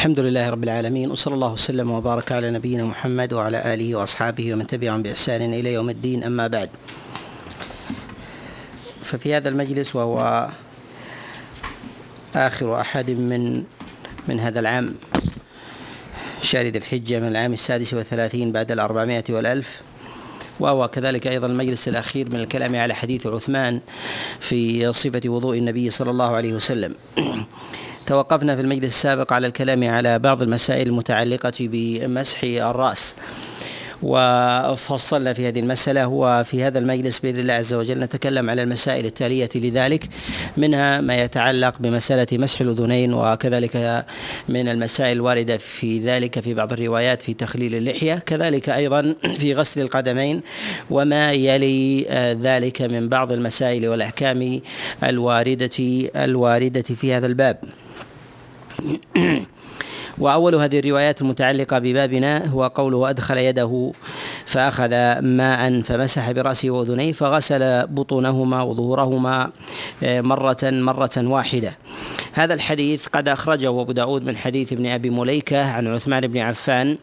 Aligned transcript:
الحمد 0.00 0.20
لله 0.20 0.50
رب 0.50 0.64
العالمين 0.64 1.10
وصلى 1.10 1.34
الله 1.34 1.52
وسلم 1.52 1.90
وبارك 1.90 2.32
على 2.32 2.50
نبينا 2.50 2.84
محمد 2.84 3.32
وعلى 3.32 3.74
آله 3.74 3.94
وأصحابه 3.94 4.52
ومن 4.52 4.66
تبعهم 4.66 5.02
بإحسان 5.02 5.54
إلى 5.54 5.72
يوم 5.72 5.90
الدين 5.90 6.24
أما 6.24 6.46
بعد. 6.46 6.70
ففي 9.02 9.34
هذا 9.34 9.48
المجلس 9.48 9.96
وهو 9.96 10.48
آخر 12.34 12.80
أحد 12.80 13.10
من 13.10 13.64
من 14.28 14.40
هذا 14.40 14.60
العام 14.60 14.94
شارد 16.42 16.76
الحجة 16.76 17.20
من 17.20 17.28
العام 17.28 17.52
السادس 17.52 17.94
والثلاثين 17.94 18.52
بعد 18.52 18.72
الأربعمائة 18.72 19.24
والألف 19.28 19.82
وهو 20.60 20.88
كذلك 20.88 21.26
أيضا 21.26 21.46
المجلس 21.46 21.88
الأخير 21.88 22.30
من 22.30 22.40
الكلام 22.40 22.76
على 22.76 22.94
حديث 22.94 23.26
عثمان 23.26 23.80
في 24.40 24.92
صفة 24.92 25.22
وضوء 25.26 25.58
النبي 25.58 25.90
صلى 25.90 26.10
الله 26.10 26.36
عليه 26.36 26.52
وسلم. 26.54 26.94
توقفنا 28.10 28.56
في 28.56 28.62
المجلس 28.62 28.84
السابق 28.84 29.32
على 29.32 29.46
الكلام 29.46 29.84
على 29.84 30.18
بعض 30.18 30.42
المسائل 30.42 30.88
المتعلقة 30.88 31.52
بمسح 31.60 32.44
الرأس. 32.44 33.14
وفصلنا 34.02 35.32
في 35.32 35.48
هذه 35.48 35.60
المسألة 35.60 36.06
وفي 36.06 36.64
هذا 36.64 36.78
المجلس 36.78 37.18
بإذن 37.18 37.38
الله 37.38 37.54
عز 37.54 37.74
وجل 37.74 37.98
نتكلم 37.98 38.50
على 38.50 38.62
المسائل 38.62 39.06
التالية 39.06 39.48
لذلك 39.54 40.08
منها 40.56 41.00
ما 41.00 41.22
يتعلق 41.22 41.74
بمسألة 41.80 42.26
مسح 42.32 42.60
الأذنين 42.60 43.14
وكذلك 43.14 44.04
من 44.48 44.68
المسائل 44.68 45.12
الواردة 45.12 45.56
في 45.56 45.98
ذلك 45.98 46.40
في 46.40 46.54
بعض 46.54 46.72
الروايات 46.72 47.22
في 47.22 47.34
تخليل 47.34 47.74
اللحية 47.74 48.14
كذلك 48.14 48.68
أيضا 48.68 49.14
في 49.38 49.54
غسل 49.54 49.80
القدمين 49.80 50.40
وما 50.90 51.32
يلي 51.32 52.06
ذلك 52.42 52.82
من 52.82 53.08
بعض 53.08 53.32
المسائل 53.32 53.88
والأحكام 53.88 54.60
الواردة 55.04 55.70
الواردة 56.16 56.82
في 56.82 57.14
هذا 57.14 57.26
الباب. 57.26 57.56
وأول 60.18 60.54
هذه 60.54 60.78
الروايات 60.78 61.20
المتعلقة 61.20 61.78
ببابنا 61.78 62.46
هو 62.46 62.66
قوله 62.66 63.10
أدخل 63.10 63.38
يده 63.38 63.92
فأخذ 64.46 64.90
ماء 65.20 65.80
فمسح 65.82 66.30
برأسه 66.30 66.70
وأذنيه 66.70 67.12
فغسل 67.12 67.86
بطونهما 67.86 68.62
وظهورهما 68.62 69.50
آه، 70.02 70.20
مرة 70.20 70.56
مرة 70.62 71.10
واحدة. 71.16 71.76
هذا 72.32 72.54
الحديث 72.54 73.06
قد 73.06 73.28
أخرجه 73.28 73.68
أبو 73.68 73.92
داود 73.92 74.24
من 74.24 74.36
حديث 74.36 74.72
ابن 74.72 74.86
أبي 74.86 75.10
مليكة 75.10 75.64
عن 75.72 75.86
عثمان 75.86 76.26
بن 76.26 76.38
عفان 76.38 76.96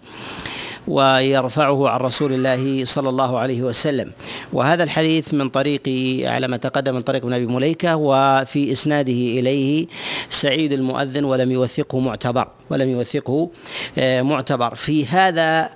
ويرفعه 0.87 1.89
عن 1.89 1.99
رسول 1.99 2.33
الله 2.33 2.85
صلى 2.85 3.09
الله 3.09 3.39
عليه 3.39 3.61
وسلم. 3.61 4.11
وهذا 4.53 4.83
الحديث 4.83 5.33
من 5.33 5.49
طريق 5.49 5.81
على 6.25 6.47
ما 6.47 6.57
تقدم 6.57 6.95
من 6.95 7.01
طريق 7.01 7.23
ابن 7.23 7.33
أبي 7.33 7.45
مليكة 7.45 7.95
وفي 7.95 8.71
إسناده 8.71 9.11
إليه 9.11 9.87
سعيد 10.29 10.73
المؤذن 10.73 11.23
ولم 11.23 11.51
يوثقه 11.51 11.99
معتبر 11.99 12.47
ولم 12.69 12.89
يوثقه 12.89 13.49
آه، 13.97 14.21
معتبر. 14.21 14.75
في 14.75 15.05
هذا 15.05 15.69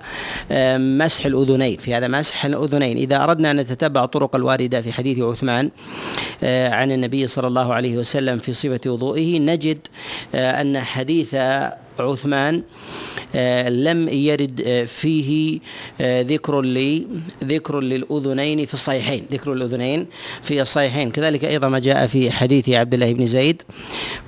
آه، 0.50 0.78
مسح 0.78 1.26
الأذنين 1.26 1.76
في 1.76 1.94
هذا 1.94 2.08
مسح 2.08 2.44
الأذنين. 2.44 2.96
إذا 2.96 3.24
أردنا 3.24 3.50
أن 3.50 3.56
نتتبع 3.56 4.04
الطرق 4.04 4.36
الواردة 4.36 4.82
في 4.82 4.92
حديث 4.92 5.18
عثمان 5.18 5.70
آه، 6.44 6.68
عن 6.68 6.92
النبي 6.92 7.26
صلى 7.26 7.46
الله 7.46 7.74
عليه 7.74 7.96
وسلم 7.96 8.38
في 8.38 8.52
صفة 8.52 8.80
وضوئه 8.86 9.38
نجد 9.38 9.78
أن 10.34 10.78
حديث 10.78 11.36
عثمان 11.98 12.62
آه، 13.34 13.68
لم 13.68 14.08
يرد 14.08 14.62
آه، 14.66 14.84
فيه 14.84 15.60
آه، 16.00 16.22
ذكر 16.22 16.60
لي 16.60 17.06
ذكر 17.44 17.80
للأذنين 17.80 18.66
في 18.66 18.74
الصحيحين 18.74 19.26
ذكر 19.32 19.52
الأذنين 19.52 20.06
في 20.42 20.62
الصحيحين. 20.62 21.10
كذلك 21.10 21.44
أيضا 21.44 21.68
ما 21.68 21.78
جاء 21.78 22.06
في 22.06 22.30
حديث 22.30 22.68
عبد 22.68 22.94
الله 22.94 23.12
بن 23.12 23.26
زيد 23.26 23.62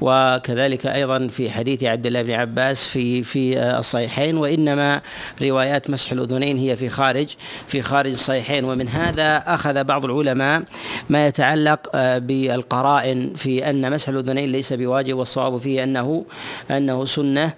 وكذلك 0.00 0.86
أيضا 0.86 1.28
في 1.28 1.50
حديث 1.50 1.82
عبد 1.82 2.06
الله 2.06 2.22
بن 2.22 2.30
عباس 2.30 2.86
في 2.86 3.22
في 3.22 3.58
الصحيحين 3.58 4.36
وإنما 4.36 5.02
روايات 5.42 5.90
مسح 5.90 6.12
الأذنين 6.12 6.58
هي 6.58 6.76
في 6.76 6.88
خارج 6.88 7.28
في 7.68 7.82
خارج 7.82 8.10
الصحيحين. 8.10 8.64
ومن 8.64 8.88
هذا 8.88 9.36
أخذ 9.36 9.84
بعض 9.84 10.04
العلماء 10.04 10.62
ما 11.08 11.26
يتعلق 11.26 11.90
بالقرائن 12.18 13.34
في 13.34 13.70
أن 13.70 13.90
مسح 13.92 14.08
الأذنين 14.08 14.52
ليس 14.52 14.72
بواجب 14.72 15.16
والصواب 15.16 15.58
فيه 15.58 15.84
أنه 15.84 16.24
أنه 16.70 17.04
سنة. 17.04 17.53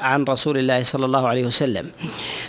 عن 0.00 0.24
رسول 0.24 0.58
الله 0.58 0.82
صلى 0.82 1.04
الله 1.04 1.28
عليه 1.28 1.46
وسلم. 1.46 1.90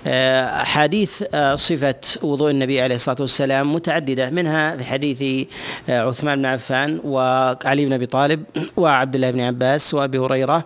آه، 0.07 0.63
حديث 0.63 1.23
آه، 1.33 1.55
صفة 1.55 1.95
وضوء 2.21 2.51
النبي 2.51 2.81
عليه 2.81 2.95
الصلاة 2.95 3.17
والسلام 3.19 3.73
متعددة 3.73 4.29
منها 4.29 4.77
في 4.77 4.83
حديث 4.83 5.47
آه، 5.89 6.09
عثمان 6.09 6.37
بن 6.37 6.45
عفان 6.45 6.99
وعلي 7.03 7.85
بن 7.85 7.93
أبي 7.93 8.05
طالب 8.05 8.43
وعبد 8.77 9.15
الله 9.15 9.31
بن 9.31 9.41
عباس 9.41 9.93
وأبي 9.93 10.17
هريرة 10.17 10.65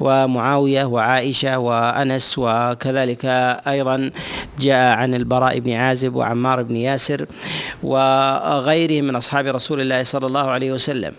ومعاوية 0.00 0.84
وعائشة 0.84 1.58
وأنس 1.58 2.34
وكذلك 2.38 3.24
أيضا 3.68 4.10
جاء 4.58 4.96
عن 4.96 5.14
البراء 5.14 5.58
بن 5.58 5.72
عازب 5.72 6.14
وعمار 6.14 6.62
بن 6.62 6.76
ياسر 6.76 7.26
وغيرهم 7.82 9.04
من 9.04 9.16
أصحاب 9.16 9.46
رسول 9.46 9.80
الله 9.80 10.02
صلى 10.02 10.26
الله 10.26 10.50
عليه 10.50 10.72
وسلم. 10.72 11.12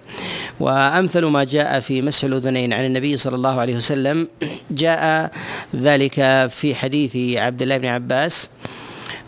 وأمثل 0.59 1.25
ما 1.25 1.43
جاء 1.43 1.79
في 1.79 2.01
مسح 2.01 2.23
الأذنين 2.23 2.73
عن 2.73 2.85
النبي 2.85 3.17
صلى 3.17 3.35
الله 3.35 3.59
عليه 3.59 3.75
وسلم. 3.75 4.27
جاء 4.71 5.31
ذلك 5.75 6.47
في 6.49 6.75
حديث 6.75 7.37
عبد 7.37 7.61
الله 7.61 7.77
بن 7.77 7.85
عباس. 7.85 8.49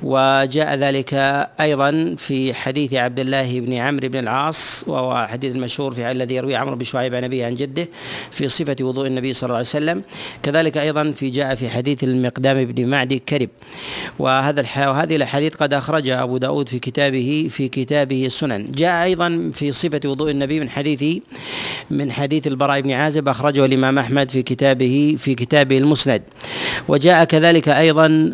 وجاء 0.04 0.76
ذلك 0.76 1.14
أيضا 1.62 2.16
في 2.18 2.54
حديث 2.54 2.94
عبد 2.94 3.20
الله 3.20 3.60
بن 3.60 3.74
عمرو 3.74 4.08
بن 4.08 4.20
العاص 4.20 4.84
وهو 4.88 5.28
حديث 5.28 5.56
المشهور 5.56 5.94
في 5.94 6.12
الذي 6.12 6.36
يروي 6.36 6.56
عمرو 6.56 6.76
بن 6.76 6.86
شعيب 6.86 7.16
عن 7.16 7.24
أبيه 7.24 7.46
عن 7.46 7.56
جده 7.56 7.88
في 8.32 8.48
صفة 8.48 8.76
وضوء 8.82 9.08
النبي 9.08 9.34
صلى 9.34 9.48
الله 9.48 9.58
عليه 9.58 9.68
وسلم. 9.68 10.02
كذلك 10.44 10.78
أيضا 10.78 11.12
في 11.12 11.30
جاء 11.30 11.56
في 11.56 11.70
حديث 11.70 12.04
المقدام 12.04 12.66
بن 12.66 12.88
معدي 12.88 13.20
كرب 13.20 13.50
وهذا 14.20 14.62
وهذه 14.78 15.16
الأحاديث 15.16 15.56
قد 15.56 15.74
أخرجها 15.74 16.24
أبو 16.24 16.38
داود 16.38 16.70
في 16.70 16.80
كتابه 16.80 17.48
في 17.50 17.68
كتابه 17.68 18.26
السنن. 18.26 18.72
جاء 18.72 19.04
أيضا 19.04 19.52
في 19.54 19.72
صفة 19.72 20.02
وضوء 20.06 20.32
النبي 20.32 20.60
من 20.60 20.70
حديث 20.70 21.24
من 21.92 22.12
حديث 22.12 22.48
البراء 22.48 22.82
بن 22.82 22.92
عازب 22.92 23.28
أخرجه 23.28 23.66
الإمام 23.66 24.00
أحمد 24.00 24.32
في 24.32 24.44
كتابه 24.44 25.16
في 25.18 25.36
كتابه 25.36 25.78
المسند. 25.78 26.22
وجاء 26.88 27.24
كذلك 27.24 27.70
أيضا 27.70 28.32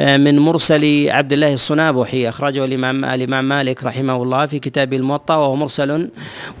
آه، 0.00 0.16
من 0.16 0.38
مرسل 0.38 1.09
عبد 1.10 1.32
الله 1.32 1.54
الصنابحي 1.54 2.28
أخرجه 2.28 2.64
الإمام 2.64 3.04
الإمام 3.04 3.44
مالك 3.44 3.84
رحمه 3.84 4.22
الله 4.22 4.46
في 4.46 4.58
كتاب 4.58 4.92
الموطأ 4.92 5.36
وهو 5.36 5.56
مرسل 5.56 6.08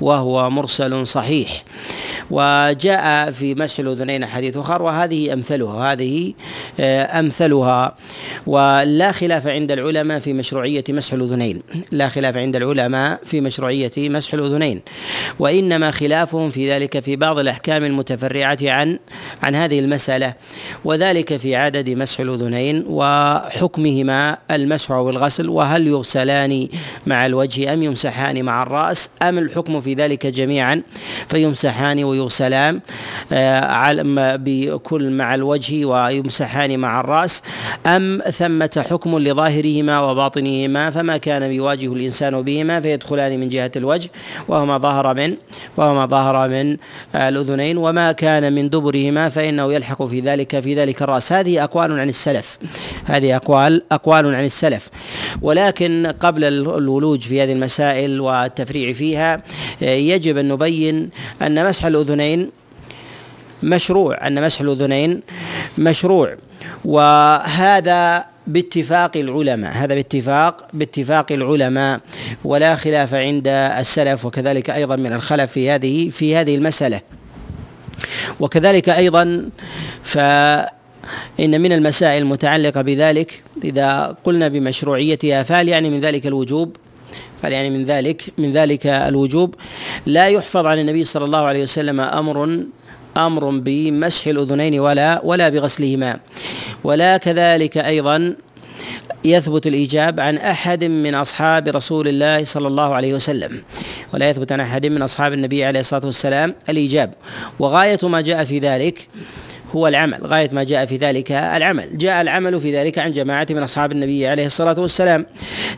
وهو 0.00 0.50
مرسل 0.50 1.06
صحيح. 1.06 1.64
وجاء 2.30 3.30
في 3.30 3.54
مسح 3.54 3.78
الأذنين 3.78 4.26
حديث 4.26 4.56
أخر 4.56 4.82
وهذه 4.82 5.32
أمثلها 5.32 5.92
هذه 5.92 6.32
آه، 6.80 7.20
أمثلها. 7.20 7.96
ولا 8.46 9.12
خلاف 9.12 9.46
عند 9.46 9.72
العلماء 9.72 10.20
في 10.20 10.32
مشروعية 10.32 10.84
مسح 10.88 11.12
الأذنين. 11.12 11.62
لا 11.90 12.08
خلاف 12.08 12.36
عند 12.36 12.56
العلماء 12.56 13.20
في 13.24 13.40
مشروعية 13.40 13.92
مسح 13.98 14.34
الأذنين. 14.34 14.80
وإنما 15.38 15.90
خلافهم 15.90 16.50
في 16.50 16.70
ذلك 16.70 17.00
في 17.00 17.16
بعض 17.16 17.38
الأحكام 17.38 17.84
المتفرعة 17.84 18.58
عن 18.62 18.98
عن 19.42 19.54
هذه 19.54 19.80
المسألة. 19.80 20.34
وذلك 20.84 21.36
في 21.36 21.56
عدد 21.56 21.90
مسح 21.90 22.20
الأذنين 22.20 22.84
وحكمهما 22.88 24.38
المسح 24.50 24.90
والغسل 24.90 25.48
وهل 25.48 25.86
يغسلان 25.86 26.68
مع 27.06 27.26
الوجه 27.26 27.72
أم 27.72 27.82
يمسحان 27.82 28.42
مع 28.42 28.62
الرأس؟ 28.62 29.10
أم 29.22 29.38
الحكم 29.38 29.80
في 29.80 29.94
ذلك 29.94 30.26
جميعا؟ 30.26 30.82
فيمسحان 31.28 32.04
ويغسلان 32.04 32.80
آه، 33.32 34.02
بكل 34.36 35.10
مع 35.10 35.34
الوجه 35.34 35.84
ويمسحان 35.84 36.78
مع 36.78 37.00
الرأس. 37.00 37.42
أم 37.86 38.22
ثمة 38.30 38.84
حكم 38.90 39.18
لظاهرهما 39.18 40.00
وباطنهما 40.00 40.90
فما 40.90 41.16
كان 41.16 41.48
بيواجه 41.48 41.92
الإنسان 41.92 42.42
بهما 42.42 42.80
فيدخلان 42.80 43.40
من 43.40 43.48
جهة 43.48 43.72
الوجه 43.76 44.10
وهو 44.48 44.66
ما 44.66 44.78
ظهر 44.78 45.14
من 45.14 45.34
وهو 45.76 45.94
ما 45.94 46.06
ظهر 46.06 46.48
من 46.48 46.76
الأذنين. 47.14 47.78
وما 47.78 48.12
كان 48.12 48.52
من 48.52 48.70
دبرهما 48.70 49.28
فإنه 49.28 49.72
يلحق 49.72 50.04
في 50.04 50.20
ذلك 50.20 50.60
في 50.60 50.74
ذلك 50.74 51.02
الرأس. 51.02 51.32
هذه 51.32 51.64
أقوال 51.64 52.00
عن 52.00 52.08
السلف. 52.08 52.58
هذه 53.04 53.36
أقوال 53.36 53.82
أقوال 53.92 54.29
عن 54.34 54.44
السلف. 54.44 54.88
ولكن 55.42 56.12
قبل 56.20 56.44
الولوج 56.44 57.20
في 57.20 57.42
هذه 57.42 57.52
المسائل 57.52 58.20
والتفريع 58.20 58.92
فيها 58.92 59.42
يجب 59.82 60.36
أن 60.38 60.48
نبين 60.48 61.10
أن 61.42 61.68
مسح 61.68 61.84
الأذنين 61.84 62.50
مشروع 63.62 64.26
أن 64.26 64.44
مسح 64.44 64.60
الأذنين 64.60 65.20
مشروع. 65.78 66.36
وهذا 66.84 68.24
باتفاق 68.46 69.16
العلماء 69.16 69.72
هذا 69.72 69.94
باتفاق 69.94 70.68
باتفاق 70.72 71.32
العلماء 71.32 72.00
ولا 72.44 72.76
خلاف 72.76 73.14
عند 73.14 73.48
السلف 73.48 74.24
وكذلك 74.24 74.70
أيضا 74.70 74.96
من 74.96 75.12
الخلف 75.12 75.52
في 75.52 75.70
هذه 75.70 76.08
في 76.08 76.36
هذه 76.36 76.54
المسألة. 76.56 77.00
وكذلك 78.40 78.88
أيضا 78.88 79.50
ف 80.02 80.18
إن 81.40 81.60
من 81.60 81.72
المسائل 81.72 82.22
المتعلقة 82.22 82.82
بذلك 82.82 83.42
إذا 83.64 84.16
قلنا 84.24 84.48
بمشروعيتها 84.48 85.42
فهل 85.42 85.68
يعني 85.68 85.90
من 85.90 86.00
ذلك 86.00 86.26
الوجوب 86.26 86.76
فهل 87.42 87.52
يعني 87.52 87.70
من 87.70 87.84
ذلك 87.84 88.22
من 88.38 88.52
ذلك 88.52 88.86
الوجوب. 88.86 89.54
لا 90.06 90.28
يحفظ 90.28 90.66
عن 90.66 90.78
النبي 90.78 91.04
صلى 91.04 91.24
الله 91.24 91.38
عليه 91.38 91.62
وسلم 91.62 92.00
أمر 92.00 92.60
أمر 93.16 93.50
بمسح 93.50 94.26
الأذنين 94.26 94.80
ولا 94.80 95.20
ولا 95.24 95.48
بغسلهما. 95.48 96.20
ولا 96.84 97.16
كذلك 97.16 97.78
أيضا 97.78 98.34
يثبت 99.24 99.66
الإيجاب 99.66 100.20
عن 100.20 100.36
أحد 100.36 100.84
من 100.84 101.14
أصحاب 101.14 101.68
رسول 101.68 102.08
الله 102.08 102.44
صلى 102.44 102.68
الله 102.68 102.94
عليه 102.94 103.14
وسلم. 103.14 103.62
ولا 104.14 104.30
يثبت 104.30 104.52
عن 104.52 104.60
أحد 104.60 104.86
من 104.86 105.02
أصحاب 105.02 105.32
النبي 105.32 105.64
عليه 105.64 105.80
الصلاة 105.80 106.06
والسلام 106.06 106.54
الإيجاب. 106.68 107.14
وغاية 107.58 107.98
ما 108.02 108.20
جاء 108.20 108.44
في 108.44 108.58
ذلك 108.58 109.08
هو 109.76 109.88
العمل 109.88 110.26
غاية 110.26 110.50
ما 110.52 110.64
جاء 110.64 110.86
في 110.86 110.96
ذلك 110.96 111.32
العمل. 111.32 111.98
جاء 111.98 112.22
العمل 112.22 112.60
في 112.60 112.76
ذلك 112.76 112.98
عن 112.98 113.12
جماعة 113.12 113.46
من 113.50 113.62
أصحاب 113.62 113.92
النبي 113.92 114.26
عليه 114.26 114.46
الصلاة 114.46 114.80
والسلام. 114.80 115.26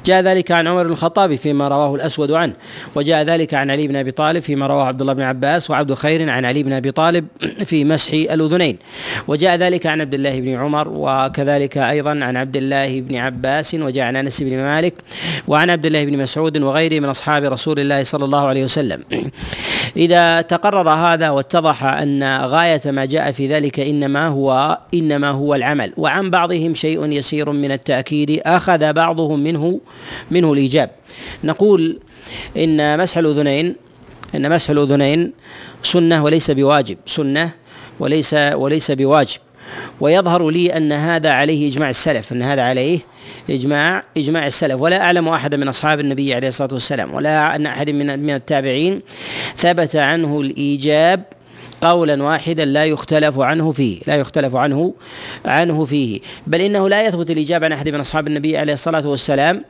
جاء 0.06 0.23
ذلك 0.23 0.50
عن 0.50 0.67
عمر 0.67 0.87
الخطاب 0.87 1.35
فيما 1.35 1.69
رواه 1.69 1.94
الأسود 1.94 2.33
عنه 2.33 2.53
وجاء 2.94 3.25
ذلك 3.25 3.55
عن 3.55 3.71
علي 3.71 3.87
بن 3.89 3.97
أبي 3.97 4.11
طالب 4.11 4.43
فيما 4.43 4.67
رواه 4.67 4.85
عبد 4.85 5.00
الله 5.00 5.12
بن 5.12 5.23
عباس 5.23 5.71
وعبد 5.71 5.94
خير 5.94 6.31
عن 6.31 6.44
علي 6.44 6.62
بن 6.62 6.73
أبي 6.73 6.91
طالب 6.91 7.27
في 7.65 7.85
مسح 7.85 8.12
الأذنين. 8.12 8.79
وجاء 9.29 9.56
ذلك 9.56 9.87
عن 9.87 10.00
عبد 10.00 10.15
الله 10.15 10.41
بن 10.41 10.55
عمر 10.55 10.89
وكذلك 10.89 11.79
أيضا 11.79 12.11
عن 12.11 12.37
عبد 12.37 12.56
الله 12.56 13.00
بن 13.00 13.17
عباس 13.17 13.75
وجاء 13.75 14.06
عن 14.06 14.17
أنس 14.17 14.43
بن 14.43 14.56
مالك 14.56 14.94
وعن 15.49 15.71
عبد 15.71 15.87
الله 15.87 16.05
بن 16.05 16.19
مسعود 16.19 16.59
وغيره 16.59 17.00
من 17.00 17.09
أصحاب 17.09 17.44
رسول 17.44 17.81
الله 17.81 18.03
صلى 18.03 18.25
الله 18.25 18.47
عليه 18.47 18.65
وسلم. 18.65 19.05
إذا 19.96 20.40
تقرر 20.40 20.88
هذا 20.90 21.31
واتضح 21.31 21.84
أن 21.84 22.40
غاية 22.43 22.81
ما 22.87 23.05
جاء 23.05 23.32
في 23.32 23.49
ذلك 23.49 23.81
إنما 23.81 24.26
هو 24.26 24.79
إنما 24.94 25.31
هو 25.31 25.55
العمل 25.55 25.93
وعن 25.96 26.31
بعضهم 26.31 26.75
شيء 26.75 27.06
يسير 27.06 27.52
من 27.52 27.73
التأكيد 27.73 28.40
أخذ 28.46 28.93
بعضهم 28.93 29.40
منه 29.40 29.81
منه 30.31 30.52
الإيجاب. 30.52 30.90
نقول 31.44 31.99
إن 32.56 32.99
مسح 32.99 33.19
الاذنين 33.19 33.75
إن 34.34 34.50
مسح 34.50 34.70
الأذنين 34.70 35.32
سنة 35.82 36.25
وليس 36.25 36.50
بواجب 36.50 36.96
سنة 37.06 37.50
وليس 38.00 38.34
وليس 38.34 38.90
بواجب. 38.90 39.38
ويظهر 40.00 40.50
لي 40.50 40.76
أن 40.76 40.93
هذا 40.93 41.31
عليه 41.31 41.69
إجماع 41.69 41.90
السلف 41.90 42.32
أن 42.32 42.43
هذا 42.43 42.62
عليه 42.62 42.99
إجماع 43.50 44.03
إجماع 44.17 44.47
السلف. 44.47 44.81
ولا 44.81 45.00
أعلم 45.00 45.29
احدا 45.29 45.56
من 45.56 45.69
أصحاب 45.69 46.00
النبي 46.00 46.35
عليه 46.35 46.49
الصلاة 46.49 46.75
والسلام 46.75 47.15
ولا 47.15 47.56
أن 47.56 47.67
أحد 47.67 47.91
من 47.91 48.19
من 48.19 48.35
التابعين 48.35 49.00
ثبت 49.56 49.97
عنه 49.97 50.41
الإيجاب 50.41 51.23
قولا 51.81 52.23
واحدا 52.23 52.65
لا 52.65 52.85
يختلف 52.85 53.39
عنه 53.39 53.73
فيه 53.73 54.00
لا 54.06 54.17
يختلف 54.17 54.56
عنه 54.56 54.94
عنه 55.44 55.85
فيه. 55.85 56.21
بل 56.47 56.61
إنه 56.61 56.89
لا 56.89 57.06
يثبت 57.06 57.31
الاجابه 57.31 57.67
عن 57.67 57.73
أحد 57.73 57.89
من 57.89 58.00
أصحاب 58.00 58.27
النبي 58.27 58.59
عليه 58.59 58.73
الصلاة 58.73 59.09
والسلام. 59.09 59.65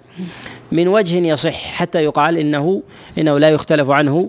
من 0.72 0.88
وجه 0.88 1.16
يصح 1.16 1.72
حتى 1.72 2.04
يقال 2.04 2.38
إنه 2.38 2.82
إنه 3.18 3.38
لا 3.38 3.50
يختلف 3.50 3.90
عنه 3.90 4.28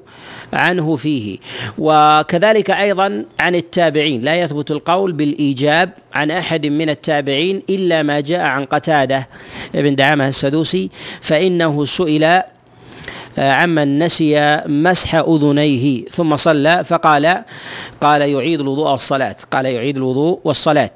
عنه 0.54 0.96
فيه. 0.96 1.38
وكذلك 1.78 2.72
أيضا 2.72 3.26
عن 3.40 3.56
التابعين 3.56 4.22
لا 4.22 4.42
يثبت 4.42 4.72
القول 4.72 5.12
بالإيجاب 5.12 5.90
عن 6.14 6.32
أحد 6.32 6.66
من 6.66 6.90
التابعين 6.90 7.62
إلا 7.70 8.04
ما 8.04 8.20
جاء 8.20 8.42
عن 8.42 8.66
قتادة 8.66 9.28
ابن 9.76 9.96
دعامة 9.96 10.28
السدوسي 10.28 10.90
فإنه 11.22 11.86
سئل 11.86 12.42
آه، 13.40 13.52
عمن 13.52 14.00
نسي 14.00 14.62
مسح 14.66 15.16
أذنيه 15.16 16.06
ثم 16.06 16.36
صلى 16.36 16.84
فقال 16.84 17.44
قال 18.02 18.22
يعيد 18.22 18.62
الوضوء 18.62 18.92
والصلاة 18.92 19.36
قال 19.52 19.66
يعيد 19.66 19.98
الوضوء 19.98 20.40
والصلاة. 20.44 20.90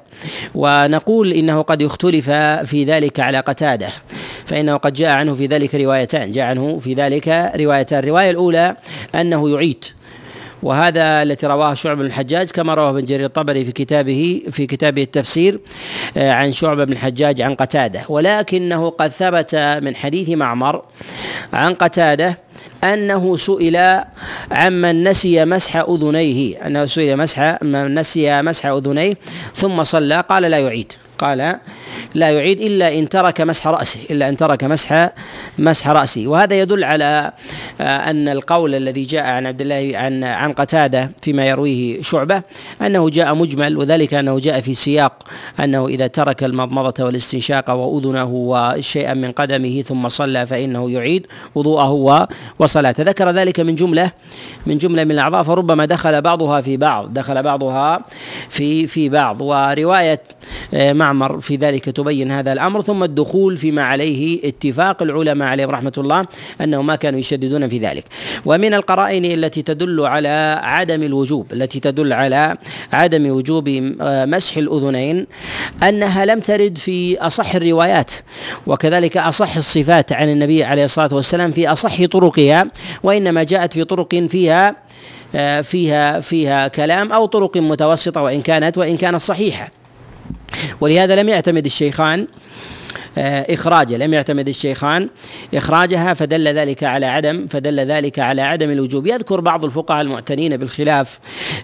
ونقول 0.54 1.32
إنه 1.32 1.62
قد 1.62 1.82
اختلف 1.82 2.30
في 2.70 2.84
ذلك 2.84 3.20
على 3.20 3.40
قتادة. 3.40 3.88
فإنه 4.48 4.76
قد 4.76 4.92
جاء 4.92 5.10
عنه 5.10 5.34
في 5.34 5.46
ذلك 5.46 5.74
روايتان 5.74 6.32
جاء 6.32 6.44
عنه 6.44 6.78
في 6.78 6.94
ذلك 6.94 7.52
روايتان. 7.56 7.98
الرواية 7.98 8.30
الأولى 8.30 8.76
أنه 9.14 9.50
يعيد 9.50 9.84
وهذا 10.62 11.22
التي 11.22 11.46
رواه 11.46 11.74
شعب 11.74 11.98
بن 11.98 12.06
الحجاج 12.06 12.50
كما 12.50 12.74
رواه 12.74 12.90
ابن 12.90 13.04
جرير 13.04 13.24
الطبري 13.24 13.64
في 13.64 13.72
كتابه 13.72 14.42
في 14.50 14.66
كتابه 14.66 15.02
التفسير 15.02 15.60
آه، 16.16 16.32
عن 16.32 16.52
شعبة 16.52 16.84
بن 16.84 16.92
الحجاج 16.92 17.40
عن 17.40 17.54
قتادة. 17.54 18.00
ولكنه 18.08 18.90
قد 18.90 19.08
ثبت 19.08 19.54
من 19.82 19.96
حديث 19.96 20.28
معمر 20.28 20.82
عن 21.52 21.74
قتادة 21.74 22.38
أنه 22.84 23.36
سئل 23.36 23.76
عمن 24.50 25.08
نسي 25.08 25.44
مسح 25.44 25.76
أذنيه 25.76 26.66
أنه 26.66 26.86
سئل 26.86 27.16
مسح 27.16 27.62
من 27.62 27.94
نسي 27.94 28.42
مسح 28.42 28.66
أذنيه 28.66 29.14
ثم 29.54 29.84
صلى 29.84 30.20
قال 30.20 30.42
لا 30.42 30.58
يعيد. 30.58 30.92
قال 31.18 31.58
لا 32.14 32.30
يعيد 32.30 32.60
إلا 32.60 32.98
إن 32.98 33.08
ترك 33.08 33.40
مسح 33.40 33.66
رأسه 33.66 34.00
إلا 34.10 34.28
إن 34.28 34.36
ترك 34.36 34.64
مسح 34.64 35.10
مسح 35.58 35.88
رأسه. 35.88 36.26
وهذا 36.26 36.60
يدل 36.60 36.84
على 36.84 37.32
آه، 37.80 38.10
أن 38.10 38.28
القول 38.28 38.74
الذي 38.74 39.04
جاء 39.04 39.26
عن 39.26 39.46
عبد 39.46 39.60
الله 39.60 39.92
عن 39.94 40.24
عن 40.24 40.52
قتادة 40.52 41.10
فيما 41.22 41.46
يرويه 41.46 42.02
شعبة 42.02 42.42
أنه 42.82 43.10
جاء 43.10 43.34
مجمل 43.34 43.76
وذلك 43.76 44.14
أنه 44.14 44.38
جاء 44.38 44.60
في 44.60 44.74
سياق 44.74 45.12
أنه 45.60 45.86
إذا 45.86 46.06
ترك 46.06 46.44
المضمضة 46.44 47.04
والاستنشاق 47.04 47.70
وأذنه 47.70 48.30
وشيئا 48.32 49.14
من 49.14 49.32
قدمه 49.32 49.82
ثم 49.82 50.08
صلى 50.08 50.46
فإنه 50.46 50.90
يعيد 50.90 51.26
وضوءه 51.54 52.28
وصلاته 52.58 53.02
ذكر 53.02 53.30
ذلك 53.30 53.60
من 53.60 53.74
جملة 53.74 54.12
من 54.66 54.78
جملة 54.78 55.04
من 55.04 55.10
الأعضاء 55.10 55.42
فربما 55.42 55.84
دخل 55.84 56.22
بعضها 56.22 56.60
في 56.60 56.76
بعض 56.76 57.12
دخل 57.12 57.42
بعضها 57.42 58.00
في 58.48 58.86
في 58.86 59.08
بعض. 59.08 59.40
ورواية 59.40 60.22
آه، 60.74 60.92
معمر 60.92 61.40
في 61.40 61.56
ذلك 61.56 61.87
تبين 61.88 62.32
هذا 62.32 62.52
الأمر 62.52 62.82
ثم 62.82 63.04
الدخول 63.04 63.56
فيما 63.56 63.82
عليه 63.82 64.48
اتفاق 64.48 65.02
العلماء 65.02 65.48
عليهم 65.48 65.70
رحمة 65.70 65.92
الله 65.98 66.26
انه 66.60 66.82
ما 66.82 66.96
كانوا 66.96 67.20
يشددون 67.20 67.68
في 67.68 67.78
ذلك. 67.78 68.04
ومن 68.46 68.74
القرائن 68.74 69.24
التي 69.24 69.62
تدل 69.62 70.06
على 70.06 70.60
عدم 70.62 71.02
الوجوب 71.02 71.52
التي 71.52 71.80
تدل 71.80 72.12
على 72.12 72.56
عدم 72.92 73.30
وجوب 73.30 73.68
آه، 74.00 74.24
مسح 74.24 74.56
الأذنين 74.56 75.26
أنها 75.82 76.24
لم 76.24 76.40
ترد 76.40 76.78
في 76.78 77.18
أصح 77.18 77.54
الروايات 77.54 78.12
وكذلك 78.66 79.16
أصح 79.16 79.56
الصفات 79.56 80.12
عن 80.12 80.28
النبي 80.28 80.64
عليه 80.64 80.84
الصلاة 80.84 81.14
والسلام 81.14 81.52
في 81.52 81.68
أصح 81.68 82.04
طرقها 82.04 82.70
وإنما 83.02 83.42
جاءت 83.42 83.72
في 83.72 83.84
طرق 83.84 84.14
فيها 84.14 84.76
آه، 85.34 85.60
فيها 85.60 86.20
فيها 86.20 86.68
كلام 86.68 87.12
أو 87.12 87.26
طرق 87.26 87.56
متوسطة 87.56 88.22
وإن 88.22 88.40
كانت 88.42 88.78
وإن 88.78 88.96
كانت 88.96 89.20
صحيحة. 89.20 89.70
ولهذا 90.80 91.16
لم 91.16 91.28
يعتمد 91.28 91.66
الشيخان 91.66 92.26
إخراجه. 93.54 93.96
لم 93.96 94.14
يعتمد 94.14 94.48
الشيخان. 94.48 95.08
إخراجها 95.54 96.14
فدل 96.14 96.48
ذلك 96.48 96.84
على 96.84 97.06
عدم 97.06 97.46
فدل 97.46 97.80
ذلك 97.80 98.18
على 98.18 98.42
عدم 98.42 98.70
الوجوب. 98.70 99.06
يذكر 99.06 99.40
بعض 99.40 99.64
الفقهاء 99.64 100.00
المعتنين 100.00 100.56
بالخلاف 100.56 101.18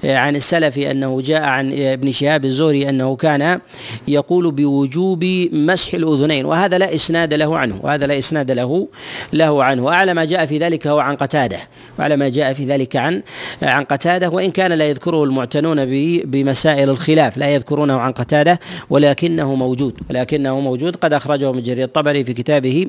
آه، 0.04 0.16
عن 0.16 0.36
السلف 0.36 0.78
أنه 0.78 1.20
جاء 1.20 1.42
عن 1.42 1.72
ابن 1.72 2.12
شهاب 2.12 2.44
الزهري 2.44 2.88
أنه 2.88 3.16
كان 3.16 3.60
يقول 4.08 4.50
بوجوب 4.50 5.24
مسح 5.52 5.94
الأذنين 5.94 6.46
وهذا 6.46 6.78
لا 6.78 6.94
إسناد 6.94 7.34
له 7.34 7.58
عنه 7.58 7.80
وهذا 7.82 8.06
لا 8.06 8.18
إسناد 8.18 8.50
له 8.50 8.88
له 9.32 9.64
عنه. 9.64 9.84
وأعلى 9.84 10.14
ما 10.14 10.24
جاء 10.24 10.46
في 10.46 10.58
ذلك 10.58 10.86
هو 10.86 10.98
عن 10.98 11.16
قتادة. 11.16 11.58
وعلى 11.98 12.16
ما 12.16 12.28
جاء 12.28 12.52
في 12.52 12.64
ذلك 12.64 12.96
عن 12.96 13.22
عن 13.62 13.84
قتاده. 13.84 14.28
وإن 14.28 14.50
كان 14.50 14.72
لا 14.72 14.88
يذكره 14.88 15.24
المعتنون 15.24 15.84
بمسائل 16.24 16.90
الخلاف 16.90 17.36
لا 17.36 17.54
يذكرونه 17.54 17.96
عن 17.96 18.12
قتاده 18.12 18.60
ولكنه 18.90 19.54
موجود 19.54 19.98
ولكنه 20.10 20.60
موجود. 20.60 20.96
قد 20.96 21.12
أخرجه 21.12 21.43
من 21.52 21.62
جرير 21.62 21.84
الطبري 21.84 22.24
في 22.24 22.32
كتابه 22.32 22.86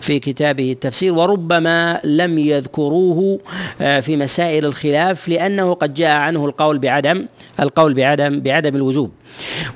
في 0.00 0.18
كتابه 0.18 0.72
التفسير 0.72 1.14
وربما 1.14 2.00
لم 2.04 2.38
يذكروه 2.38 3.40
آه، 3.80 4.00
في 4.00 4.16
مسائل 4.16 4.64
الخلاف 4.64 5.28
لأنه 5.28 5.72
قد 5.74 5.94
جاء 5.94 6.16
عنه 6.16 6.44
القول 6.44 6.78
بعدم 6.78 7.26
القول 7.60 7.94
بعدم 7.94 8.40
بعدم 8.40 8.76
الوجوب. 8.76 9.10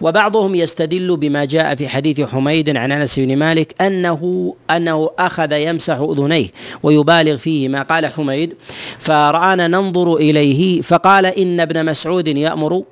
وبعضهم 0.00 0.54
يستدل 0.54 1.16
بما 1.16 1.44
جاء 1.44 1.74
في 1.74 1.88
حديث 1.88 2.20
حميد 2.20 2.76
عن 2.76 2.92
أنس 2.92 3.18
بن 3.18 3.36
مالك 3.36 3.82
انه 3.82 4.54
أنه 4.70 5.10
أخذ 5.18 5.52
يمسح 5.52 5.96
أذنيه 5.96 6.48
ويبالغ 6.82 7.36
فيه 7.36 7.68
ما 7.68 7.82
قال 7.82 8.06
حميد. 8.06 8.54
فرآنا 8.98 9.68
ننظر 9.68 10.16
إليه 10.16 10.80
فقال 10.80 11.26
إن 11.26 11.60
ابن 11.60 11.84
مسعود 11.84 12.28
يأمر 12.28 12.82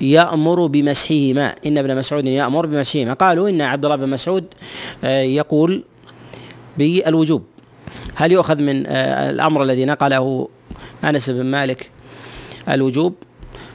يأمر 0.00 0.66
بمسحهما. 0.66 1.54
إن 1.66 1.78
ابن 1.78 1.96
مسعود 1.96 2.26
يأمر 2.26 2.66
بمسحهما. 2.66 3.12
قالوا 3.12 3.48
إن 3.48 3.60
عبد 3.60 3.84
الله 3.84 3.96
بن 3.96 4.08
مسعود 4.08 4.44
آه، 5.04 5.20
يقول 5.20 5.84
بالوجوب 6.78 7.44
هل 8.14 8.32
يؤخذ 8.32 8.58
من 8.58 8.86
آه، 8.86 9.30
الأمر 9.30 9.62
الذي 9.62 9.84
نقله 9.84 10.48
أنس 11.04 11.30
بن 11.30 11.46
مالك 11.46 11.90
الوجوب؟ 12.68 13.14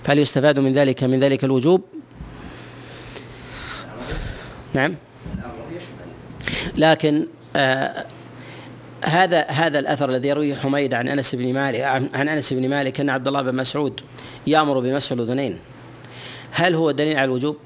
فهل 0.04 0.20
يستفاد 0.20 0.60
من 0.60 0.74
ذلك 0.74 1.04
من 1.04 1.20
ذلك 1.20 1.44
الوجوب؟ 1.44 1.82
نعم. 4.74 4.96
لكن 6.78 7.26
آه 7.56 8.06
هذا 9.04 9.46
هذا 9.48 9.80
الأثر 9.80 10.10
الذي 10.10 10.28
يرويه 10.28 10.56
حميد 10.56 10.94
عن 10.94 11.08
أنس 11.08 11.36
بن 11.36 11.54
مالك 11.54 11.82
عن 12.14 12.30
أنس 12.30 12.54
بن 12.54 12.70
مالك 12.70 13.00
إن 13.00 13.10
عبد 13.10 13.28
الله 13.28 13.42
بن 13.42 13.56
مسعود 13.56 14.02
يأمر 14.48 14.80
بمسح 14.80 15.12
الأذنين. 15.12 15.58
هل 16.56 16.76
هو 16.76 16.92
دليل 16.92 17.18
على 17.18 17.26
الوجوب؟ 17.26 17.58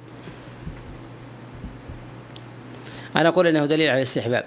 أنا 3.16 3.30
أقول 3.30 3.48
إنه 3.48 3.66
دليل 3.66 3.90
على 3.90 3.98
الاستحباب 3.98 4.46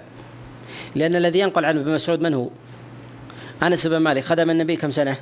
لأن 0.95 1.15
الذي 1.15 1.39
ينقل 1.39 1.65
عنه 1.65 1.81
ابن 1.81 1.95
مسعود 1.95 2.21
من 2.21 2.33
هو؟ 2.33 2.49
أنس 3.63 3.87
بن 3.87 3.97
مالك 3.97 4.23
خدم 4.23 4.49
النبي 4.49 4.75
كم 4.75 4.91
سنة؟ 4.91 5.17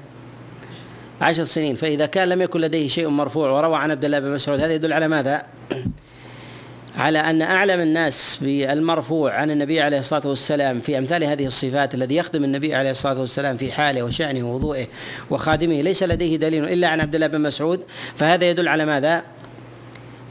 عشر 1.22 1.44
سنين 1.44 1.76
فإذا 1.76 2.06
كان 2.06 2.30
لم 2.30 2.42
يكن 2.42 2.62
لديه 2.62 2.88
شيء 2.88 3.08
مرفوع 3.08 3.50
وروى 3.50 3.78
عن 3.78 3.92
عبد 3.92 4.06
الله 4.06 4.20
بن 4.20 4.36
مسعود 4.36 4.60
هذا 4.60 4.74
يدل 4.74 4.94
على 4.94 5.08
ماذا؟ 5.08 5.44
على 6.98 7.20
أن 7.20 7.42
أعلم 7.42 7.80
الناس 7.80 8.40
بالمرفوع 8.42 9.34
عن 9.34 9.52
النبي 9.52 9.82
عليه 9.82 10.00
الصلاة 10.00 10.28
والسلام 10.28 10.80
في 10.80 10.98
أمثال 10.98 11.24
هذه 11.24 11.46
الصفات 11.46 11.94
الذي 11.94 12.16
يخدم 12.16 12.44
النبي 12.44 12.76
عليه 12.76 12.92
الصلاة 12.92 13.20
والسلام 13.20 13.58
في 13.58 13.72
حاله 13.72 14.04
وشأنه 14.04 14.48
ووضوئه 14.48 14.86
وخادمه 15.30 15.82
ليس 15.82 16.04
لديه 16.04 16.38
دليل 16.38 16.64
إلا 16.64 16.88
عن 16.88 17.02
عبد 17.02 17.16
الله 17.16 17.28
بن 17.28 17.42
مسعود 17.42 17.84
فهذا 18.16 18.50
يدل 18.50 18.68
على 18.68 18.86
ماذا؟ 18.86 19.24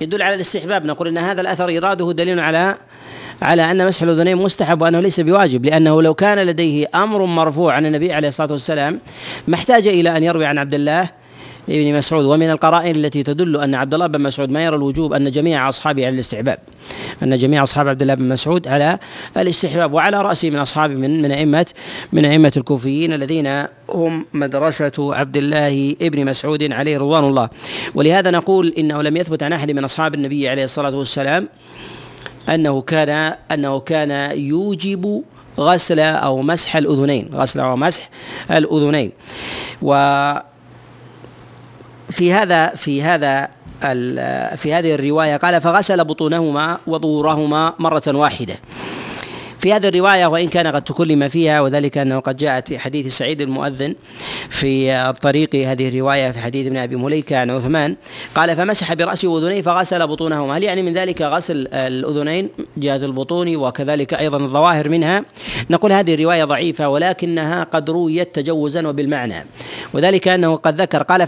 يدل 0.00 0.22
على 0.22 0.34
الاستحباب 0.34 0.86
نقول 0.86 1.08
إن 1.08 1.18
هذا 1.18 1.40
الأثر 1.40 1.68
ايراده 1.68 2.12
دليل 2.12 2.40
على 2.40 2.76
على 3.42 3.70
أن 3.70 3.86
مسح 3.86 4.02
الأذنين 4.02 4.36
مستحب 4.36 4.82
وأنه 4.82 5.00
ليس 5.00 5.20
بواجب 5.20 5.64
لأنه 5.64 6.02
لو 6.02 6.14
كان 6.14 6.38
لديه 6.38 6.86
أمر 6.94 7.24
مرفوع 7.24 7.74
عن 7.74 7.86
النبي 7.86 8.12
عليه 8.12 8.28
الصلاة 8.28 8.52
والسلام 8.52 9.00
ما 9.48 9.54
احتاج 9.54 9.88
إلى 9.88 10.16
أن 10.16 10.24
يروي 10.24 10.46
عن 10.46 10.58
عبد 10.58 10.74
الله 10.74 11.19
ابن 11.70 11.98
مسعود. 11.98 12.24
ومن 12.24 12.50
القرائن 12.50 12.96
التي 12.96 13.22
تدل 13.22 13.56
أن 13.56 13.74
عبد 13.74 13.94
الله 13.94 14.06
بن 14.06 14.20
مسعود 14.20 14.50
ما 14.50 14.64
يرى 14.64 14.76
الوجوب 14.76 15.12
أن 15.12 15.30
جميع 15.30 15.68
أصحابه 15.68 16.06
على 16.06 16.14
الاستحباب 16.14 16.58
أن 17.22 17.38
جميع 17.38 17.62
أصحاب 17.62 17.88
عبد 17.88 18.02
الله 18.02 18.14
بن 18.14 18.28
مسعود 18.28 18.68
على 18.68 18.98
الاستحباب 19.36 19.92
وعلى 19.92 20.22
راسه 20.22 20.50
من 20.50 20.56
اصحابه 20.56 20.94
من 20.94 21.22
من 21.22 21.32
أئمة 21.32 21.66
من 22.12 22.24
أئمة 22.24 22.52
الكوفيين 22.56 23.12
الذين 23.12 23.64
هم 23.90 24.26
مدرسة 24.32 25.14
عبد 25.14 25.36
الله 25.36 25.96
ابن 26.02 26.24
مسعود 26.24 26.72
عليه 26.72 26.98
رضوان 26.98 27.24
الله. 27.24 27.48
ولهذا 27.94 28.30
نقول 28.30 28.74
إنه 28.78 29.02
لم 29.02 29.16
يثبت 29.16 29.42
عن 29.42 29.52
أحد 29.52 29.70
من 29.70 29.84
أصحاب 29.84 30.14
النبي 30.14 30.48
عليه 30.48 30.64
الصلاة 30.64 30.96
والسلام 30.96 31.48
أنه 32.48 32.80
كان 32.80 33.34
أنه 33.52 33.80
كان 33.80 34.38
يوجب 34.38 35.22
غسل 35.58 36.00
أو 36.00 36.42
مسح 36.42 36.76
الأذنين 36.76 37.28
غسل 37.34 37.60
أو 37.60 37.76
مسح 37.76 38.10
الأذنين. 38.50 39.12
و 39.82 39.92
في 42.10 42.32
هذا 42.32 42.66
في 42.66 43.02
هذا 43.02 43.48
في 44.56 44.72
هذه 44.72 44.94
الرواية 44.94 45.36
قال 45.36 45.60
فغسل 45.60 46.04
بطونهما 46.04 46.78
وظهورهما 46.86 47.74
مرة 47.78 48.02
واحدة. 48.06 48.54
في 49.58 49.72
هذه 49.72 49.88
الرواية 49.88 50.26
وإن 50.26 50.48
كان 50.48 50.66
قد 50.66 50.82
تكلم 50.82 51.28
فيها 51.28 51.60
وذلك 51.60 51.98
أنه 51.98 52.18
قد 52.18 52.36
جاءت 52.36 52.68
في 52.68 52.78
حديث 52.78 53.18
سعيد 53.18 53.40
المؤذن 53.40 53.94
في 54.50 54.92
الطريق 54.92 55.54
هذه 55.54 55.88
الرواية 55.88 56.30
في 56.30 56.38
حديث 56.38 56.66
ابن 56.66 56.76
أبي 56.76 56.96
مليكة 56.96 57.36
عن 57.36 57.50
عثمان 57.50 57.96
قال 58.34 58.56
فمسح 58.56 58.94
براسه 58.94 59.28
واذنيه 59.28 59.62
فغسل 59.62 60.06
بطونهما. 60.06 60.56
هل 60.56 60.62
يعني 60.64 60.82
من 60.82 60.92
ذلك 60.92 61.22
غسل 61.22 61.68
الأذنين 61.72 62.48
جهه 62.76 62.96
البطون 62.96 63.56
وكذلك 63.56 64.14
أيضا 64.14 64.36
الظواهر 64.36 64.88
منها؟ 64.88 65.24
نقول 65.70 65.92
هذه 65.92 66.14
الرواية 66.14 66.44
ضعيفة 66.44 66.88
ولكنها 66.88 67.64
قد 67.64 67.90
رويت 67.90 68.34
تجوزا 68.34 68.88
وبالمعنى. 68.88 69.46
وذلك 69.94 70.28
أنه 70.28 70.56
قد 70.56 70.80
ذكر 70.80 71.02
قال 71.02 71.26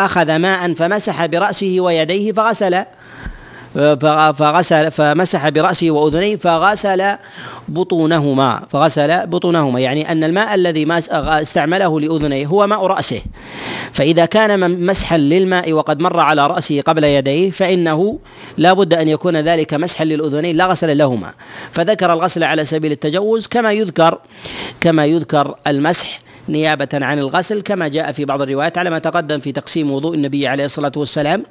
فاخذ 0.00 0.36
ماء 0.36 0.74
فمسح 0.74 1.26
برأسه 1.26 1.76
ويديه 1.80 2.32
فغسل 2.32 2.84
فغسل 4.34 4.90
فمسح 4.90 5.48
برأسه 5.48 5.90
وأذنيه 5.90 6.36
فغسل 6.36 7.16
بطونهما 7.68 8.62
فغسل 8.70 9.26
بطونهما 9.26 9.80
يعني 9.80 10.12
أن 10.12 10.24
الماء 10.24 10.54
الذي 10.54 10.86
استعمله 11.12 12.00
لأذنيه 12.00 12.46
هو 12.46 12.66
ماء 12.66 12.86
رأسه. 12.86 13.20
فإذا 13.92 14.24
كان 14.24 14.86
مسحا 14.86 15.18
للماء 15.18 15.72
وقد 15.72 16.00
مر 16.00 16.20
على 16.20 16.46
رأسه 16.46 16.80
قبل 16.80 17.04
يديه 17.04 17.50
فإنه 17.50 18.18
لا 18.56 18.72
بد 18.72 18.94
أن 18.94 19.08
يكون 19.08 19.36
ذلك 19.36 19.74
مسحا 19.74 20.04
للأذنين 20.04 20.56
لا 20.56 20.66
غسل 20.66 20.98
لهما. 20.98 21.32
فذكر 21.72 22.12
الغسل 22.12 22.44
على 22.44 22.64
سبيل 22.64 22.92
التجوز 22.92 23.46
كما 23.46 23.72
يذكر 23.72 24.18
كما 24.80 25.04
يذكر 25.04 25.54
المسح 25.66 26.20
نيابة 26.50 26.88
عن 26.92 27.18
الغسل 27.18 27.60
كما 27.60 27.88
جاء 27.88 28.12
في 28.12 28.24
بعض 28.24 28.42
الروايات 28.42 28.78
على 28.78 28.90
ما 28.90 28.98
تقدم 28.98 29.40
في 29.40 29.52
تقسيم 29.52 29.90
وضوء 29.90 30.14
النبي 30.14 30.48
عليه 30.48 30.64
الصلاة 30.64 30.92
والسلام 30.96 31.44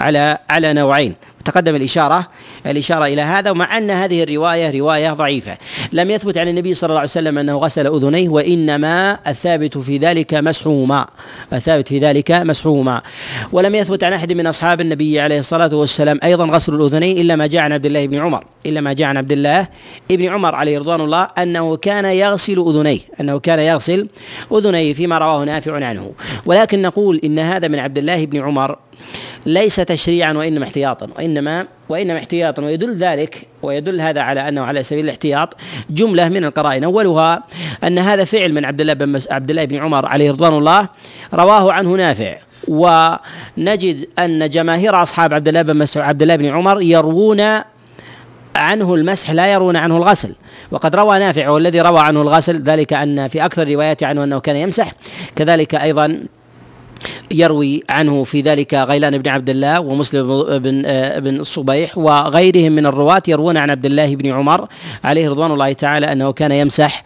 على 0.00 0.38
على 0.50 0.72
نوعين. 0.72 1.14
تقدم 1.46 1.76
الإشارة 1.76 2.28
الإشارة 2.66 3.04
إلى 3.04 3.22
هذا 3.22 3.50
ومع 3.50 3.78
أن 3.78 3.90
هذه 3.90 4.22
الرواية 4.22 4.78
رواية 4.78 5.12
ضعيفة. 5.12 5.56
لم 5.92 6.10
يثبت 6.10 6.38
عن 6.38 6.48
النبي 6.48 6.74
صلى 6.74 6.88
الله 6.88 7.00
عليه 7.00 7.10
وسلم 7.10 7.38
أنه 7.38 7.56
غسل 7.56 7.86
أذنيه 7.86 8.28
وإنما 8.28 9.18
الثابت 9.26 9.78
في 9.78 9.98
ذلك 9.98 10.34
مسحهما 10.34 11.06
الثابت 11.52 11.88
في 11.88 11.98
ذلك 11.98 12.30
مسحهما 12.30 13.02
ولم 13.52 13.74
يثبت 13.74 14.04
عن 14.04 14.12
أحد 14.12 14.32
من 14.32 14.46
أصحاب 14.46 14.80
النبي 14.80 15.20
عليه 15.20 15.38
الصلاة 15.38 15.74
والسلام 15.74 16.20
أيضا 16.24 16.44
غسل 16.44 16.74
الأذنين 16.74 17.18
إلا 17.18 17.36
ما 17.36 17.46
جاء 17.46 17.62
عن 17.62 17.72
عبد 17.72 17.86
الله 17.86 18.06
بن 18.06 18.18
عمر. 18.18 18.44
إلا 18.66 18.80
ما 18.80 18.92
جاء 18.92 19.08
عن 19.08 19.16
عبد 19.16 19.32
الله 19.32 19.68
بن 20.10 20.24
عمر 20.24 20.54
عليه 20.54 20.78
رضوان 20.78 21.00
الله 21.00 21.22
أنه 21.38 21.76
كان 21.76 22.04
يغسل 22.04 22.64
أذنيه 22.68 23.00
أنه 23.20 23.38
كان 23.38 23.58
يغسل 23.58 24.08
أذنيه 24.52 24.94
فيما 24.94 25.18
رواه 25.18 25.44
نافع 25.44 25.86
عنه. 25.86 26.12
ولكن 26.46 26.82
نقول 26.82 27.20
إن 27.24 27.38
هذا 27.38 27.68
من 27.68 27.78
عبد 27.78 27.98
الله 27.98 28.26
بن 28.26 28.40
عمر 28.40 28.76
ليس 29.46 29.76
تشريعا 29.76 30.32
وإنما 30.32 30.64
احتياطا 30.64 31.08
وإنما 31.16 31.66
وإنما 31.88 32.18
احتياطا 32.18 32.62
ويدل 32.62 32.96
ذلك 32.96 33.48
ويدل 33.62 34.00
هذا 34.00 34.20
على 34.20 34.48
أنه 34.48 34.62
على 34.62 34.82
سبيل 34.82 35.04
الاحتياط 35.04 35.54
جملة 35.90 36.28
من 36.28 36.44
القرائن. 36.44 36.84
أولها 36.84 37.42
أن 37.84 37.98
هذا 37.98 38.24
فعل 38.24 38.52
من 38.52 38.64
عبد 38.64 38.80
الله 38.80 38.92
بن 38.94 39.20
عبد 39.30 39.50
الله 39.50 39.64
بن 39.64 39.76
عمر 39.76 40.06
عليه 40.06 40.30
رضوان 40.30 40.52
الله 40.52 40.88
رواه 41.34 41.72
عنه 41.72 41.94
نافع. 41.94 42.36
ونجد 42.68 44.08
أن 44.18 44.50
جماهير 44.50 45.02
أصحاب 45.02 45.34
عبد 45.34 45.48
الله 45.48 45.62
بن 45.62 45.76
مسعود 45.76 46.06
عبد 46.06 46.22
الله 46.22 46.36
بن 46.36 46.46
عمر 46.46 46.82
يروون 46.82 47.40
عنه 48.56 48.94
المسح 48.94 49.30
لا 49.30 49.52
يرون 49.52 49.76
عنه 49.76 49.96
الغسل. 49.96 50.34
وقد 50.70 50.96
روى 50.96 51.18
نافع 51.18 51.48
والذي 51.48 51.80
روى 51.80 52.00
عنه 52.00 52.22
الغسل 52.22 52.62
ذلك 52.62 52.92
أن 52.92 53.28
في 53.28 53.44
أكثر 53.44 53.62
الروايات 53.62 54.02
عنه 54.02 54.24
أنه 54.24 54.40
كان 54.40 54.56
يمسح. 54.56 54.92
كذلك 55.36 55.74
أيضا 55.74 56.20
يروي 57.30 57.82
عنه 57.90 58.24
في 58.24 58.40
ذلك 58.40 58.74
غيلان 58.74 59.18
بن 59.18 59.30
عبد 59.30 59.50
الله 59.50 59.80
ومسلم 59.80 60.58
بن 60.58 60.82
آه، 60.86 61.18
بن 61.18 61.36
الصبيح 61.36 61.98
وغيرهم 61.98 62.72
من 62.72 62.86
الرواة 62.86 63.22
يروون 63.28 63.56
عن 63.56 63.70
عبد 63.70 63.86
الله 63.86 64.16
بن 64.16 64.32
عمر 64.32 64.68
عليه 65.04 65.30
رضوان 65.30 65.50
الله 65.50 65.72
تعالى 65.72 66.12
أنه 66.12 66.32
كان 66.32 66.52
يمسح 66.52 67.04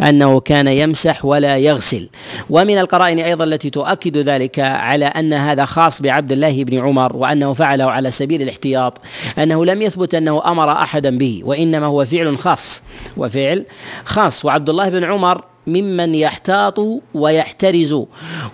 أنه 0.00 0.40
كان 0.40 0.66
يمسح 0.68 1.24
ولا 1.24 1.56
يغسل. 1.56 2.08
ومن 2.50 2.78
القرائن 2.78 3.18
أيضا 3.18 3.44
التي 3.44 3.70
تؤكد 3.70 4.16
ذلك 4.16 4.58
على 4.58 5.04
أن 5.04 5.32
هذا 5.32 5.64
خاص 5.64 6.02
بعبد 6.02 6.32
الله 6.32 6.64
بن 6.64 6.78
عمر 6.78 7.16
وأنه 7.16 7.52
فعله 7.52 7.90
على 7.90 8.10
سبيل 8.10 8.42
الاحتياط 8.42 8.98
أنه 9.38 9.64
لم 9.64 9.82
يثبت 9.82 10.14
أنه 10.14 10.42
أمر 10.46 10.72
احدا 10.72 11.18
به 11.18 11.42
وإنما 11.44 11.86
هو 11.86 12.04
فعل 12.04 12.38
خاص 12.38 12.82
وفعل 13.16 13.64
خاص. 14.04 14.44
وعبد 14.44 14.68
الله 14.70 14.88
بن 14.88 15.04
عمر 15.04 15.44
ممن 15.72 16.14
يحتاط 16.14 16.78
ويحترز 17.14 17.92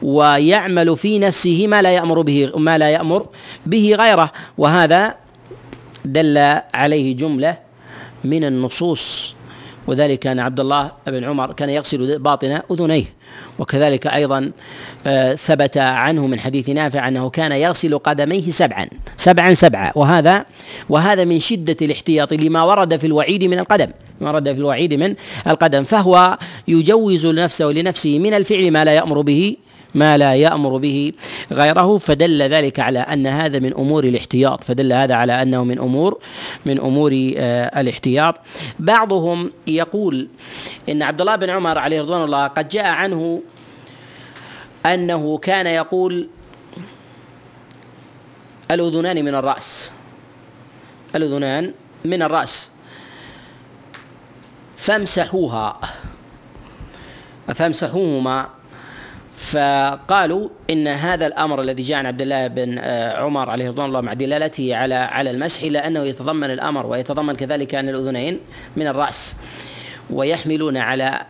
ويعمل 0.03 0.97
في 0.97 1.19
نفسه 1.19 1.67
ما 1.67 1.83
لا 1.83 1.91
يأمر 1.91 2.21
به 2.23 2.51
ما 2.57 2.79
لا 2.79 2.89
يأمر 2.91 3.27
به 3.67 3.95
غيره. 3.99 4.33
وهذا 4.59 5.15
دل 6.05 6.39
عليه 6.75 7.17
جملة 7.17 7.59
من 8.25 8.45
النصوص. 8.45 9.35
وذلك 9.87 10.27
أن 10.27 10.39
عبد 10.39 10.61
الله 10.61 10.93
بن 11.07 11.25
عمر 11.25 11.53
كان 11.53 11.71
يغسل 11.71 12.19
باطن 12.19 12.61
أذنيه. 12.71 13.16
وكذلك 13.59 14.07
أيضا 14.07 14.51
آه، 15.07 15.35
ثبت 15.35 15.79
عنه 15.79 16.27
من 16.27 16.41
حديث 16.41 16.69
نافع 16.69 17.09
أنه 17.09 17.31
كان 17.31 17.53
يغسل 17.53 17.99
قدميه 17.99 18.51
سبعا 18.51 18.87
سبعا 19.17 19.55
سبعا 19.55 19.93
وهذا 19.95 20.45
وهذا 20.89 21.25
من 21.25 21.41
شدة 21.41 21.77
الاحتياط 21.83 22.33
لما 22.33 22.63
ورد 22.63 22.97
في 22.97 23.07
الوعيد 23.07 23.45
من 23.45 23.59
القدم 23.59 23.89
ما 24.21 24.31
ورد 24.31 24.53
في 24.53 24.59
الوعيد 24.59 24.95
من 24.95 25.15
القدم. 25.47 25.85
فهو 25.85 26.39
يجوز 26.69 27.27
نفسه 27.27 27.65
لنفسه 27.65 28.19
من 28.19 28.35
الفعل 28.35 28.71
ما 28.71 28.85
لا 28.85 28.93
يأمر 28.93 29.21
به 29.21 29.57
ما 29.97 30.19
لا 30.19 30.35
يأمر 30.35 30.77
به 30.77 31.13
غيره 31.53 31.99
فدل 31.99 32.43
ذلك 32.43 32.81
على 32.81 32.99
أن 32.99 33.27
هذا 33.27 33.59
من 33.59 33.75
أمور 33.75 34.05
الاحتياط 34.05 34.65
فدل 34.65 34.93
هذا 34.93 35.15
على 35.15 35.43
أنه 35.43 35.65
من 35.65 35.79
أمور 35.79 36.19
من 36.67 36.79
أمور 36.79 37.33
آه، 37.37 37.81
الاحتياط. 37.81 38.35
بعضهم 38.79 39.53
يقول 39.67 40.29
إن 40.89 41.03
عبد 41.03 41.21
الله 41.21 41.37
بن 41.37 41.51
عمر 41.51 41.79
عليه 41.79 42.03
رضوان 42.03 42.25
الله 42.25 42.47
قد 42.47 42.69
جاء 42.69 42.87
عنه 42.87 43.43
أنه 44.87 45.39
كان 45.39 45.67
يقول 45.67 46.29
الأذنان 48.71 49.25
من 49.25 49.35
الرأس 49.35 49.93
الأذنان 51.15 51.73
من 52.05 52.23
الرأس 52.23 52.71
فامسحوها 54.77 55.81
فامسحوهما 57.55 58.56
فقالوا 59.37 60.49
إن 60.71 60.89
هذا 60.89 61.27
الأمر 61.27 61.61
الذي 61.61 61.83
جاء 61.83 61.99
عن 61.99 62.07
عبد 62.07 62.21
الله 62.21 62.47
بن 62.47 62.79
آه، 62.79 63.17
عمر 63.17 63.51
عليه 63.51 63.69
رضوان 63.69 63.87
الله 63.87 64.01
مع 64.01 64.13
دلالته 64.13 64.77
على 64.77 64.95
على 64.95 65.31
المسح 65.31 65.63
الا 65.63 65.87
انه 65.87 66.05
يتضمن 66.05 66.51
الأمر 66.51 66.87
ويتضمن 66.87 67.37
كذلك 67.37 67.75
أن 67.75 67.89
الأذنين 67.89 68.41
من 68.77 68.87
الرأس 68.87 69.37
ويحملون 70.11 70.77
على 70.77 71.23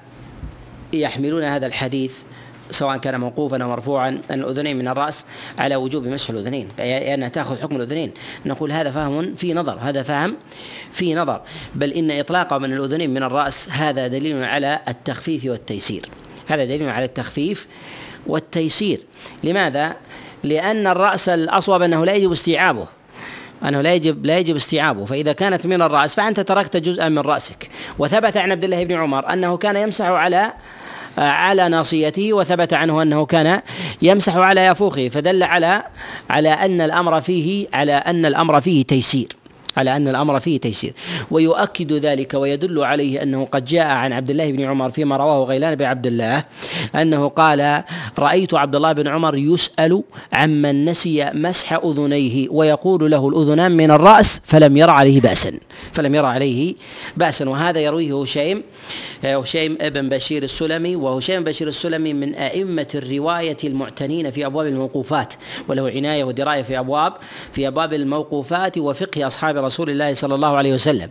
يحملون 0.93 1.43
هذا 1.43 1.67
الحديث 1.67 2.23
سواء 2.71 2.97
كان 2.97 3.21
موقوفا 3.21 3.63
أو 3.63 3.69
مرفوعا 3.69 4.09
أن 4.31 4.41
الأذنين 4.41 4.77
من 4.77 4.89
الرأس 4.89 5.27
على 5.59 5.77
وجوب 5.77 6.07
مسح 6.07 6.31
الأذنين 6.31 6.69
لانها 6.79 7.29
تأخذ 7.29 7.63
حكم 7.63 7.77
الأذنين. 7.77 8.13
نقول 8.47 8.73
هذا 8.73 8.91
فهم 8.91 9.35
في 9.35 9.55
نظر 9.55 9.79
هذا 9.81 10.03
فهم 10.03 10.37
في 10.93 11.15
نظر. 11.15 11.41
بل 11.75 11.93
إن 11.93 12.11
إطلاقه 12.11 12.59
من 12.59 12.73
الأذنين 12.73 13.11
من 13.11 13.23
الرأس 13.23 13.69
هذا 13.71 14.07
دليل 14.07 14.45
على 14.45 14.81
التخفيف 14.89 15.45
والتيسير. 15.45 16.09
هذا 16.47 16.65
دليل 16.65 16.89
على 16.89 17.05
التخفيف 17.05 17.67
والتيسير. 18.27 19.01
لماذا؟ 19.45 19.97
لأن 20.43 20.87
الرأس 20.87 21.29
الأصوب 21.29 21.83
أنه 21.83 22.05
لا 22.05 22.15
يجب 22.15 22.33
استيعابه 22.33 22.87
أنه 23.69 23.81
لا 23.81 23.95
يجب 23.95 24.27
لا 24.27 24.39
يجب 24.39 24.57
استيعابه. 24.57 25.05
فإذا 25.05 25.33
كانت 25.33 25.67
من 25.67 25.83
الرأس 25.83 26.15
فأنت 26.15 26.41
تركت 26.41 26.77
جزءا 26.77 27.09
من 27.09 27.19
رأسك. 27.19 27.69
وثبت 27.99 28.37
عن 28.37 28.51
عبد 28.51 28.65
الله 28.65 28.85
بن 28.85 28.95
عمر 28.95 29.33
أنه 29.33 29.57
كان 29.57 29.77
يمسح 29.77 30.05
على 30.05 30.53
على 31.19 31.69
ناصيته 31.69 32.33
وثبت 32.33 32.73
عنه 32.73 33.03
أنه 33.03 33.27
كان 33.27 33.61
يمسح 34.03 34.37
على 34.37 34.67
يفوخه. 34.67 35.09
فدل 35.09 35.43
على 35.43 35.83
على 36.31 36.49
أن 36.49 36.81
الأمر 36.81 37.21
فيه 37.21 37.67
على 37.75 37.93
أن 37.93 38.27
الأمر 38.27 38.61
فيه 38.61 38.85
تيسير. 38.85 39.29
على 39.77 39.97
أن 39.97 40.09
الأمر 40.09 40.41
فيه 40.41 40.61
تيسير. 40.61 40.93
ويؤكد 41.31 41.93
ذلك 41.93 42.35
ويدل 42.35 42.85
عليه 42.85 43.23
أنه 43.23 43.45
قد 43.53 43.65
جاء 43.65 43.87
عن 43.87 44.13
عبد 44.13 44.31
الله 44.31 44.53
بن 44.53 44.65
عمر 44.65 44.91
فيما 44.91 45.17
رواه 45.17 45.45
غيلان 45.45 45.75
بن 45.75 45.85
عبد 45.85 46.07
الله 46.07 46.45
أنه 46.95 47.29
قال 47.29 47.83
رأيت 48.19 48.55
عبد 48.55 48.77
الله 48.77 48.93
بن 48.93 49.09
عمر 49.09 49.37
يسأل 49.37 50.03
عمن 50.33 50.85
نسي 50.85 51.31
مسح 51.35 51.73
أذنيه 51.73 52.49
ويقول 52.51 53.11
له 53.11 53.29
الأذنان 53.29 53.73
من 53.73 53.91
الرأس 53.91 54.41
فلم 54.45 54.77
ير 54.77 54.91
عليه 54.91 55.21
بأسا. 55.21 55.53
فلم 55.93 56.15
ير 56.15 56.25
عليه 56.25 56.75
بأسا. 57.17 57.49
وهذا 57.49 57.81
يرويه 57.81 58.23
هشيم 58.23 58.63
هشيم 59.25 59.79
ابن 59.81 60.09
بشير 60.09 60.43
السلمي. 60.43 60.97
وهشيم 60.97 61.45
بشير 61.45 61.69
السلمي 61.69 62.13
من 62.13 62.35
أئمة 62.35 62.89
الرواية 62.95 63.57
المعتنين 63.65 64.31
في 64.31 64.47
أبواب 64.47 64.67
الموقوفات 64.67 65.35
وله 65.69 65.91
عناية 65.91 66.25
ودراية 66.25 66.63
في 66.63 66.79
أبواب 66.79 67.13
في 67.53 67.69
أبواب 67.69 67.95
الموقوفات 67.95 68.79
وفقه 68.79 69.27
أصحاب 69.27 69.57
رسول 69.67 69.91
الله 69.91 70.15
صلى 70.15 70.35
الله 70.35 70.57
عليه 70.57 70.75
وسلم. 70.75 71.09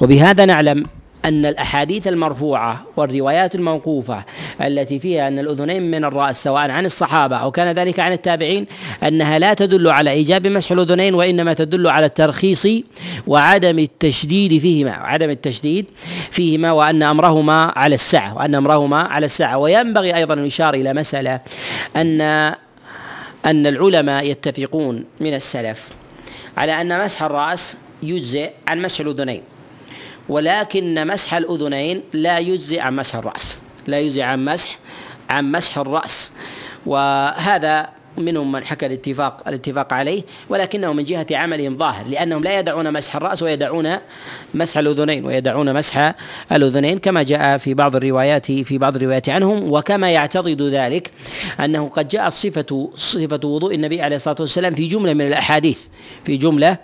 وبهذا 0.00 0.44
نعلم 0.44 0.84
أن 1.24 1.46
الأحاديث 1.46 2.08
المرفوعة 2.08 2.84
والروايات 2.96 3.54
الموقوفة 3.54 4.24
التي 4.60 4.98
فيها 4.98 5.28
أن 5.28 5.38
الأذنين 5.38 5.90
من 5.90 6.04
الرأس 6.04 6.42
سواء 6.42 6.70
عن 6.70 6.86
الصحابة 6.86 7.36
أو 7.36 7.50
كان 7.50 7.74
ذلك 7.74 8.00
عن 8.00 8.12
التابعين 8.12 8.66
أنها 9.02 9.38
لا 9.38 9.54
تدل 9.54 9.88
على 9.88 10.10
إيجاب 10.10 10.46
مسح 10.46 10.72
الأذنين 10.72 11.14
وإنما 11.14 11.52
تدل 11.52 11.86
على 11.86 12.06
الترخيص 12.06 12.68
وعدم 13.26 13.78
التشديد 13.78 14.60
فيهما 14.60 14.90
عدم 14.90 15.30
التشديد 15.30 15.86
فيهما 16.30 16.72
وأن 16.72 17.02
أمرهما 17.02 17.72
على 17.76 17.94
السعة 17.94 18.34
وأن 18.36 18.54
أمرهما 18.54 19.00
على 19.02 19.26
السعة 19.26 19.58
وينبغي 19.58 20.16
أيضا 20.16 20.34
أن 20.34 20.46
يشار 20.46 20.74
إلى 20.74 20.94
مسألة 20.94 21.40
أن 21.96 22.20
أن 23.44 23.66
العلماء 23.66 24.26
يتفقون 24.26 25.04
من 25.20 25.34
السلف 25.34 25.88
على 26.56 26.80
أن 26.80 27.04
مسح 27.04 27.22
الرأس 27.22 27.76
يجزئ 28.02 28.50
عن 28.68 28.82
مسح 28.82 29.00
الأذنين. 29.00 29.42
ولكن 30.28 31.06
مسح 31.06 31.34
الأذنين 31.34 32.02
لا 32.12 32.38
يجزئ 32.38 32.80
عن 32.80 32.96
مسح 32.96 33.16
الرأس. 33.16 33.58
لا 33.86 34.00
يجزئ 34.00 34.22
عن 34.22 34.44
مسح 34.44 34.78
عن 35.30 35.52
مسح 35.52 35.78
الرأس. 35.78 36.32
وهذا 36.86 37.88
منهم 38.18 38.52
من 38.52 38.64
حكى 38.64 38.86
الاتفاق 38.86 39.42
الاتفاق 39.48 39.92
عليه 39.92 40.22
ولكنه 40.48 40.92
من 40.92 41.04
جهة 41.04 41.26
عملهم 41.30 41.76
ظاهر 41.76 42.06
لأنهم 42.06 42.42
لا 42.42 42.58
يدعون 42.58 42.92
مسح 42.92 43.16
الرأس 43.16 43.42
ويدعون 43.42 43.96
مسح 44.54 44.78
الأذنين 44.78 45.24
ويدعون 45.24 45.74
مسح 45.74 46.14
الأذنين 46.52 46.98
كما 46.98 47.22
جاء 47.22 47.58
في 47.58 47.74
بعض 47.74 47.96
الروايات 47.96 48.52
في 48.52 48.78
بعض 48.78 48.96
الروايات 48.96 49.28
عنهم 49.28 49.72
وكما 49.72 50.10
يعتضد 50.10 50.62
ذلك 50.62 51.10
أنه 51.60 51.88
قد 51.88 52.08
جاءت 52.08 52.32
صفة 52.32 52.90
صفة 52.96 53.40
وضوء 53.44 53.74
النبي 53.74 54.02
عليه 54.02 54.16
الصلاة 54.16 54.36
والسلام 54.40 54.74
في 54.74 54.86
جملة 54.86 55.14
من 55.14 55.26
الأحاديث 55.26 55.82
في 56.24 56.36
جملة 56.36 56.76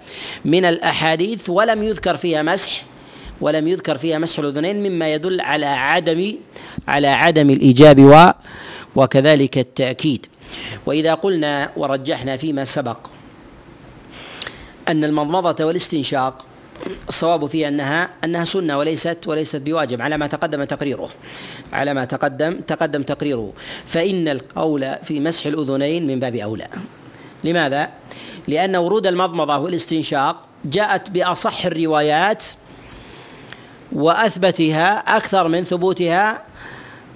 من 0.44 0.64
الأحاديث 0.64 1.50
ولم 1.50 1.82
يذكر 1.82 2.16
فيها 2.16 2.42
مسح 2.42 2.82
ولم 3.40 3.68
يذكر 3.68 3.98
فيها 3.98 4.18
مسح 4.18 4.38
الأذنين 4.38 4.82
مما 4.82 5.14
يدل 5.14 5.40
على 5.40 5.66
عدم 5.66 6.34
على 6.88 7.06
عدم 7.06 7.50
الإيجاب 7.50 8.34
وكذلك 8.96 9.58
التأكيد. 9.58 10.26
وإذا 10.86 11.14
قلنا 11.14 11.70
ورجحنا 11.76 12.36
فيما 12.36 12.64
سبق 12.64 12.98
أن 14.88 15.04
المضمضة 15.04 15.64
والاستنشاق 15.64 16.46
الصواب 17.08 17.46
فيها 17.46 17.68
أنها 17.68 18.10
أنها 18.24 18.44
سنة 18.44 18.78
وليست 18.78 19.18
وليست 19.26 19.56
بواجب 19.56 20.02
على 20.02 20.16
ما 20.16 20.26
تقدم 20.26 20.64
تقريره. 20.64 21.08
على 21.72 21.94
ما 21.94 22.04
تقدم 22.04 22.60
تقدم 22.60 23.02
تقريره. 23.02 23.52
فإن 23.84 24.28
القول 24.28 24.96
في 25.02 25.20
مسح 25.20 25.46
الأذنين 25.46 26.06
من 26.06 26.20
باب 26.20 26.34
أولى. 26.34 26.68
لماذا؟ 27.44 27.90
لأن 28.48 28.76
ورود 28.76 29.06
المضمضة 29.06 29.58
والاستنشاق 29.58 30.42
جاءت 30.64 31.10
بأصح 31.10 31.66
الروايات 31.66 32.44
وأثبتها 33.92 35.16
أكثر 35.16 35.48
من 35.48 35.64
ثبوتها 35.64 36.42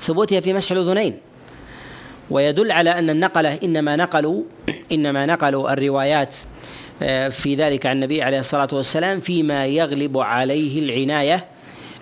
ثبوتها 0.01 0.41
في 0.41 0.53
مسح 0.53 0.73
الأذنين. 0.73 1.24
ويدل 2.31 2.73
على 2.73 2.91
أن 2.91 3.11
النقلة 3.11 3.59
إنما 3.65 3.97
نقلوا 3.97 4.43
إنما 4.93 5.27
نقلوا 5.27 5.73
الروايات 5.73 6.35
آه، 7.03 7.29
في 7.29 7.55
ذلك 7.55 7.87
عن 7.87 7.97
النبي 7.97 8.23
عليه 8.23 8.39
الصلاة 8.41 8.69
والسلام 8.73 9.21
فيما 9.21 9.67
يغلب 9.67 10.19
عليه 10.19 10.79
العنايه 10.81 11.45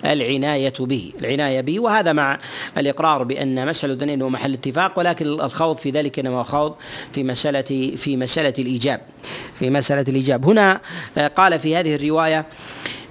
العناية 0.04 0.72
به 0.80 1.12
العناية 1.20 1.60
به. 1.60 1.80
وهذا 1.80 2.12
مع 2.12 2.38
الإقرار 2.78 3.22
بأن 3.22 3.66
مسح 3.66 3.84
الأذنين 3.84 4.22
هو 4.22 4.28
محل 4.28 4.52
اتفاق 4.52 4.98
ولكن 4.98 5.26
الخوض 5.26 5.76
في 5.76 5.90
ذلك 5.90 6.18
إنما 6.18 6.42
خوض 6.42 6.74
في 7.12 7.22
مسألة 7.24 7.92
في 7.96 8.16
مسألة 8.16 8.54
الإيجاب 8.58 9.00
في 9.58 9.70
مسألة 9.70 10.04
الإيجاب. 10.08 10.44
هنا 10.44 10.80
آه، 11.18 11.28
قال 11.28 11.58
في 11.58 11.76
هذه 11.76 11.94
الرواية 11.94 12.44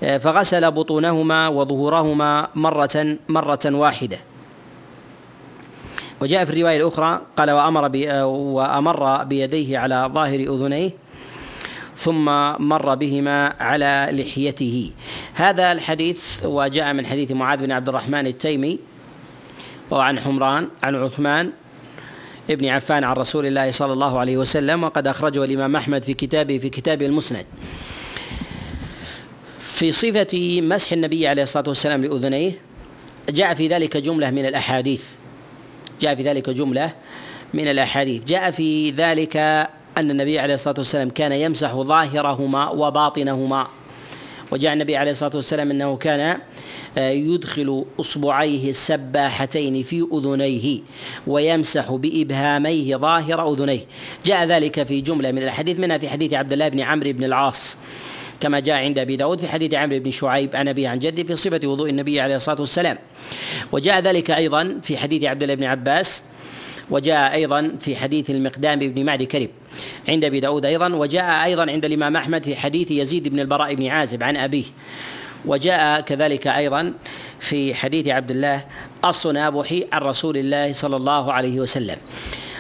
آه، 0.04 0.17
فغسل 0.17 0.71
بطونهما 0.71 1.47
وظهورهما 1.47 2.47
مرة 2.56 3.17
مرة 3.30 3.60
واحدة. 3.65 4.17
وجاء 6.21 6.45
في 6.45 6.51
الرواية 6.51 6.77
الأخرى 6.77 7.21
قال 7.38 7.51
وأمر 7.51 7.91
وأمر 8.25 9.23
بيديه 9.23 9.77
على 9.77 10.10
ظاهر 10.13 10.39
أذنيه 10.39 10.89
ثم 11.97 12.25
مر 12.60 12.95
بهما 12.95 13.53
على 13.60 14.10
لحيته. 14.12 14.91
هذا 15.34 15.71
الحديث 15.71 16.45
وجاء 16.45 16.93
من 16.93 17.05
حديث 17.05 17.31
معاذ 17.31 17.60
بن 17.60 17.71
عبد 17.71 17.89
الرحمن 17.89 18.27
التيمي 18.27 18.79
وعن 19.91 20.19
حمران 20.19 20.67
عن 20.84 20.95
عثمان 20.95 21.51
ابن 22.49 22.65
عفان 22.65 23.03
عن 23.03 23.15
رسول 23.15 23.45
الله 23.45 23.71
صلى 23.71 23.93
الله 23.93 24.19
عليه 24.19 24.38
وسلم 24.38 24.84
وقد 24.84 25.07
أخرجه 25.07 25.43
الإمام 25.43 25.75
أحمد 25.75 26.03
في 26.03 26.13
كتابه 26.13 26.57
في 26.57 26.69
كتابه 26.69 27.05
المسند. 27.05 27.45
في 29.60 29.91
صفة 29.91 30.62
مسح 30.62 30.91
النبي 30.93 31.27
عليه 31.27 31.43
الصلاة 31.43 31.67
والسلام 31.67 32.05
لأذنيه 32.05 32.51
جاء 33.29 33.53
في 33.53 33.67
ذلك 33.67 33.97
جملة 33.97 34.29
من 34.29 34.45
الأحاديث. 34.45 35.20
جاء 36.02 36.16
في 36.16 36.24
ذلك 36.24 36.50
جملة 36.50 36.94
من 37.54 37.68
الأحاديث. 37.68 38.26
جاء 38.26 38.52
في 38.52 38.90
ذلك 38.90 39.38
أن 39.98 40.12
النبي 40.12 40.40
عليه 40.40 40.54
الصلاة 40.54 40.76
والسلام 40.78 41.10
كان 41.10 41.32
يمسح 41.32 41.76
ظاهرهما 41.76 42.70
وباطنهما. 42.70 43.68
وجاء 44.52 44.74
النبي 44.74 44.98
عليه 44.98 45.12
الصلاة 45.12 45.36
والسلام 45.36 45.72
أنه 45.72 45.98
كان 45.98 46.40
آه، 46.98 47.10
يدخل 47.10 47.86
أصبعيه 48.00 48.70
السباحتين 48.70 49.84
في 49.84 50.08
أذنيه 50.14 50.80
ويمسح 51.28 51.92
بإبهاميه 51.92 52.96
ظاهر 52.96 53.54
أذنيه. 53.54 53.86
جاء 54.26 54.46
ذلك 54.46 54.84
في 54.84 55.02
جملة 55.02 55.32
من 55.32 55.44
الأحاديث 55.44 55.80
منها 55.80 55.98
في 55.98 56.10
حديث 56.10 56.34
عبد 56.34 56.54
الله 56.54 56.68
بن 56.68 56.80
عمرو 56.80 57.12
بن 57.12 57.24
العاص. 57.24 57.78
كما 58.41 58.60
جاء 58.60 58.75
عند 58.75 58.99
أبي 58.99 59.15
داود 59.15 59.39
في 59.39 59.47
حديث 59.47 59.73
عمرو 59.73 59.99
بن 59.99 60.12
شعيب 60.12 60.56
عن 60.56 60.67
أبي 60.67 60.88
عن 60.88 60.99
جدي 60.99 61.23
في 61.23 61.36
صفة 61.36 61.67
وضوء 61.67 61.89
النبي 61.89 62.19
عليه 62.19 62.36
الصلاة 62.36 62.60
والسلام. 62.60 62.97
وجاء 63.71 63.99
ذلك 63.99 64.32
أيضا 64.32 64.80
في 64.84 64.97
حديث 64.97 65.23
عبد 65.23 65.43
الله 65.43 65.56
بن 65.56 65.63
عباس 65.63 66.23
وجاء 66.89 67.34
أيضا 67.34 67.71
في 67.80 67.95
حديث 67.95 68.30
المقدام 68.30 68.80
بن 68.80 69.06
معدي 69.06 69.25
كرب 69.25 69.49
عند 70.10 70.25
أبي 70.25 70.39
داود 70.39 70.65
أيضا 70.65 70.88
وجاء 70.93 71.43
أيضا 71.43 71.71
عند 71.71 71.86
الإمام 71.86 72.15
أحمد 72.15 72.43
في 72.45 72.56
حديث 72.56 72.91
يزيد 72.91 73.27
بن 73.27 73.39
البراء 73.39 73.75
بن 73.75 73.88
عازب 73.88 74.23
عن 74.23 74.38
أبيه. 74.38 74.65
وجاء 75.45 76.01
كذلك 76.01 76.47
أيضا 76.47 76.93
في 77.39 77.73
حديث 77.73 78.08
عبد 78.08 78.32
الله 78.32 78.65
الصنابحي 79.06 79.88
عن 79.93 80.01
رسول 80.01 80.38
الله 80.38 80.73
صلى 80.73 80.95
الله 80.95 81.34
عليه 81.34 81.60
وسلم. 81.60 81.97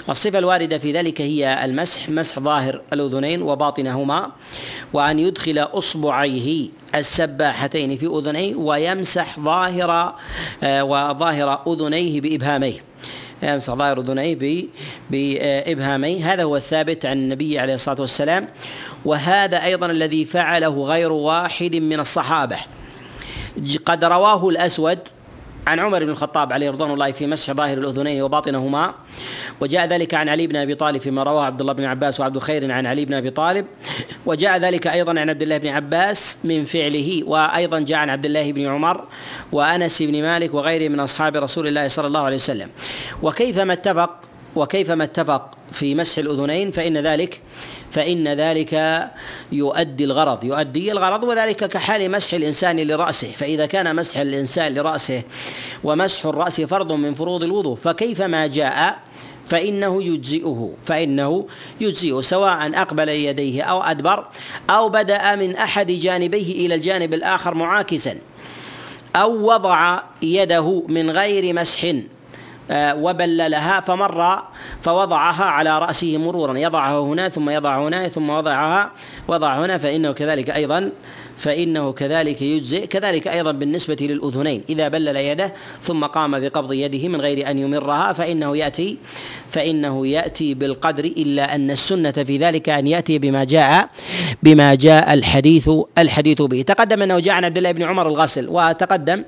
الصفة 0.09 0.39
الواردة 0.39 0.77
في 0.77 0.91
ذلك 0.91 1.21
هي 1.21 1.65
المسح 1.65 2.09
مسح 2.09 2.39
ظاهر 2.39 2.81
الأذنين 2.93 3.41
وباطنهما 3.41 4.31
وأن 4.93 5.19
يدخل 5.19 5.59
إصبعيه 5.59 6.69
السباحتين 6.95 7.97
في 7.97 8.05
أذنيه 8.05 8.55
ويمسح 8.55 9.39
ظاهر 9.39 10.15
آه، 10.63 10.83
وظاهر 10.83 11.61
أذنيه 11.67 12.21
بإبهاميه. 12.21 12.83
يمسح 13.43 13.73
ظاهر 13.73 13.99
أذنيه 13.99 14.67
بإبهاميه. 15.09 16.33
هذا 16.33 16.43
هو 16.43 16.57
الثابت 16.57 17.05
عن 17.05 17.17
النبي 17.17 17.59
عليه 17.59 17.73
الصلاة 17.73 18.01
والسلام. 18.01 18.47
وهذا 19.05 19.63
أيضا 19.63 19.85
الذي 19.85 20.25
فعله 20.25 20.83
غير 20.83 21.11
واحد 21.11 21.75
من 21.75 21.99
الصحابة. 21.99 22.57
قد 23.85 24.05
رواه 24.05 24.49
الأسود 24.49 24.99
عن 25.67 25.79
عمر 25.79 26.03
بن 26.03 26.09
الخطاب 26.09 26.53
عليه 26.53 26.71
رضوان 26.71 26.91
الله 26.91 27.11
في 27.11 27.27
مسح 27.27 27.53
ظاهر 27.53 27.77
الأذنين 27.77 28.21
وباطنهما 28.21 28.93
وجاء 29.61 29.87
ذلك 29.87 30.13
عن 30.13 30.29
علي 30.29 30.47
بن 30.47 30.55
أبي 30.55 30.75
طالب 30.75 31.01
فيما 31.01 31.23
رواه 31.23 31.45
عبد 31.45 31.61
الله 31.61 31.73
بن 31.73 31.83
عباس 31.83 32.19
وعبد 32.19 32.39
خير 32.39 32.71
عن 32.71 32.85
علي 32.85 33.05
بن 33.05 33.13
أبي 33.13 33.29
طالب 33.29 33.65
وجاء 34.25 34.57
ذلك 34.57 34.87
أيضا 34.87 35.19
عن 35.19 35.29
عبد 35.29 35.41
الله 35.41 35.57
بن 35.57 35.67
عباس 35.67 36.37
من 36.43 36.65
فعله 36.65 37.23
وأيضا 37.25 37.79
جاء 37.79 37.97
عن 37.97 38.09
عبد 38.09 38.25
الله 38.25 38.51
بن 38.51 38.67
عمر 38.67 39.03
وأنس 39.51 40.01
بن 40.01 40.21
مالك 40.21 40.53
وغيره 40.53 40.89
من 40.89 40.99
أصحاب 40.99 41.35
رسول 41.35 41.67
الله 41.67 41.87
صلى 41.87 42.07
الله 42.07 42.21
عليه 42.21 42.35
وسلم. 42.35 42.69
وكيفما 43.23 43.73
اتفق 43.73 44.19
وكيفما 44.55 45.03
اتفق 45.03 45.51
في 45.71 45.95
مسح 45.95 46.17
الأذنين 46.17 46.71
فإن 46.71 46.97
ذلك 46.97 47.41
فإن 47.91 48.27
ذلك 48.27 49.09
يؤدي 49.51 50.03
الغرض 50.03 50.43
يؤدي 50.43 50.91
الغرض 50.91 51.23
وذلك 51.23 51.65
كحال 51.67 52.11
مسح 52.11 52.33
الإنسان 52.33 52.79
لرأسه 52.79 53.27
فإذا 53.31 53.65
كان 53.65 53.95
مسح 53.95 54.17
الإنسان 54.17 54.73
لرأسه 54.73 55.23
ومسح 55.83 56.25
الرأس 56.25 56.61
فرض 56.61 56.91
من 56.93 57.15
فروض 57.15 57.43
الوضوء 57.43 57.75
فكيفما 57.75 58.47
جاء 58.47 58.99
فإنه 59.47 60.03
يجزئه 60.03 60.73
فإنه 60.83 61.47
يجزئه 61.81 62.21
سواء 62.21 62.81
أقبل 62.81 63.09
يديه 63.09 63.63
أو 63.63 63.81
أدبر 63.81 64.25
أو 64.69 64.89
بدأ 64.89 65.35
من 65.35 65.55
أحد 65.55 65.91
جانبيه 65.91 66.65
إلى 66.65 66.75
الجانب 66.75 67.13
الآخر 67.13 67.53
معاكسا 67.53 68.17
أو 69.15 69.53
وضع 69.53 69.99
يده 70.21 70.83
من 70.87 71.09
غير 71.11 71.53
مسح. 71.53 71.93
وبللها 72.73 73.79
فمر 73.79 74.43
فوضعها 74.81 75.43
على 75.43 75.79
رأسه 75.79 76.17
مرورا. 76.17 76.57
يضعها 76.57 76.99
هنا 76.99 77.29
ثم 77.29 77.49
يضع 77.49 77.79
هنا 77.79 78.07
ثم 78.07 78.29
وضعها 78.29 78.91
وضع 79.27 79.53
هنا 79.53 79.77
فإنه 79.77 80.11
كذلك 80.11 80.49
أيضا 80.49 80.91
فإنه 81.41 81.91
كذلك 81.91 82.41
يجزئ 82.41 82.87
كذلك 82.87 83.27
أيضا 83.27 83.51
بالنسبة 83.51 83.97
للأذنين. 84.01 84.63
إذا 84.69 84.87
بلل 84.87 85.17
يده 85.17 85.53
ثم 85.81 86.05
قام 86.05 86.39
بقبض 86.39 86.73
يده 86.73 87.07
من 87.07 87.21
غير 87.21 87.49
أن 87.49 87.57
يمرها 87.57 88.13
فإنه 88.13 88.57
يأتي 88.57 88.97
فإنه 89.49 90.07
يأتي 90.07 90.53
بالقدر 90.53 91.05
إلا 91.05 91.55
أن 91.55 91.71
السنة 91.71 92.11
في 92.11 92.37
ذلك 92.37 92.69
أن 92.69 92.87
يأتي 92.87 93.19
بما 93.19 93.43
جاء 93.43 93.89
بما 94.43 94.75
جاء 94.75 95.13
الحديث 95.13 95.69
الحديث 95.97 96.41
به. 96.41 96.61
تقدم 96.61 97.01
أنه 97.01 97.19
جاء 97.19 97.33
عن 97.33 97.45
عبد 97.45 97.57
الله 97.57 97.71
بن 97.71 97.83
عمر 97.83 98.07
الغسل 98.07 98.49
وتقدم 98.49 99.23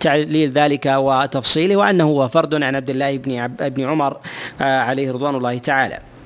تعليل 0.00 0.50
ذلك 0.50 0.86
وتفصيله 0.86 1.76
وأنه 1.76 2.04
هو 2.04 2.28
فرد 2.28 2.62
عن 2.62 2.76
عبد 2.76 2.90
الله 2.90 3.16
بن 3.16 3.46
بن 3.68 3.84
عمر 3.84 4.16
آه، 4.60 4.80
عليه 4.80 5.12
رضوان 5.12 5.34
الله 5.34 5.58
تعالى. 5.58 6.17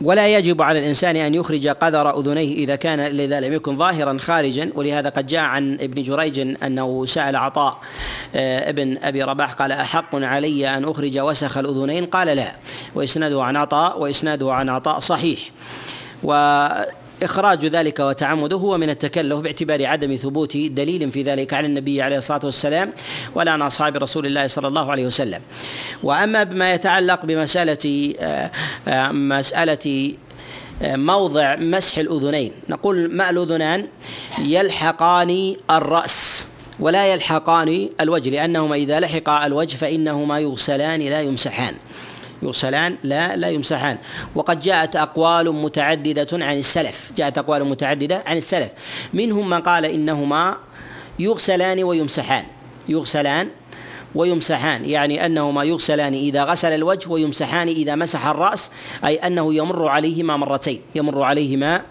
ولا 0.00 0.28
يجب 0.28 0.62
على 0.62 0.78
الإنسان 0.78 1.16
أن 1.16 1.34
يخرج 1.34 1.68
قذر 1.68 2.20
أذنيه 2.20 2.54
إذا 2.54 2.76
كان 2.76 3.00
إذا 3.00 3.40
لم 3.40 3.52
يكن 3.52 3.76
ظاهرا 3.76 4.18
خارجا 4.18 4.70
ولهذا 4.74 5.08
قد 5.08 5.26
جاء 5.26 5.40
عن 5.40 5.74
ابن 5.74 6.02
جريج 6.02 6.56
أنه 6.62 7.06
سأل 7.06 7.36
عطاء 7.36 7.78
آه، 8.34 8.70
ابن 8.70 8.98
أبي 9.02 9.22
رباح 9.22 9.52
قال 9.52 9.72
أحق 9.72 10.14
علي 10.14 10.76
أن 10.76 10.84
أخرج 10.84 11.18
وسخ 11.18 11.58
الأذنين؟ 11.58 12.06
قال 12.06 12.28
لا. 12.28 12.52
وإسناده 12.94 13.42
عن 13.42 13.56
عطاء 13.56 14.00
وإسناده 14.00 14.52
عن 14.52 14.68
عطاء 14.68 15.00
صحيح. 15.00 15.38
و 16.22 16.32
إخراج 17.22 17.66
ذلك 17.66 18.00
وتعمده 18.00 18.56
هو 18.56 18.78
من 18.78 18.90
التكلف 18.90 19.38
باعتبار 19.38 19.86
عدم 19.86 20.16
ثبوت 20.16 20.56
دليل 20.56 21.10
في 21.10 21.22
ذلك 21.22 21.54
عن 21.54 21.64
النبي 21.64 22.02
عليه 22.02 22.18
الصلاة 22.18 22.40
والسلام 22.44 22.92
ولا 23.34 23.50
عن 23.50 23.62
أصحاب 23.62 23.96
رسول 23.96 24.26
الله 24.26 24.46
صلى 24.46 24.68
الله 24.68 24.90
عليه 24.90 25.06
وسلم. 25.06 25.40
وأما 26.02 26.42
بما 26.42 26.74
يتعلق 26.74 27.24
بمسألة 27.24 28.14
آه، 28.20 28.50
آه، 28.88 29.12
مسألة 29.12 30.14
آه، 30.82 30.96
موضع 30.96 31.56
مسح 31.56 31.98
الأذنين 31.98 32.52
نقول 32.68 33.16
ماء 33.16 33.30
الأذنان 33.30 33.86
يلحقان 34.38 35.56
الرأس 35.70 36.46
ولا 36.80 37.12
يلحقان 37.12 37.88
الوجه 38.00 38.30
لأنهما 38.30 38.76
إذا 38.76 39.00
لحق 39.00 39.28
الوجه 39.28 39.76
فإنهما 39.76 40.40
يغسلان 40.40 41.00
لا 41.00 41.20
يمسحان. 41.20 41.74
يغسلان 42.42 42.96
لا 43.02 43.36
لا 43.36 43.48
يمسحان. 43.48 43.98
وقد 44.34 44.60
جاءت 44.60 44.96
أقوال 44.96 45.52
متعددة 45.52 46.26
عن 46.32 46.58
السلف. 46.58 47.12
جاءت 47.16 47.38
أقوال 47.38 47.64
متعددة 47.64 48.22
عن 48.26 48.36
السلف. 48.36 48.70
منهم 49.14 49.50
من 49.50 49.60
قال 49.60 49.84
إنهما 49.84 50.56
يغسلان 51.18 51.84
ويمسحان. 51.84 52.44
يغسلان 52.88 53.48
ويمسحان. 54.14 54.84
يعني 54.84 55.26
أنهما 55.26 55.64
يغسلان 55.64 56.14
إذا 56.14 56.44
غسل 56.44 56.72
الوجه 56.72 57.08
ويمسحان 57.08 57.68
إذا 57.68 57.94
مسح 57.94 58.26
الرأس 58.26 58.70
أي 59.04 59.16
أنه 59.16 59.54
يمر 59.54 59.88
عليهما 59.88 60.36
مرتين. 60.36 60.80
يمر 60.94 61.22
عليهما 61.22 61.82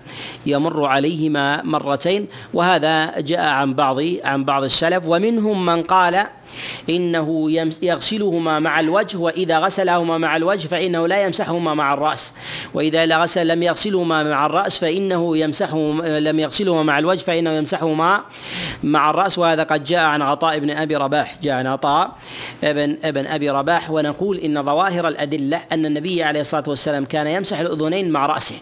يمر 0.46 0.86
عليهما 0.86 1.64
مرتين. 1.64 2.28
وهذا 2.54 3.20
جاء 3.20 3.46
عن 3.46 3.74
بعض 3.74 3.98
عن 4.24 4.44
بعض 4.44 4.64
السلف. 4.64 5.04
ومنهم 5.08 5.66
من 5.66 5.84
قال 5.84 6.26
إنه 6.90 7.52
يغسلهما 7.82 8.60
مع 8.60 8.80
الوجه 8.80 9.18
وإذا 9.18 9.60
غسلهما 9.60 10.18
مع 10.18 10.36
الوجه 10.36 10.68
فإنه 10.68 11.08
لا 11.08 11.26
يمسحهما 11.26 11.74
مع 11.74 11.94
الرأس. 11.94 12.34
وإذا 12.74 13.18
غسل 13.18 13.48
لم 13.48 13.64
يغسلهما 13.64 14.24
مع 14.24 14.46
الرأس 14.46 14.80
فإنه 14.80 15.38
يمسحه 15.38 15.78
لم 16.20 16.40
يغسلهما 16.40 16.84
مع 16.84 17.00
الوجه 17.00 17.22
فإنه 17.22 17.52
يمسحهما 17.52 18.22
مع 18.84 19.10
الرأس. 19.10 19.38
وهذا 19.38 19.64
قد 19.64 19.84
جاء 19.84 20.04
عن 20.04 20.22
عطاء 20.22 20.60
بن 20.60 20.70
أبي 20.70 20.96
رباح. 20.96 21.36
جاء 21.44 21.54
عن 21.54 21.68
عطاء 21.68 22.12
ابن 22.64 22.98
ابن 23.04 23.28
أبي 23.28 23.50
رباح. 23.50 23.92
ونقول 23.92 24.38
إن 24.38 24.64
ظواهر 24.64 25.08
الأدلة 25.08 25.62
أن 25.72 25.86
النبي 25.86 26.24
عليه 26.24 26.42
الصلاة 26.42 26.64
والسلام 26.68 27.06
كان 27.06 27.28
يمسح 27.28 27.60
الأذنين 27.60 28.10
مع 28.10 28.26
رأسه. 28.26 28.56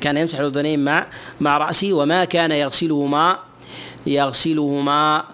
كان 0.00 0.16
يمسح 0.16 0.38
الأذنين 0.38 0.84
مع 0.84 1.06
مع 1.40 1.58
رأسه 1.58 1.92
وما 1.92 2.24
كان 2.24 2.50
يغسلهما 2.52 3.38
يغسلهما 4.06 5.24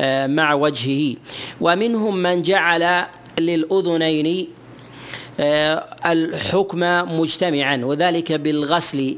آه، 0.00 0.26
مع 0.26 0.54
وجهه. 0.54 1.16
ومنهم 1.60 2.16
من 2.16 2.42
جعل 2.42 3.04
للأذنين 3.38 4.48
آه، 5.40 5.84
الحكم 6.06 6.80
مجتمعا 7.20 7.80
وذلك 7.84 8.32
بالغسل 8.32 9.16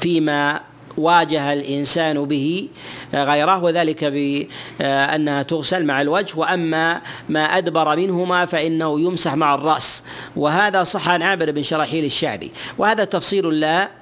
فيما 0.00 0.60
واجه 0.96 1.52
الإنسان 1.52 2.24
به 2.24 2.68
غيره 3.14 3.62
وذلك 3.64 4.04
بأنها 4.04 5.42
تغسل 5.42 5.84
مع 5.84 6.00
الوجه. 6.00 6.38
وأما 6.38 7.00
ما 7.28 7.44
أدبر 7.44 7.96
منهما 7.96 8.44
فإنه 8.46 9.00
يمسح 9.00 9.34
مع 9.34 9.54
الرأس. 9.54 10.04
وهذا 10.36 10.84
صح 10.84 11.08
عن 11.08 11.22
عامر 11.22 11.50
بن 11.50 11.62
شراحيل 11.62 12.04
الشعبي. 12.04 12.52
وهذا 12.78 13.04
تفصيل 13.04 13.60
لا 13.60 14.01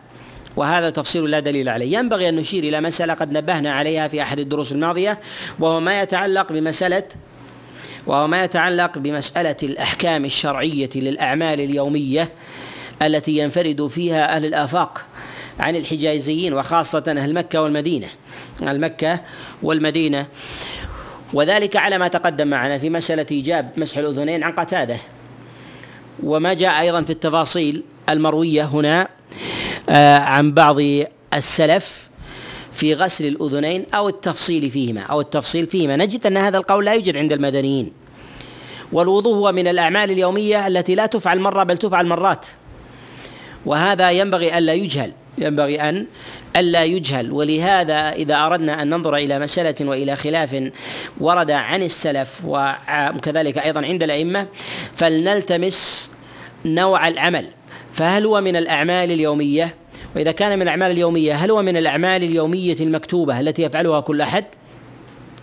وهذا 0.57 0.91
تفصيل 0.91 1.31
لا 1.31 1.41
دليل 1.41 1.69
عليه. 1.69 1.99
ينبغي 1.99 2.29
أن 2.29 2.37
نشير 2.37 2.65
إلى 2.65 2.81
مسألة 2.81 3.15
قد 3.15 3.33
نبهنا 3.33 3.73
عليها 3.73 4.09
في 4.09 4.23
أحد 4.23 4.39
الدروس 4.39 4.73
الماضية 4.73 5.21
وهو 5.59 5.81
ما 5.81 6.03
يتعلق 6.03 6.53
بمسألة 6.53 7.03
وهو 8.07 8.29
ما 8.29 8.45
يتعلق 8.45 8.99
بمسألة 8.99 9.57
الأحكام 9.63 10.25
الشرعية 10.25 10.91
للأعمال 10.95 11.61
اليومية 11.61 12.33
التي 13.03 13.39
ينفرد 13.39 13.87
فيها 13.87 14.37
أهل 14.37 14.45
الآفاق 14.45 15.07
عن 15.61 15.77
الحجازيين 15.77 16.55
وخاصة 16.55 17.05
أهل 17.09 17.35
مكة 17.35 17.63
والمدينة. 17.63 18.07
أهل 18.63 18.81
مكة 18.81 19.21
والمدينة. 19.63 20.27
وذلك 21.33 21.77
على 21.77 21.99
ما 21.99 22.09
تقدم 22.09 22.49
معنا 22.49 22.79
في 22.79 22.91
مسألة 22.91 23.27
إيجاب 23.31 23.71
مسح 23.77 23.99
الأذنين 23.99 24.45
عن 24.45 24.53
قتادة. 24.53 24.97
وما 26.23 26.55
جاء 26.55 26.81
أيضا 26.81 27.03
في 27.03 27.11
التفاصيل 27.11 27.83
المروية 28.09 28.65
هنا 28.65 29.09
عن 29.88 30.53
بعض 30.53 30.77
السلف 31.35 32.09
في 32.73 32.95
غسل 32.95 33.27
الأذنين 33.27 33.87
أو 33.95 34.09
التفصيل 34.09 34.71
فيهما 34.71 35.01
أو 35.01 35.21
التفصيل 35.21 35.66
فيهما. 35.66 35.97
نجد 35.97 36.27
أن 36.27 36.37
هذا 36.37 36.59
القول 36.59 36.85
لا 36.85 36.95
يوجد 36.95 37.16
عند 37.16 37.33
المدنيين. 37.33 37.93
والوضوء 38.93 39.35
هو 39.35 39.53
من 39.53 39.69
الأعمال 39.69 40.11
اليومية 40.11 40.66
التي 40.66 40.95
لا 40.95 41.07
تفعل 41.07 41.40
مرة 41.40 41.62
بل 41.62 41.77
تفعل 41.77 42.07
مرات. 42.07 42.47
وهذا 43.66 44.11
ينبغي 44.11 44.59
ألا 44.59 44.73
يجهل 44.73 45.12
ينبغي 45.38 45.81
أن 45.81 46.07
ألا 46.57 46.85
يجهل. 46.85 47.33
ولهذا 47.33 48.12
إذا 48.12 48.47
أردنا 48.47 48.83
أن 48.83 48.90
ننظر 48.90 49.16
إلى 49.16 49.38
مسألة 49.38 49.75
وإلى 49.81 50.16
خلاف 50.16 50.71
ورد 51.21 51.51
عن 51.51 51.83
السلف 51.83 52.40
وكذلك 52.47 53.59
أيضا 53.59 53.81
عند 53.87 54.03
الأئمة 54.03 54.47
فلنلتمس 54.93 56.11
نوع 56.64 57.09
العمل. 57.09 57.47
فهل 57.92 58.26
هو 58.26 58.40
من 58.40 58.57
الأعمال 58.57 59.11
اليومية؟ 59.11 59.74
وإذا 60.16 60.33
كان 60.33 60.57
من 60.57 60.62
الأعمال 60.62 60.90
اليومية 60.90 61.35
هل 61.35 61.50
هو 61.50 61.62
من 61.62 61.76
الأعمال 61.76 62.22
اليومية 62.22 62.76
المكتوبة 62.81 63.40
التي 63.40 63.62
يفعلها 63.62 64.00
كل 64.00 64.20
أحد؟ 64.20 64.44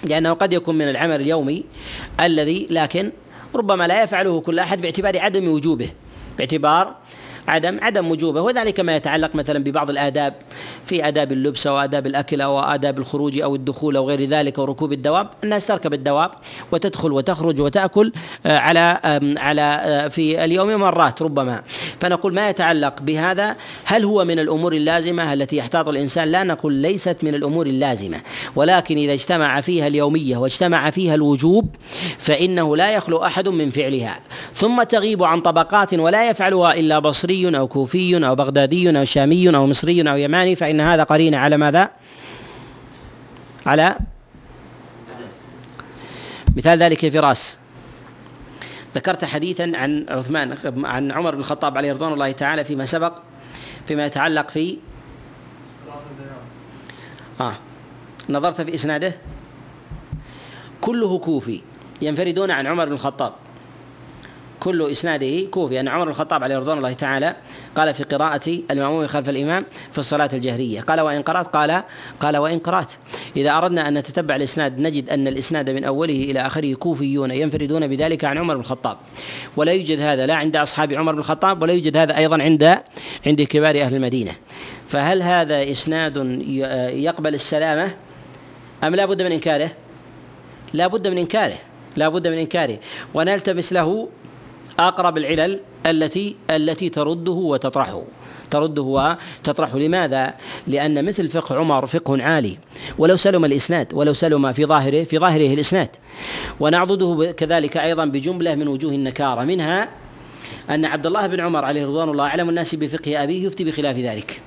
لأنه 0.03 0.33
قد 0.33 0.53
يكون 0.53 0.75
من 0.75 0.89
العمل 0.89 1.21
اليومي 1.21 1.63
الذي 2.19 2.67
لكن 2.69 3.12
ربما 3.55 3.88
لا 3.88 4.03
يفعله 4.03 4.41
كل 4.41 4.60
أحد 4.60 4.81
باعتبار 4.81 5.19
عدم 5.19 5.47
وجوبه 5.47 5.89
باعتبار 6.38 6.95
عدم 7.47 7.79
عدم 7.81 8.12
وجوبه. 8.12 8.41
وذلك 8.41 8.79
ما 8.79 8.95
يتعلق 8.95 9.36
مثلا 9.36 9.63
ببعض 9.63 9.89
الآداب 9.89 10.33
في 10.86 11.07
آداب 11.07 11.31
اللبس 11.31 11.67
أو 11.67 11.77
آداب 11.77 12.07
الأكل 12.07 12.41
أو 12.41 12.60
آداب 12.60 12.99
الخروج 12.99 13.39
أو 13.39 13.55
الدخول 13.55 13.97
أو 13.97 14.07
غير 14.07 14.25
ذلك 14.25 14.57
وركوب 14.57 14.93
الدواب. 14.93 15.29
الناس 15.43 15.67
تركب 15.67 15.93
الدواب 15.93 16.31
وتدخل 16.71 17.12
وتخرج 17.12 17.62
وتأكل 17.62 18.12
آه، 18.45 18.57
على 18.57 18.99
على 19.38 19.62
آه، 19.62 20.07
في 20.07 20.43
اليوم 20.43 20.75
مرات 20.75 21.21
ربما. 21.21 21.62
فنقول 21.99 22.33
ما 22.33 22.49
يتعلق 22.49 23.01
بهذا 23.01 23.55
هل 23.86 24.03
هو 24.03 24.25
من 24.25 24.39
الأمور 24.39 24.73
اللازمة 24.73 25.33
التي 25.33 25.57
يحتاط 25.57 25.89
الإنسان؟ 25.89 26.31
لا 26.31 26.43
نقول 26.43 26.73
ليست 26.73 27.17
من 27.21 27.36
الأمور 27.36 27.67
اللازمة. 27.67 28.21
ولكن 28.55 28.97
إذا 28.97 29.13
اجتمع 29.13 29.62
فيها 29.62 29.88
اليومية 29.88 30.38
واجتمع 30.38 30.89
فيها 30.89 31.15
الوجوب 31.15 31.75
فإنه 32.17 32.77
لا 32.77 32.91
يخلو 32.91 33.17
أحد 33.17 33.47
من 33.47 33.71
فعلها. 33.71 34.19
ثم 34.53 34.83
تغيب 34.83 35.23
عن 35.23 35.41
طبقات 35.41 35.93
ولا 35.93 36.29
يفعلها 36.29 36.73
إلا 36.73 36.99
بصري 36.99 37.37
أو 37.45 37.67
كوفي 37.67 38.28
أو 38.28 38.36
بغدادي 38.36 39.00
أو 39.00 39.06
شامي 39.06 39.56
أو 39.56 39.67
مصري 39.67 40.12
أو 40.12 40.17
يماني 40.17 40.56
فإن 40.56 40.82
هذا 40.82 41.04
قرينة 41.04 41.38
على 41.38 41.58
ماذا؟ 41.58 41.89
على 43.65 43.97
مثال 46.56 46.80
ذلك 46.80 47.10
فراس 47.10 47.58
ذكرت 48.95 49.26
حديثا 49.26 49.71
عن 49.76 50.06
عثمان 50.10 50.58
عن 50.86 51.12
عمر 51.12 51.36
بن 51.36 51.39
الخطاب 51.39 51.78
عليه 51.78 51.93
رضوان 51.93 52.13
الله 52.13 52.32
تعالى 52.32 52.63
فيما 52.63 52.86
سبق 52.86 53.13
فيما 53.88 54.06
يتعلق 54.06 54.50
في 54.50 54.78
آه 57.41 57.54
نظرت 58.30 58.62
في 58.62 58.73
إسناده. 58.73 59.13
كله 60.82 61.19
كوفي 61.19 61.62
ينفردون 62.02 62.52
عن 62.52 62.67
عمر 62.67 62.86
بن 62.86 62.93
الخطاب. 62.93 63.34
كل 64.60 64.91
إسناده 64.91 65.41
كوفي. 65.52 65.80
ان 65.80 65.88
عمر 65.88 66.04
بن 66.04 66.12
الخطاب 66.12 66.43
عليه 66.43 66.58
رضوان 66.58 66.78
الله 66.78 66.93
تعالى 66.93 67.36
قال 67.76 67.93
في 67.93 68.04
قراءة 68.04 68.60
المأموم 68.72 69.08
خلف 69.08 69.30
الإمام 69.30 69.65
في 69.91 69.98
الصلاة 69.98 70.30
الجهرية. 70.34 70.82
قال 70.82 71.02
وإن 71.02 71.22
قرأت 71.22 71.48
قال 71.48 71.84
قال 72.20 72.38
وإن 72.38 72.60
قرأت 72.60 72.91
إذا 73.36 73.58
أردنا 73.58 73.88
أن 73.88 73.98
نتتبع 73.98 74.36
الإسناد 74.36 74.80
نجد 74.80 75.10
أن 75.10 75.28
الإسناد 75.28 75.70
من 75.70 75.84
أوله 75.84 76.13
إلى 76.13 76.39
آخره 76.39 76.74
كوفيون 76.74 77.32
ينفردون 77.32 77.88
بذلك 77.88 78.26
عن 78.26 78.38
عمر 78.38 78.54
بن 78.54 78.60
الخطاب. 78.60 78.98
ولا 79.58 79.72
يوجد 79.72 80.00
هذا 80.00 80.26
لا 80.26 80.36
عند 80.36 80.56
أصحاب 80.56 80.93
عمر 80.93 81.12
بن 81.12 81.20
الخطاب 81.20 81.62
ولا 81.62 81.74
يوجد 81.74 81.98
هذا 81.98 82.17
أيضا 82.17 82.41
عند 82.43 82.78
عند 83.26 83.41
كبار 83.41 83.82
أهل 83.82 83.96
المدينة. 83.96 84.32
فهل 84.88 85.24
هذا 85.24 85.72
إسناد 85.72 86.17
يقبل 86.93 87.34
السلامة؟ 87.34 87.93
أم 88.84 88.96
لا 88.96 89.06
بد 89.06 89.22
من 89.22 89.32
إنكاره؟ 89.32 89.72
لا 90.74 90.88
بد 90.88 91.08
من 91.08 91.17
إنكاره 91.17 91.58
لا 91.96 92.10
بد 92.10 92.28
من 92.28 92.38
إنكاره. 92.38 92.78
ونلتمس 93.13 93.74
له 93.74 94.10
أقرب 94.79 95.17
العلل 95.17 95.59
التي 95.85 96.35
التي 96.49 96.89
ترده 96.89 97.31
وتطرحه. 97.31 98.03
ترده 98.51 98.81
وتطرحه 98.81 99.79
لماذا؟ 99.79 100.33
لأن 100.67 101.05
مثل 101.05 101.27
فقه 101.27 101.55
عمر 101.55 101.87
فقه 101.87 102.23
عالي. 102.23 102.57
ولو 102.97 103.15
سلم 103.15 103.45
الإسناد 103.45 103.93
ولو 103.93 104.13
سلم 104.13 104.51
في 104.51 104.65
ظاهره 104.65 105.03
في 105.03 105.19
ظاهره 105.19 105.53
الإسناد. 105.53 105.89
ونعضده 106.59 107.31
كذلك 107.31 107.77
أيضا 107.77 108.05
بجملة 108.05 108.55
من 108.55 108.67
وجوه 108.67 108.91
النكارة 108.91 109.43
منها 109.43 109.89
أن 110.69 110.85
عبد 110.85 111.05
الله 111.05 111.27
بن 111.27 111.39
عمر 111.39 111.65
عليه 111.65 111.85
رضوان 111.85 112.09
الله 112.09 112.27
أعلم 112.27 112.49
الناس 112.49 112.75
بفقه 112.75 113.23
أبيه 113.23 113.45
يفتي 113.45 113.63
بخلاف 113.63 113.97
ذلك. 113.97 114.41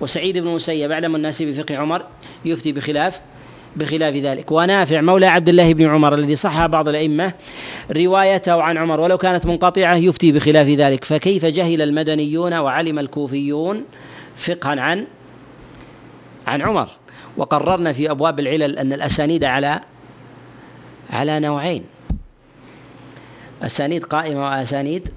وسعيد 0.00 0.38
بن 0.38 0.48
المسيب 0.48 0.92
أعلم 0.92 1.16
الناس 1.16 1.42
بفقه 1.42 1.76
عمر 1.76 2.02
يفتي 2.44 2.72
بخلاف 2.72 3.20
بخلاف 3.76 4.14
ذلك. 4.14 4.52
ونافع 4.52 5.00
مولى 5.00 5.26
عبد 5.26 5.48
الله 5.48 5.74
بن 5.74 5.86
عمر 5.86 6.14
الذي 6.14 6.36
صح 6.36 6.66
بعض 6.66 6.88
الأئمة 6.88 7.32
روايته 7.90 8.62
عن 8.62 8.76
عمر 8.76 9.00
ولو 9.00 9.18
كانت 9.18 9.46
منقطعة 9.46 9.94
يفتي 9.94 10.32
بخلاف 10.32 10.68
ذلك. 10.68 11.04
فكيف 11.04 11.44
جهل 11.44 11.82
المدنيون 11.82 12.54
وعلم 12.54 12.98
الكوفيون 12.98 13.84
فقها 14.36 14.80
عن 14.80 15.06
عن 16.46 16.62
عمر؟ 16.62 16.88
وقررنا 17.36 17.92
في 17.92 18.10
أبواب 18.10 18.40
العلل 18.40 18.78
أن 18.78 18.92
الأسانيد 18.92 19.44
على 19.44 19.80
على 21.10 21.40
نوعين. 21.40 21.84
أسانيد 23.62 24.04
قائمة 24.04 24.42
وأسانيد 24.42 25.08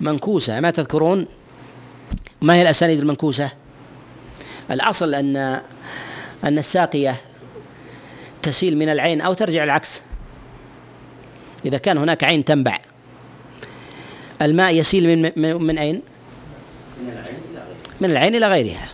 منكوسة. 0.00 0.60
ما 0.60 0.70
تذكرون؟ 0.70 1.26
ما 2.42 2.54
هي 2.54 2.62
الأسانيد 2.62 2.98
المنكوسة؟ 2.98 3.50
الأصل 4.70 5.14
أن 5.14 5.60
أن 6.44 6.58
الساقية 6.58 7.16
تسيل 8.42 8.76
من 8.76 8.88
العين 8.88 9.20
أو 9.20 9.34
ترجع 9.34 9.64
العكس. 9.64 10.00
إذا 11.64 11.78
كان 11.78 11.98
هناك 11.98 12.24
عين 12.24 12.44
تنبع 12.44 12.78
الماء 14.42 14.74
يسيل 14.74 15.08
من 15.08 15.32
من, 15.36 15.62
من 15.62 15.78
أين؟ 15.78 16.02
من 18.00 18.10
العين 18.10 18.34
إلى 18.34 18.48
غيرها. 18.48 18.92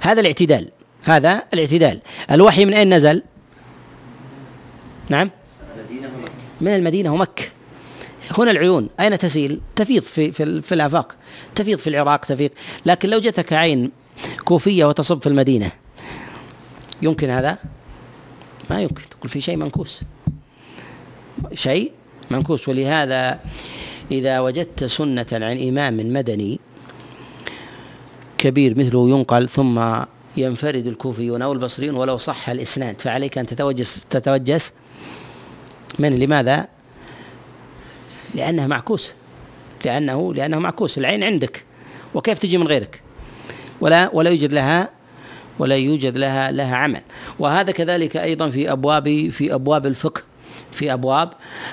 هذا 0.00 0.20
الاعتدال. 0.20 0.70
هذا 1.04 1.42
الاعتدال. 1.54 2.00
الوحي 2.30 2.64
من 2.64 2.74
أين 2.74 2.94
نزل؟ 2.94 3.22
نعم. 5.08 5.30
من 6.60 6.76
المدينة 6.76 7.14
ومكة. 7.14 7.44
هنا 8.38 8.50
العيون. 8.50 8.88
أين 9.00 9.18
تسيل؟ 9.18 9.60
تفيض 9.76 10.02
في 10.02 10.32
في, 10.32 10.62
في 10.62 10.74
الآفاق. 10.74 11.14
تفيض 11.54 11.78
في 11.78 11.90
العراق 11.90 12.24
تفيض. 12.24 12.50
لكن 12.86 13.08
لو 13.08 13.18
جتك 13.18 13.52
عين 13.52 13.90
كوفية 14.44 14.84
وتصب 14.84 15.20
في 15.22 15.26
المدينة 15.26 15.72
يمكن 17.02 17.30
هذا؟ 17.30 17.58
ما 18.70 18.82
يمكن 18.82 19.02
تقول 19.10 19.28
في 19.28 19.40
شيء 19.40 19.56
منكوس. 19.56 20.02
شيء 21.54 21.92
منكوس. 22.30 22.68
ولهذا 22.68 23.40
إذا 24.10 24.40
وجدت 24.40 24.84
سنة 24.84 25.26
عن 25.32 25.68
إمام 25.68 26.12
مدني 26.12 26.60
كبير 28.38 28.78
مثله 28.78 29.08
ينقل 29.08 29.48
ثم 29.48 30.02
ينفرد 30.36 30.86
الكوفيون 30.86 31.42
أو 31.42 31.52
البصريون 31.52 31.94
ولو 31.94 32.18
صح 32.18 32.48
الإسناد 32.48 33.00
فعليك 33.00 33.38
أن 33.38 33.46
تتوجس 33.46 34.06
تتوجس 34.10 34.72
من؟ 35.98 36.18
لماذا؟ 36.18 36.66
لأنها 38.34 38.66
معكوس. 38.66 39.12
لأنه 39.84 40.34
لأنه 40.34 40.58
معكوس. 40.58 40.98
العين 40.98 41.24
عندك 41.24 41.64
وكيف 42.14 42.38
تجي 42.38 42.58
من 42.58 42.66
غيرك؟ 42.66 43.02
ولا 43.80 44.10
ولا 44.12 44.30
يوجد 44.30 44.52
لها 44.52 44.95
ولا 45.58 45.76
يوجد 45.76 46.18
لها 46.18 46.52
لها 46.52 46.76
عمل. 46.76 47.00
وهذا 47.38 47.72
كذلك 47.72 48.16
أيضا 48.16 48.48
في 48.48 48.72
أبواب 48.72 49.28
في 49.28 49.54
أبواب 49.54 49.86
الفقه 49.86 50.22
في 50.72 50.92
أبواب 50.92 51.30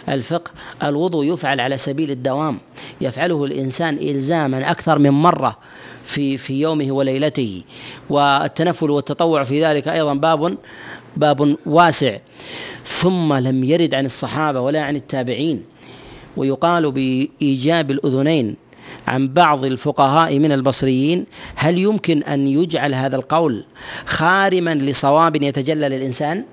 الفقه. 0.10 0.52
الوضوء 0.84 1.34
يفعل 1.34 1.60
على 1.60 1.78
سبيل 1.78 2.12
الدوام. 2.12 2.58
يفعله 3.02 3.46
الإنسان 3.46 3.98
الزاما 4.02 4.72
أكثر 4.72 5.00
من 5.00 5.10
مرة 5.10 5.58
في 6.06 6.38
في 6.38 6.62
يومه 6.62 6.92
وليلته. 6.92 7.64
والتنفل 8.10 8.90
والتطوع 8.90 9.44
في 9.44 9.66
ذلك 9.66 9.88
أيضا 9.88 10.14
باب 10.14 10.58
باب 11.18 11.58
واسع. 11.66 12.18
ثم 12.86 13.34
لم 13.34 13.64
يرد 13.64 13.94
عن 13.96 14.06
الصحابة 14.06 14.60
ولا 14.60 14.84
عن 14.84 14.96
التابعين. 14.96 15.64
ويقال 16.38 16.92
بإيجاب 16.92 17.92
الأذنين. 17.92 18.56
عن 19.08 19.28
بعض 19.28 19.66
الفقهاء 19.66 20.40
من 20.40 20.52
البصريين 20.52 21.26
هل 21.56 21.78
يمكن 21.78 22.24
أن 22.24 22.48
يجعل 22.48 22.94
هذا 22.94 23.16
القول 23.16 23.66
خارما 24.06 24.76
لصواب 24.76 25.44
يتجلى 25.44 25.90
للإنسان؟ 25.90 26.44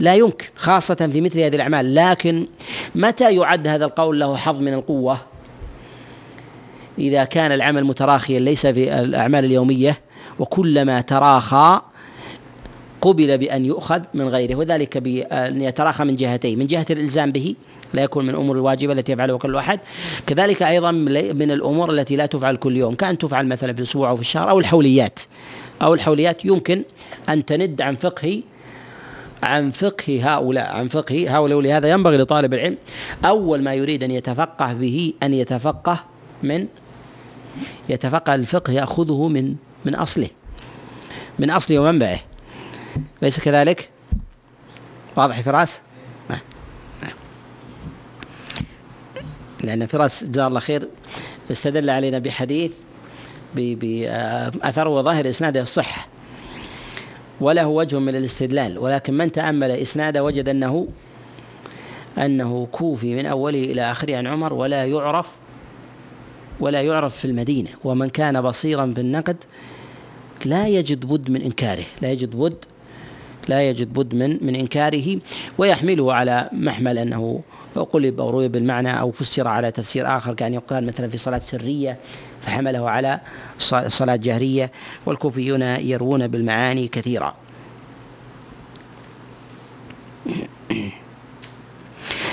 لا 0.00 0.14
يمكن 0.14 0.46
خاصة 0.56 1.08
في 1.12 1.20
مثل 1.20 1.40
هذه 1.40 1.56
الأعمال 1.56 1.94
لكن 1.94 2.46
متى 2.94 3.36
يعد 3.36 3.68
هذا 3.68 3.84
القول 3.84 4.20
له 4.20 4.36
حظ 4.36 4.60
من 4.60 4.74
القوة 4.74 5.18
إذا 6.98 7.24
كان 7.24 7.52
العمل 7.52 7.84
متراخيا 7.84 8.40
ليس 8.40 8.66
في 8.66 9.00
الأعمال 9.00 9.44
اليومية 9.44 9.98
وكلما 10.38 11.00
تراخى 11.00 11.80
قبل 13.00 13.38
بأن 13.38 13.64
يؤخذ 13.64 14.00
من 14.14 14.28
غيره 14.28 14.54
وذلك 14.54 14.98
بأن 14.98 15.62
يتراخى 15.62 16.04
من 16.04 16.16
جهتين 16.16 16.58
من 16.58 16.66
جهة 16.66 16.86
الإلزام 16.90 17.32
به 17.32 17.54
لا 17.94 18.02
يكون 18.02 18.24
من 18.24 18.30
الأمور 18.30 18.56
الواجبة 18.56 18.92
التي 18.92 19.12
يفعلها 19.12 19.38
كل 19.38 19.56
أحد. 19.56 19.80
كذلك 20.26 20.62
أيضا 20.62 20.90
من 21.34 21.50
الأمور 21.50 21.90
التي 21.90 22.16
لا 22.16 22.26
تفعل 22.26 22.56
كل 22.56 22.76
يوم 22.76 22.94
كأن 22.94 23.18
تفعل 23.18 23.46
مثلا 23.46 23.72
في 23.72 23.78
الأسبوع 23.78 24.10
أو 24.10 24.16
في 24.16 24.22
الشهر 24.22 24.50
أو 24.50 24.58
الحوليات. 24.58 25.20
أو 25.82 25.94
الحوليات 25.94 26.44
يمكن 26.44 26.82
أن 27.28 27.44
تند 27.44 27.80
عن 27.80 27.96
فقه 27.96 28.42
عن 29.42 29.70
فقه 29.70 30.34
هؤلاء 30.34 30.76
عن 30.76 30.88
فقه 30.88 31.36
هؤلاء. 31.36 31.58
ولهذا 31.58 31.90
ينبغي 31.90 32.16
لطالب 32.16 32.54
العلم 32.54 32.76
أول 33.24 33.62
ما 33.62 33.74
يريد 33.74 34.02
أن 34.02 34.10
يتفقه 34.10 34.72
به 34.72 35.12
أن 35.22 35.34
يتفقه 35.34 36.04
من؟ 36.42 36.66
يتفقه 37.88 38.34
الفقه 38.34 38.72
يأخذه 38.72 39.28
من 39.28 39.54
من 39.84 39.94
أصله 39.94 40.28
من 41.38 41.50
أصله 41.50 41.78
ومنبعه. 41.78 42.20
ليس 43.22 43.40
كذلك؟ 43.40 43.90
واضح 45.16 45.40
فراس؟ 45.40 45.80
لأن 49.64 49.86
فراس 49.86 50.24
جزاه 50.24 50.46
الله 50.46 50.60
خير 50.60 50.88
استدل 51.50 51.90
علينا 51.90 52.18
بحديث 52.18 52.72
بأثر 53.54 54.88
وظاهر 54.88 55.28
إسناده 55.28 55.60
الصحة 55.62 56.06
وله 57.40 57.66
وجه 57.66 57.98
من 57.98 58.16
الاستدلال 58.16 58.78
ولكن 58.78 59.14
من 59.14 59.32
تأمل 59.32 59.70
إسناده 59.70 60.24
وجد 60.24 60.48
أنه 60.48 60.88
أنه 62.18 62.68
كوفي 62.72 63.14
من 63.14 63.26
أوله 63.26 63.58
إلى 63.64 63.90
آخره 63.90 64.16
عن 64.16 64.26
عمر 64.26 64.52
ولا 64.52 64.84
يعرف 64.84 65.28
ولا 66.60 66.82
يعرف 66.82 67.16
في 67.16 67.24
المدينة. 67.24 67.68
ومن 67.84 68.08
كان 68.08 68.42
بصيرا 68.42 68.86
بالنقد 68.86 69.36
لا 70.44 70.68
يجد 70.68 71.06
بد 71.06 71.30
من 71.30 71.42
إنكاره 71.42 71.84
لا 72.02 72.12
يجد 72.12 72.36
بد 72.36 72.56
لا 73.48 73.68
يجد 73.68 73.92
بد 73.92 74.14
من 74.14 74.38
من 74.40 74.56
إنكاره 74.56 75.18
ويحمله 75.58 76.12
على 76.12 76.48
محمل 76.52 76.98
أنه 76.98 77.40
وقلب 77.74 78.20
أو 78.20 78.30
روي 78.30 78.48
بالمعنى 78.48 79.00
أو 79.00 79.12
فسر 79.12 79.48
على 79.48 79.70
تفسير 79.70 80.16
آخر 80.16 80.34
كان 80.34 80.54
يقال 80.54 80.86
مثلا 80.86 81.08
في 81.08 81.18
صلاة 81.18 81.38
سرية 81.38 81.98
فحمله 82.42 82.90
على 82.90 83.20
صلاة 83.88 84.16
جهرية 84.16 84.72
والكوفيون 85.06 85.62
يروون 85.62 86.28
بالمعاني 86.28 86.88
كثيرا. 86.88 87.34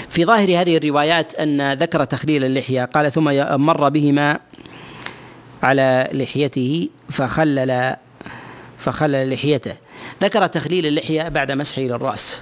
في 0.09 0.25
ظاهر 0.25 0.61
هذه 0.61 0.77
الروايات 0.77 1.35
أن 1.35 1.73
ذكر 1.73 2.03
تخليل 2.03 2.43
اللحية 2.43 2.85
قال 2.85 3.11
ثم 3.11 3.23
مر 3.61 3.89
بهما 3.89 4.39
على 5.63 6.09
لحيته 6.13 6.89
فخلل 7.09 7.95
فخلل 8.77 9.33
لحيته. 9.33 9.75
ذكر 10.23 10.47
تخليل 10.47 10.85
اللحية 10.85 11.29
بعد 11.29 11.51
مسحه 11.51 11.81
للرأس. 11.81 12.41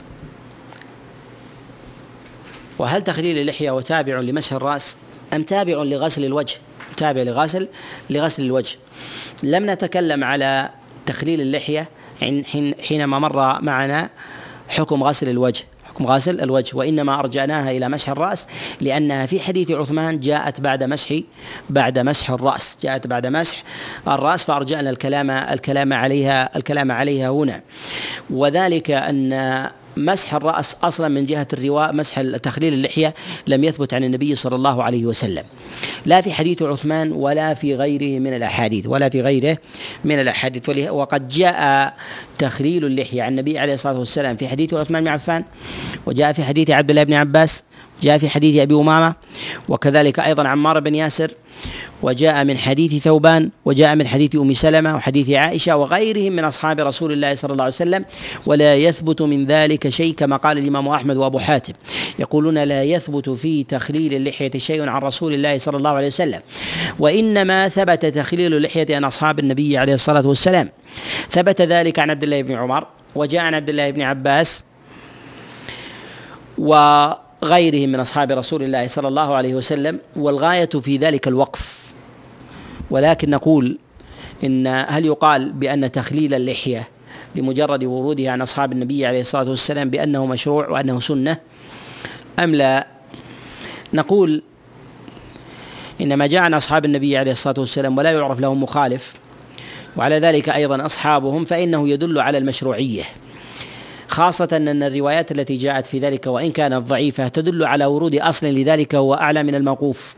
وهل 2.80 3.02
تخليل 3.02 3.38
اللحية 3.38 3.72
وتابع 3.72 4.20
لمسح 4.20 4.54
الرأس 4.54 4.98
أم 5.34 5.44
تابع 5.44 5.74
لغسل 5.74 6.26
الوجه؟ 6.26 6.56
تابع 6.98 7.22
لغسل 7.22 7.68
لغسل 8.10 8.44
الوجه. 8.44 8.78
لم 9.44 9.70
نتكلم 9.70 10.24
على 10.24 10.70
تخليل 11.06 11.42
اللحية 11.42 11.90
حينما 12.82 13.20
مر 13.20 13.62
معنا 13.62 14.10
حكم 14.70 15.04
غسل 15.04 15.30
الوجه 15.30 15.64
حكم 15.84 16.08
غسل 16.08 16.42
الوجه 16.42 16.78
وإنما 16.78 17.20
أرجعناها 17.20 17.72
إلى 17.72 17.90
مسح 17.90 18.10
الرأس 18.10 18.48
لأنها 18.82 19.26
في 19.26 19.40
حديث 19.40 19.72
عثمان 19.72 20.20
جاءت 20.20 20.62
بعد 20.62 20.84
مسح 20.84 21.20
بعد 21.70 22.00
مسح 22.00 22.32
الرأس 22.32 22.78
جاءت 22.84 23.08
بعد 23.08 23.28
مسح 23.28 23.64
الرأس 24.08 24.44
فأرجعنا 24.44 24.90
الكلام 24.90 25.32
الكلام 25.32 25.94
عليها 25.94 26.58
الكلام 26.58 26.92
عليها 26.92 27.30
هنا. 27.30 27.62
وذلك 28.30 28.92
أن 28.92 29.70
مسح 29.98 30.34
الرأس 30.34 30.76
أصلا 30.84 31.08
من 31.08 31.26
جهة 31.26 31.48
الرواء 31.54 31.94
مسح 31.94 32.22
تخليل 32.22 32.74
اللحية 32.74 33.14
لم 33.48 33.64
يثبت 33.64 33.94
عن 33.94 34.04
النبي 34.04 34.36
صلى 34.36 34.56
الله 34.56 34.84
عليه 34.84 35.06
وسلم. 35.06 35.44
لا 36.06 36.22
في 36.22 36.32
حديث 36.32 36.62
عثمان 36.62 37.12
ولا 37.12 37.54
في 37.54 37.76
غيره 37.76 38.20
من 38.20 38.34
الأحاديث 38.34 38.86
ولا 38.88 39.10
في 39.10 39.22
غيره 39.22 39.58
من 40.06 40.20
الأحاديث. 40.20 40.70
وقد 40.90 41.28
جاء 41.28 41.94
تخليل 42.38 42.86
اللحية 42.86 43.24
عن 43.24 43.32
النبي 43.32 43.60
عليه 43.60 43.74
الصلاة 43.74 44.00
والسلام. 44.00 44.36
في 44.36 44.48
حديث 44.48 44.74
عثمان 44.74 45.04
بن 45.04 45.08
عفان 45.08 45.44
وجاء 46.06 46.34
في 46.34 46.44
حديث 46.44 46.70
عبد 46.70 46.90
الله 46.90 47.04
بن 47.04 47.14
عباس 47.14 47.64
جاء 48.04 48.18
في 48.18 48.30
حديث 48.30 48.62
أبي 48.62 48.76
أمامة 48.76 49.14
وكذلك 49.70 50.20
أيضا 50.20 50.48
عمار 50.48 50.80
بن 50.80 50.96
ياسر 50.96 51.32
وجاء 52.02 52.44
من 52.44 52.58
حديث 52.58 53.04
ثوبان 53.04 53.50
وجاء 53.66 53.96
من 53.96 54.08
حديث 54.08 54.36
أم 54.36 54.54
سلمة 54.54 54.96
وحديث 54.96 55.30
عائشة 55.30 55.76
وغيرهم 55.78 56.34
من 56.34 56.44
أصحاب 56.44 56.80
رسول 56.80 57.12
الله 57.12 57.36
صلى 57.36 57.52
الله 57.52 57.64
عليه 57.64 57.74
وسلم 57.74 58.06
ولا 58.46 58.76
يثبت 58.76 59.22
من 59.22 59.46
ذلك 59.46 59.90
شيء 59.90 60.14
كما 60.14 60.36
قال 60.36 60.58
الإمام 60.58 60.88
أحمد 60.88 61.18
وأبو 61.18 61.40
حاتم. 61.40 61.74
يقولون 62.20 62.58
لا 62.58 62.84
يثبت 62.84 63.30
في 63.30 63.64
تخليل 63.64 64.14
اللحية 64.14 64.52
شيء 64.58 64.90
عن 64.90 65.02
رسول 65.02 65.34
الله 65.34 65.58
صلى 65.58 65.78
الله 65.78 65.90
عليه 65.90 66.08
وسلم 66.08 66.42
وإنما 67.00 67.70
ثبت 67.70 68.06
تخليل 68.06 68.54
اللحية 68.54 68.96
عن 68.96 69.04
أصحاب 69.04 69.40
النبي 69.40 69.78
عليه 69.78 69.94
الصلاة 69.94 70.28
والسلام. 70.28 70.70
ثبت 71.30 71.62
ذلك 71.62 72.00
عن 72.00 72.10
عبد 72.10 72.24
الله 72.24 72.42
بن 72.42 72.56
عمر 72.56 72.88
وجاء 73.16 73.42
عن 73.42 73.54
عبد 73.54 73.70
الله 73.70 73.92
بن 73.92 74.02
عباس 74.02 74.64
وغيرهم 77.42 77.90
من 77.90 78.00
أصحاب 78.00 78.32
رسول 78.32 78.64
الله 78.64 78.88
صلى 78.88 79.08
الله 79.08 79.36
عليه 79.36 79.56
وسلم 79.56 80.00
والغاية 80.16 80.66
في 80.66 80.98
ذلك 80.98 81.28
الوقف. 81.28 81.94
ولكن 82.92 83.30
نقول 83.30 83.78
إن 84.44 84.68
هل 84.68 85.06
يقال 85.06 85.52
بأن 85.52 85.92
تخليل 85.92 86.34
اللحية 86.34 86.88
لمجرد 87.36 87.84
وروده 87.84 88.32
عن 88.32 88.42
أصحاب 88.42 88.72
النبي 88.72 89.06
عليه 89.06 89.22
الصلاة 89.22 89.50
والسلام 89.50 89.90
بأنه 89.90 90.26
مشروع 90.26 90.70
وأنه 90.70 91.00
سنة 91.00 91.38
أم 92.40 92.56
لا؟ 92.56 92.88
نقول 93.94 94.42
إنما 96.02 96.28
جاء 96.28 96.42
عن 96.42 96.54
أصحاب 96.54 96.86
النبي 96.86 97.18
عليه 97.18 97.32
الصلاة 97.32 97.56
والسلام 97.60 97.98
ولا 97.98 98.12
يعرف 98.12 98.40
لهم 98.40 98.64
مخالف 98.64 99.14
وعلى 99.98 100.20
ذلك 100.20 100.50
أيضا 100.50 100.86
أصحابهم 100.86 101.46
فإنه 101.46 101.90
يدل 101.90 102.20
على 102.20 102.38
المشروعية. 102.38 103.04
خاصة 104.10 104.48
أن 104.54 104.84
الروايات 104.84 105.32
التي 105.32 105.58
جاءت 105.58 105.88
في 105.88 106.00
ذلك 106.00 106.28
وإن 106.28 106.52
كانت 106.52 106.88
ضعيفة 106.88 107.28
تدل 107.28 107.64
على 107.64 107.86
ورود 107.86 108.16
أصل 108.16 108.48
لذلك 108.48 108.96
هو 108.96 109.14
أعلى 109.14 109.44
من 109.44 109.56
الموقوف 109.56 110.16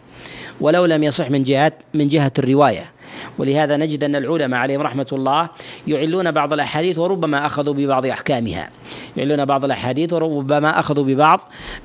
ولو 0.62 0.86
لم 0.86 1.04
يصح 1.04 1.30
من 1.30 1.44
جهة 1.44 1.72
من 1.94 2.10
جهة 2.10 2.32
الرواية. 2.40 2.92
ولهذا 3.38 3.78
نجد 3.78 4.04
أن 4.04 4.16
العلماء 4.16 4.60
عليهم 4.60 4.82
رحمة 4.82 5.08
الله 5.12 5.50
يعلون 5.88 6.32
بعض 6.32 6.54
الأحاديث 6.54 6.98
وربما 6.98 7.46
أخذوا 7.46 7.74
ببعض 7.74 8.06
أحكامها. 8.06 8.70
يعلون 9.18 9.46
بعض 9.46 9.66
الأحاديث 9.66 10.14
وربما 10.14 10.80
أخذوا 10.80 11.04
ببعض 11.04 11.40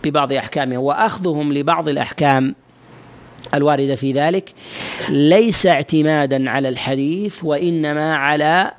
ببعض 0.04 0.32
أحكامها 0.32 0.78
وأخذهم 0.78 1.52
لبعض 1.52 1.88
الأحكام 1.88 2.54
الواردة 3.54 3.96
في 3.96 4.12
ذلك. 4.12 4.52
ليس 5.08 5.66
اعتمادا 5.66 6.50
على 6.50 6.68
الحديث 6.68 7.44
وإنما 7.44 8.16
على 8.16 8.72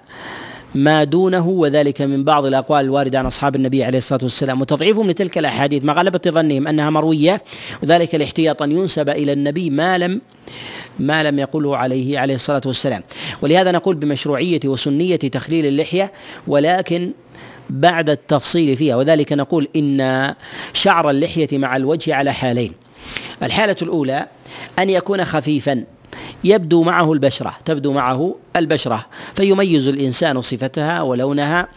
ما 0.77 1.03
دونه 1.03 1.47
وذلك 1.47 2.01
من 2.01 2.23
بعض 2.23 2.45
الأقوال 2.45 2.85
الواردة 2.85 3.19
عن 3.19 3.25
أصحاب 3.25 3.55
النبي 3.55 3.83
عليه 3.83 3.97
الصلاة 3.97 4.19
والسلام. 4.23 4.61
وتضعيفهم 4.61 5.09
لتلك 5.09 5.37
الأحاديث 5.37 5.83
مع 5.83 5.93
غلبه 5.93 6.19
ظنهم 6.27 6.67
أنها 6.67 6.89
مروية 6.89 7.41
وذلك 7.83 8.15
الاحتياط 8.15 8.61
ان 8.61 8.71
ينسب 8.71 9.09
إلى 9.09 9.33
النبي 9.33 9.69
ما 9.69 9.97
لم 9.97 10.21
ما 10.99 11.23
لم 11.23 11.39
يقله 11.39 11.77
عليه 11.77 12.19
عليه 12.19 12.35
الصلاة 12.35 12.61
والسلام. 12.65 13.03
ولهذا 13.41 13.71
نقول 13.71 13.95
بمشروعية 13.95 14.59
وسنية 14.65 15.15
تخليل 15.15 15.65
اللحية 15.65 16.11
ولكن 16.47 17.11
بعد 17.69 18.09
التفصيل 18.09 18.77
فيها. 18.77 18.95
وذلك 18.95 19.33
نقول 19.33 19.67
إن 19.75 20.33
شعر 20.73 21.09
اللحية 21.09 21.57
مع 21.57 21.75
الوجه 21.75 22.15
على 22.15 22.33
حالين. 22.33 22.73
الحالة 23.43 23.75
الأولى 23.81 24.27
أن 24.79 24.89
يكون 24.89 25.25
خفيفا. 25.25 25.83
يبدو 26.43 26.83
معه 26.83 27.13
البشرة 27.13 27.53
تبدو 27.65 27.93
معه 27.93 28.35
البشرة 28.55 29.05
فيميز 29.35 29.87
الإنسان 29.87 30.41
صفتها 30.41 31.01
ولونها 31.01 31.67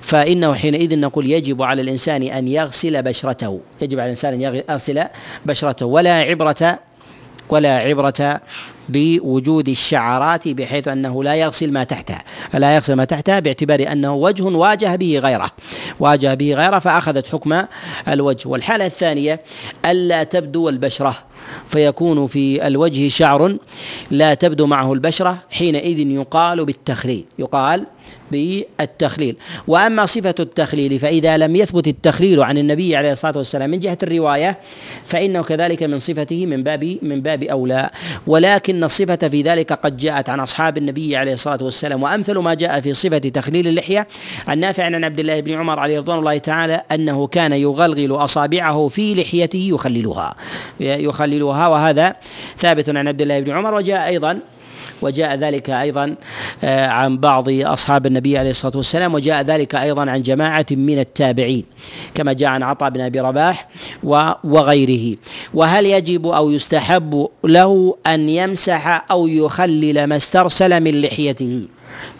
فإنه 0.00 0.54
حينئذ 0.54 0.98
نقول 0.98 1.30
يجب 1.30 1.62
على 1.62 1.82
الإنسان 1.82 2.22
أن 2.22 2.48
يغسل 2.48 3.02
بشرته 3.02 3.60
يجب 3.82 3.98
على 3.98 4.06
الإنسان 4.06 4.34
أن 4.34 4.62
يغسل 4.70 5.04
بشرته 5.46 5.86
ولا 5.86 6.14
عبرة 6.14 6.78
ولا 7.48 7.76
عبرة 7.76 8.40
بوجود 8.88 9.68
الشعرات 9.68 10.48
بحيث 10.48 10.88
أنه 10.88 11.24
لا 11.24 11.34
يغسل 11.34 11.72
ما 11.72 11.84
تحتها 11.84 12.22
لا 12.54 12.74
يغسل 12.74 12.94
ما 12.94 13.04
تحتها 13.04 13.38
باعتبار 13.38 13.92
أنه 13.92 14.14
وجه 14.14 14.42
واجه 14.42 14.96
به 14.96 15.18
غيره 15.18 15.50
واجه 16.00 16.34
به 16.34 16.54
غيره 16.54 16.78
فأخذت 16.78 17.26
حكم 17.26 17.62
الوجه. 18.08 18.48
والحالة 18.48 18.86
الثانية 18.86 19.40
ألا 19.84 20.22
تبدو 20.22 20.68
البشرة 20.68 21.16
فيكون 21.66 22.26
في 22.26 22.66
الوجه 22.66 23.08
شعر 23.08 23.56
لا 24.10 24.34
تبدو 24.34 24.66
معه 24.66 24.92
البشرة 24.92 25.38
حينئذ 25.50 25.98
يقال 25.98 26.64
بالتخليل 26.64 27.24
يقال 27.38 27.86
بالتخليل. 28.30 29.36
وأما 29.68 30.06
صفة 30.06 30.34
التخليل 30.40 30.98
فإذا 30.98 31.36
لم 31.36 31.56
يثبت 31.56 31.88
التخليل 31.88 32.42
عن 32.42 32.58
النبي 32.58 32.96
عليه 32.96 33.12
الصلاة 33.12 33.38
والسلام 33.38 33.70
من 33.70 33.80
جهة 33.80 33.98
الرواية 34.02 34.58
فإنه 35.04 35.42
كذلك 35.42 35.82
من 35.82 35.98
صفته 35.98 36.46
من 36.46 36.62
باب 36.62 36.98
من 37.02 37.20
باب 37.20 37.42
أولى. 37.42 37.90
ولكن 38.26 38.84
الصفة 38.84 39.28
في 39.28 39.42
ذلك 39.42 39.72
قد 39.72 39.96
جاءت 39.96 40.28
عن 40.28 40.40
أصحاب 40.40 40.78
النبي 40.78 41.16
عليه 41.16 41.32
الصلاة 41.32 41.58
والسلام. 41.62 42.02
وأمثل 42.02 42.38
ما 42.38 42.54
جاء 42.54 42.80
في 42.80 42.92
صفة 42.92 43.18
تخليل 43.18 43.68
اللحية 43.68 44.08
عن 44.48 44.58
نافع 44.58 44.84
عن 44.84 45.04
عبد 45.04 45.20
الله 45.20 45.40
بن 45.40 45.52
عمر 45.52 45.78
عليه 45.78 45.98
رضوان 45.98 46.18
الله 46.18 46.38
تعالى 46.38 46.82
أنه 46.92 47.26
كان 47.26 47.52
يغلغل 47.52 48.12
أصابعه 48.12 48.88
في 48.88 49.14
لحيته 49.14 49.68
يخللها 49.72 50.34
يخللها 50.80 51.68
وهذا 51.68 52.16
ثابت 52.58 52.88
عن 52.88 53.08
عبد 53.08 53.22
الله 53.22 53.40
بن 53.40 53.52
عمر. 53.52 53.74
وجاء 53.74 54.06
أيضا 54.06 54.38
وجاء 55.02 55.34
ذلك 55.34 55.70
أيضا 55.70 56.14
آه، 56.64 56.86
عن 56.86 57.18
بعض 57.18 57.48
أصحاب 57.48 58.06
النبي 58.06 58.38
عليه 58.38 58.50
الصلاة 58.50 58.76
والسلام 58.76 59.14
وجاء 59.14 59.42
ذلك 59.42 59.74
أيضا 59.74 60.10
عن 60.10 60.22
جماعة 60.22 60.66
من 60.70 60.98
التابعين 60.98 61.64
كما 62.14 62.32
جاء 62.32 62.48
عن 62.48 62.62
عطاء 62.62 62.90
بن 62.90 63.00
أبي 63.00 63.20
رباح 63.20 63.68
وغيره. 64.44 65.16
وهل 65.54 65.86
يجب 65.86 66.26
أو 66.26 66.50
يستحب 66.50 67.28
له 67.44 67.96
أن 68.06 68.28
يمسح 68.28 69.04
أو 69.10 69.26
يخلل 69.26 70.04
ما 70.04 70.16
استرسل 70.16 70.80
من 70.80 71.00
لحيته؟ 71.00 71.68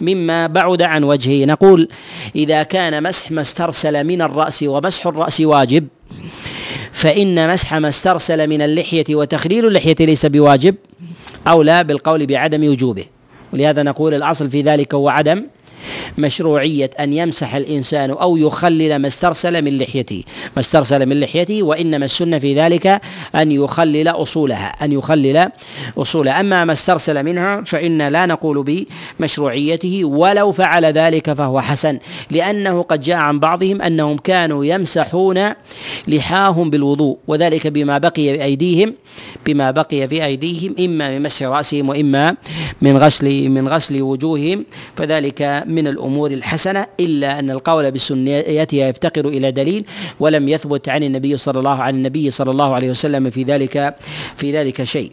مما 0.01 0.47
بعد 0.47 0.83
عن 0.83 1.05
وجهه. 1.05 1.47
نقول 1.47 1.89
إذا 2.37 2.63
كان 2.63 3.03
مسح 3.03 3.31
ما 3.31 3.41
استرسل 3.41 4.05
من 4.05 4.23
الرأس 4.23 4.63
ومسح 4.63 5.07
الرأس 5.07 5.41
واجب 5.41 5.87
فإن 6.93 7.53
مسح 7.53 7.75
ما 7.75 7.89
استرسل 7.89 8.49
من 8.49 8.63
اللحية 8.63 9.05
وتخليل 9.11 9.67
اللحية 9.67 9.97
ليس 10.01 10.27
بواجب. 10.27 10.75
أولى 11.49 11.85
بالقول 11.85 12.27
بعدم 12.27 12.69
وجوبه. 12.69 13.05
ولهذا 13.53 13.83
نقول 13.83 14.15
الأصل 14.15 14.51
في 14.51 14.63
ذلك 14.63 14.95
هو 14.95 15.09
عدم 15.09 15.45
مشروعية 16.19 16.91
أن 17.01 17.13
يمسح 17.13 17.55
الإنسان 17.55 18.11
أو 18.11 18.37
يخلل 18.37 18.97
ما 18.97 19.07
استرسل 19.07 19.63
من 19.63 19.79
لحيته. 19.79 20.23
ما 20.57 20.61
استرسل 20.61 21.07
من 21.07 21.21
لحيته 21.21 21.63
وإنما 21.63 22.05
السنة 22.05 22.39
في 22.39 22.55
ذلك 22.55 23.01
أن 23.35 23.53
يخلل 23.53 24.09
أصولها 24.09 24.85
أن 24.85 24.93
يخلل 24.93 25.49
أصولها. 25.99 26.41
أما 26.41 26.65
ما 26.65 26.73
استرسل 26.73 27.25
منها 27.25 27.63
فإن 27.63 28.09
لا 28.09 28.27
نقول 28.27 28.87
بمشروعيته 29.21 30.05
ولو 30.05 30.53
فعل 30.53 30.85
ذلك 30.85 31.33
فهو 31.33 31.61
حسن 31.61 31.99
لأنه 32.31 32.83
قد 32.83 33.01
جاء 33.01 33.17
عن 33.17 33.39
بعضهم 33.39 33.83
أنهم 33.83 34.17
كانوا 34.17 34.65
يمسحون 34.65 35.53
لحاهم 36.09 36.71
بالوضوء 36.71 37.19
وذلك 37.27 37.67
بما 37.67 37.99
بقي 37.99 38.37
بأيديهم 38.37 38.95
بما 39.47 39.71
بقي 39.71 40.09
في 40.09 40.25
أيديهم 40.25 40.75
إما 40.81 41.11
من 41.11 41.23
مسح 41.23 41.43
رأسهم 41.43 41.89
وإما 41.89 42.37
من 42.83 42.97
غسل 42.97 43.49
من 43.49 43.69
غسل 43.69 44.03
وجوههم. 44.03 44.65
فذلك 44.97 45.65
من 45.71 45.87
الأمور 45.87 46.31
الحسنة 46.31 46.87
إلا 47.01 47.39
أن 47.39 47.51
القول 47.51 47.91
بسنيتها 47.91 48.89
يفتقر 48.89 49.29
إلى 49.29 49.51
دليل 49.51 49.85
ولم 50.21 50.49
يثبت 50.49 50.89
عن 50.89 51.03
النبي 51.03 51.37
صلى 51.37 51.59
الله 51.59 51.83
عن 51.83 51.95
النبي 51.95 52.31
صلى 52.31 52.51
الله 52.51 52.75
عليه 52.75 52.91
وسلم 52.91 53.31
في 53.31 53.43
ذلك 53.43 53.97
في 54.37 54.53
ذلك 54.53 54.85
شيء. 54.85 55.13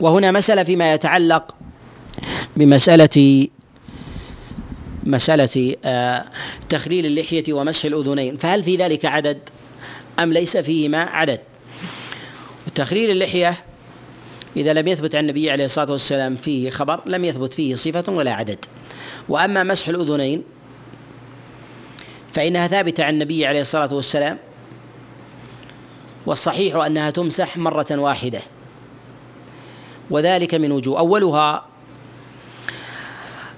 وهنا 0.00 0.30
مسألة 0.30 0.62
فيما 0.62 0.94
يتعلق 0.94 1.54
بمسألة 2.56 3.48
مسألة 5.04 5.76
آه، 5.84 6.24
تخليل 6.68 7.06
اللحية 7.06 7.52
ومسح 7.52 7.84
الأذنين. 7.84 8.36
فهل 8.36 8.62
في 8.62 8.76
ذلك 8.76 9.04
عدد 9.04 9.38
أم 10.18 10.32
ليس 10.32 10.56
فيهما 10.56 10.98
عدد؟ 11.02 11.40
وتخليل 12.66 13.10
اللحية 13.10 13.56
إذا 14.56 14.72
لم 14.72 14.88
يثبت 14.88 15.14
عن 15.14 15.22
النبي 15.24 15.50
عليه 15.50 15.64
الصلاة 15.64 15.92
والسلام 15.92 16.36
فيه 16.36 16.70
خبر 16.70 17.00
لم 17.06 17.24
يثبت 17.24 17.54
فيه 17.54 17.74
صفة 17.74 18.12
ولا 18.12 18.34
عدد. 18.34 18.64
وأما 19.28 19.62
مسح 19.62 19.88
الأذنين 19.88 20.42
فإنها 22.32 22.66
ثابتة 22.66 23.04
عن 23.04 23.14
النبي 23.14 23.46
عليه 23.46 23.60
الصلاة 23.60 23.94
والسلام 23.94 24.38
والصحيح 26.26 26.76
أنها 26.76 27.10
تمسح 27.10 27.56
مرة 27.56 27.86
واحدة. 27.90 28.40
وذلك 30.10 30.54
من 30.54 30.72
وجوه. 30.72 30.98
أولها 30.98 31.66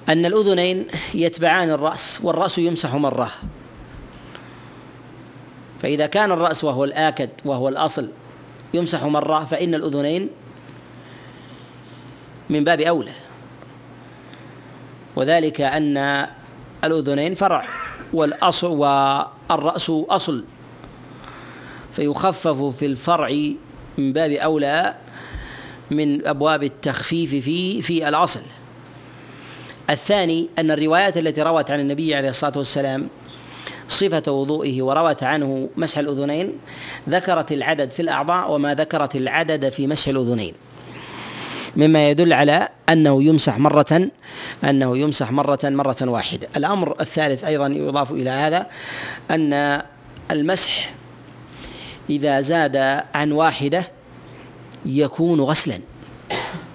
أن 0.08 0.26
الأذنين 0.26 0.86
يتبعان 1.14 1.70
الرأس 1.70 2.20
والرأس 2.22 2.58
يمسح 2.58 2.94
مرة. 2.94 3.32
فإذا 5.82 6.06
كان 6.06 6.32
الرأس 6.32 6.64
وهو 6.64 6.84
الآكد 6.84 7.30
وهو 7.44 7.68
الأصل 7.68 8.08
يمسح 8.74 9.04
مرة 9.04 9.44
فإن 9.44 9.74
الأذنين 9.74 10.28
من 12.50 12.64
باب 12.64 12.80
أولى 12.80 13.12
وذلك 15.16 15.60
أن 15.60 16.26
الأذنين 16.84 17.34
فرع 17.34 17.64
والأصل 18.12 18.66
والرأس 18.66 19.90
أصل 19.90 20.44
فيخفف 21.92 22.62
في 22.62 22.86
الفرع 22.86 23.28
من 23.98 24.12
باب 24.12 24.30
أولى 24.30 24.94
من 25.90 26.26
أبواب 26.26 26.62
التخفيف 26.62 27.30
في 27.30 27.82
في 27.82 28.08
الأصل. 28.08 28.42
الثاني 29.90 30.48
أن 30.58 30.70
الروايات 30.70 31.16
التي 31.16 31.42
روت 31.42 31.70
عن 31.70 31.80
النبي 31.80 32.14
عليه 32.14 32.28
الصلاة 32.28 32.52
والسلام 32.56 33.08
صفة 33.88 34.32
وضوئه 34.32 34.82
وروت 34.82 35.22
عنه 35.22 35.68
مسح 35.76 35.98
الأذنين 35.98 36.52
ذكرت 37.08 37.52
العدد 37.52 37.90
في 37.90 38.02
الأعضاء 38.02 38.52
وما 38.52 38.74
ذكرت 38.74 39.16
العدد 39.16 39.68
في 39.68 39.86
مسح 39.86 40.08
الأذنين. 40.08 40.54
مما 41.76 42.10
يدل 42.10 42.32
على 42.32 42.68
أنه 42.88 43.22
يمسح 43.22 43.58
مرة 43.58 44.08
أنه 44.64 44.98
يمسح 44.98 45.32
مرة 45.32 45.58
مرة 45.64 45.96
واحدة. 46.02 46.48
الأمر 46.56 46.96
الثالث 47.00 47.44
أيضا 47.44 47.66
يضاف 47.66 48.12
إلى 48.12 48.30
هذا 48.30 48.66
أن 49.30 49.82
المسح 50.30 50.90
إذا 52.10 52.40
زاد 52.40 52.76
عن 53.14 53.32
واحدة 53.32 53.84
يكون 54.86 55.40
غسلا 55.40 55.78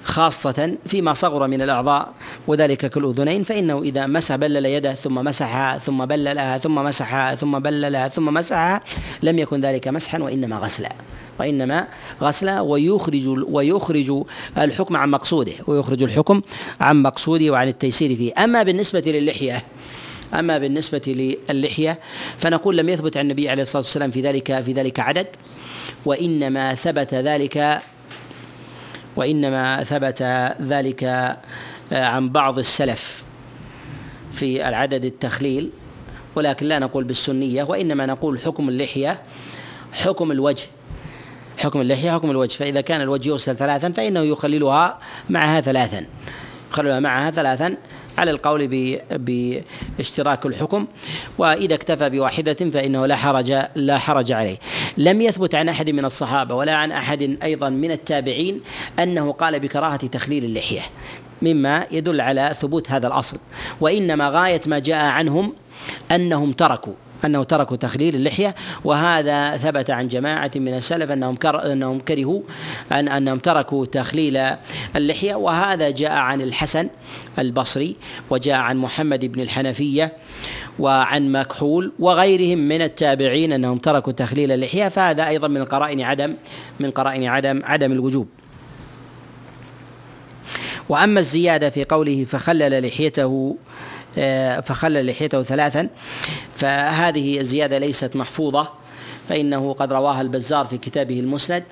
خاصة 0.03 0.77
فيما 0.87 1.13
صغر 1.13 1.47
من 1.47 1.61
الأعضاء 1.61 2.13
وذلك 2.47 2.85
كالأذنين 2.85 3.43
فإنه 3.43 3.81
إذا 3.81 4.05
مسح 4.05 4.35
بلل 4.35 4.65
يده 4.65 4.93
ثم 4.93 5.15
مسحها 5.15 5.77
ثم 5.77 6.05
بللها 6.05 6.57
ثم 6.57 6.75
مسحها 6.75 7.35
ثم 7.35 7.59
بللها 7.59 8.07
ثم 8.07 8.33
مسحها 8.33 8.81
لم 9.23 9.39
يكن 9.39 9.61
ذلك 9.61 9.87
مسحا 9.87 10.19
وإنما 10.19 10.55
غسلا. 10.55 10.91
وإنما 11.41 11.87
غسلا 12.21 12.61
ويخرج 12.61 13.27
ويخرج 13.27 14.23
الحكم 14.57 14.97
عن 14.97 15.09
مقصوده 15.09 15.53
ويخرج 15.67 16.03
الحكم 16.03 16.41
عن 16.79 17.01
مقصوده 17.01 17.49
وعن 17.49 17.67
التيسير 17.67 18.15
فيه. 18.15 18.33
أما 18.43 18.63
بالنسبة 18.63 19.03
للحية 19.05 19.63
أما 20.33 20.57
بالنسبة 20.57 21.35
للحية 21.49 21.99
فنقول 22.37 22.77
لم 22.77 22.89
يثبت 22.89 23.17
عن 23.17 23.23
النبي 23.25 23.49
عليه 23.49 23.63
الصلاة 23.63 23.81
والسلام 23.81 24.11
في 24.11 24.21
ذلك 24.21 24.61
في 24.61 24.73
ذلك 24.73 24.99
عدد 24.99 25.27
وإنما 26.05 26.75
ثبت 26.75 27.13
ذلك 27.13 27.81
وإنما 29.15 29.83
ثبت 29.83 30.21
ذلك 30.61 31.03
آه، 31.03 31.37
عن 31.91 32.29
بعض 32.29 32.59
السلف 32.59 33.23
في 34.31 34.67
العدد 34.67 35.05
التخليل. 35.05 35.69
ولكن 36.35 36.65
لا 36.65 36.79
نقول 36.79 37.03
بالسنية 37.03 37.63
وإنما 37.63 38.05
نقول 38.05 38.39
حكم 38.39 38.69
اللحية 38.69 39.21
حكم 39.93 40.31
الوجه. 40.31 40.67
حكم 41.61 41.81
اللحية 41.81 42.11
حكم 42.11 42.31
الوجه 42.31 42.57
فإذا 42.57 42.81
كان 42.81 43.01
الوجه 43.01 43.29
يغسل 43.29 43.55
ثلاثا 43.55 43.91
فإنه 43.91 44.19
يخللها 44.19 44.99
معها 45.29 45.61
ثلاثا 45.61 46.05
يخللها 46.71 46.99
معها 46.99 47.31
ثلاثا 47.31 47.75
على 48.17 48.31
القول 48.31 48.67
باشتراك 49.97 50.45
الحكم 50.45 50.87
وإذا 51.37 51.75
اكتفى 51.75 52.09
بواحدة 52.09 52.53
فإنه 52.53 53.05
لا 53.05 53.15
حرج 53.15 53.57
لا 53.75 53.97
حرج 53.97 54.31
عليه. 54.31 54.57
لم 54.97 55.21
يثبت 55.21 55.55
عن 55.55 55.69
أحد 55.69 55.89
من 55.89 56.05
الصحابة 56.05 56.55
ولا 56.55 56.75
عن 56.75 56.91
أحد 56.91 57.37
أيضا 57.43 57.69
من 57.69 57.91
التابعين 57.91 58.61
أنه 58.99 59.31
قال 59.31 59.59
بكراهة 59.59 60.07
تخليل 60.07 60.45
اللحية 60.45 60.81
مما 61.41 61.85
يدل 61.91 62.21
على 62.21 62.55
ثبوت 62.61 62.91
هذا 62.91 63.07
الأصل. 63.07 63.37
وإنما 63.81 64.29
غاية 64.29 64.61
ما 64.65 64.79
جاء 64.79 65.05
عنهم 65.05 65.53
أنهم 66.11 66.51
تركوا 66.51 66.93
أنه 67.25 67.43
تركوا 67.43 67.77
تخليل 67.77 68.15
اللحية 68.15 68.55
وهذا 68.83 69.57
ثبت 69.57 69.89
عن 69.89 70.07
جماعة 70.07 70.51
من 70.55 70.73
السلف 70.73 71.11
أنهم 71.11 71.37
أنهم 71.45 71.99
كرهوا 71.99 72.41
ان 72.91 73.07
أنهم 73.07 73.39
تركوا 73.39 73.85
تخليل 73.85 74.37
اللحية. 74.95 75.35
وهذا 75.35 75.89
جاء 75.89 76.11
عن 76.11 76.41
الحسن 76.41 76.89
البصري 77.39 77.95
وجاء 78.29 78.55
عن 78.55 78.77
محمد 78.77 79.25
بن 79.25 79.41
الحنفية 79.41 80.13
وعن 80.79 81.31
مكحول 81.31 81.91
وغيرهم 81.99 82.57
من 82.57 82.81
التابعين 82.81 83.53
أنهم 83.53 83.77
تركوا 83.77 84.13
تخليل 84.13 84.51
اللحية. 84.51 84.87
فهذا 84.87 85.27
أيضا 85.27 85.47
من 85.47 85.65
قرائن 85.65 86.01
عدم 86.01 86.33
من 86.79 86.91
قرائن 86.91 87.23
عدم 87.23 87.61
عدم 87.63 87.91
الوجوب. 87.91 88.27
وأما 90.89 91.19
الزيادة 91.19 91.69
في 91.69 91.83
قوله 91.83 92.23
فخلل 92.23 92.87
لحيته 92.87 93.55
فخلل 94.63 95.07
لحيته 95.07 95.43
ثلاثا. 95.43 95.87
فهذه 96.55 97.39
الزيادة 97.39 97.77
ليست 97.77 98.15
محفوظة 98.15 98.67
فإنه 99.29 99.73
قد 99.73 99.93
رواها 99.93 100.21
البزار 100.21 100.65
في 100.65 100.77
كتابه 100.77 101.19
المسند 101.19 101.63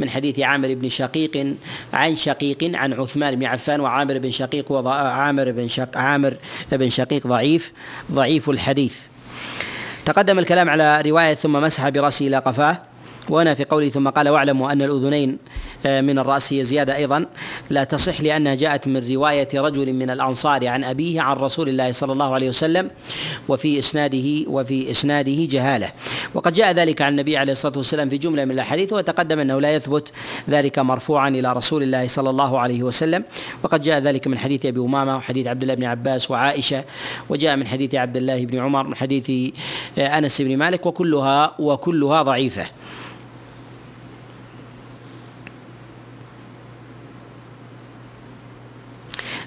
من 0.00 0.10
حديث 0.10 0.40
عامر 0.40 0.74
بن 0.74 0.88
شقيق 0.88 1.54
عن 1.92 2.16
شقيق 2.16 2.70
عن 2.74 2.92
عثمان 2.92 3.36
بن 3.36 3.44
عفان 3.44 3.80
وعامر 3.80 4.18
بن 4.18 4.30
شقيق 4.30 4.72
وعامر 4.72 5.52
بن 5.52 5.68
شق 5.68 5.98
عامر 5.98 6.36
بن 6.72 6.90
شقيق 6.90 7.26
ضعيف 7.26 7.72
ضعيف 8.12 8.50
الحديث. 8.50 8.96
تقدم 10.04 10.38
الكلام 10.38 10.70
على 10.70 11.00
رواية 11.00 11.34
ثم 11.34 11.52
مسح 11.52 11.88
برأسه 11.88 12.26
إلى 12.26 12.38
قفاه. 12.38 12.78
وهنا 13.30 13.54
في 13.54 13.64
قوله 13.64 13.88
ثم 13.88 14.08
قال 14.08 14.28
واعلموا 14.28 14.72
أن 14.72 14.82
الأذنين 14.82 15.38
آه، 15.86 16.00
من 16.00 16.18
الرأس 16.18 16.52
هي 16.52 16.64
زيادة 16.64 16.96
أيضا. 16.96 17.26
لا 17.70 17.84
تصح 17.84 18.20
لأنها 18.20 18.54
جاءت 18.54 18.88
من 18.88 19.12
رواية 19.12 19.48
رجل 19.54 19.92
من 19.92 20.10
الأنصار 20.10 20.66
عن 20.66 20.84
أبيه 20.84 21.20
عن 21.20 21.36
رسول 21.36 21.68
الله 21.68 21.92
صلى 21.92 22.12
الله 22.12 22.34
عليه 22.34 22.48
وسلم 22.48 22.90
وفي 23.48 23.78
إسناده 23.78 24.44
وفي 24.46 24.90
إسناده 24.90 25.44
جهالة. 25.44 25.90
وقد 26.34 26.52
جاء 26.52 26.72
ذلك 26.72 27.02
عن 27.02 27.12
النبي 27.12 27.36
عليه 27.36 27.52
الصلاة 27.52 27.78
والسلام 27.78 28.08
في 28.08 28.18
جملة 28.18 28.44
من 28.44 28.50
الأحاديث 28.50 28.92
وتقدم 28.92 29.38
أنه 29.38 29.60
لا 29.60 29.74
يثبت 29.74 30.12
ذلك 30.50 30.78
مرفوعا 30.78 31.28
إلى 31.28 31.52
رسول 31.52 31.82
الله 31.82 32.06
صلى 32.06 32.30
الله 32.30 32.58
عليه 32.58 32.82
وسلم. 32.82 33.24
وقد 33.62 33.82
جاء 33.82 33.98
ذلك 33.98 34.26
من 34.26 34.38
حديث 34.38 34.66
أبي 34.66 34.80
أمامة 34.80 35.16
وحديث 35.16 35.46
عبد 35.46 35.62
الله 35.62 35.74
بن 35.74 35.84
عباس 35.84 36.30
وعائشة 36.30 36.84
وجاء 37.28 37.56
من 37.56 37.66
حديث 37.66 37.94
عبد 37.94 38.16
الله 38.16 38.44
بن 38.44 38.58
عمر 38.58 38.86
من 38.86 38.94
حديث 38.94 39.52
آه، 39.98 40.18
أنس 40.18 40.42
بن 40.42 40.56
مالك 40.56 40.86
وكلها 40.86 41.54
وكلها 41.58 42.22
ضعيفة. 42.22 42.66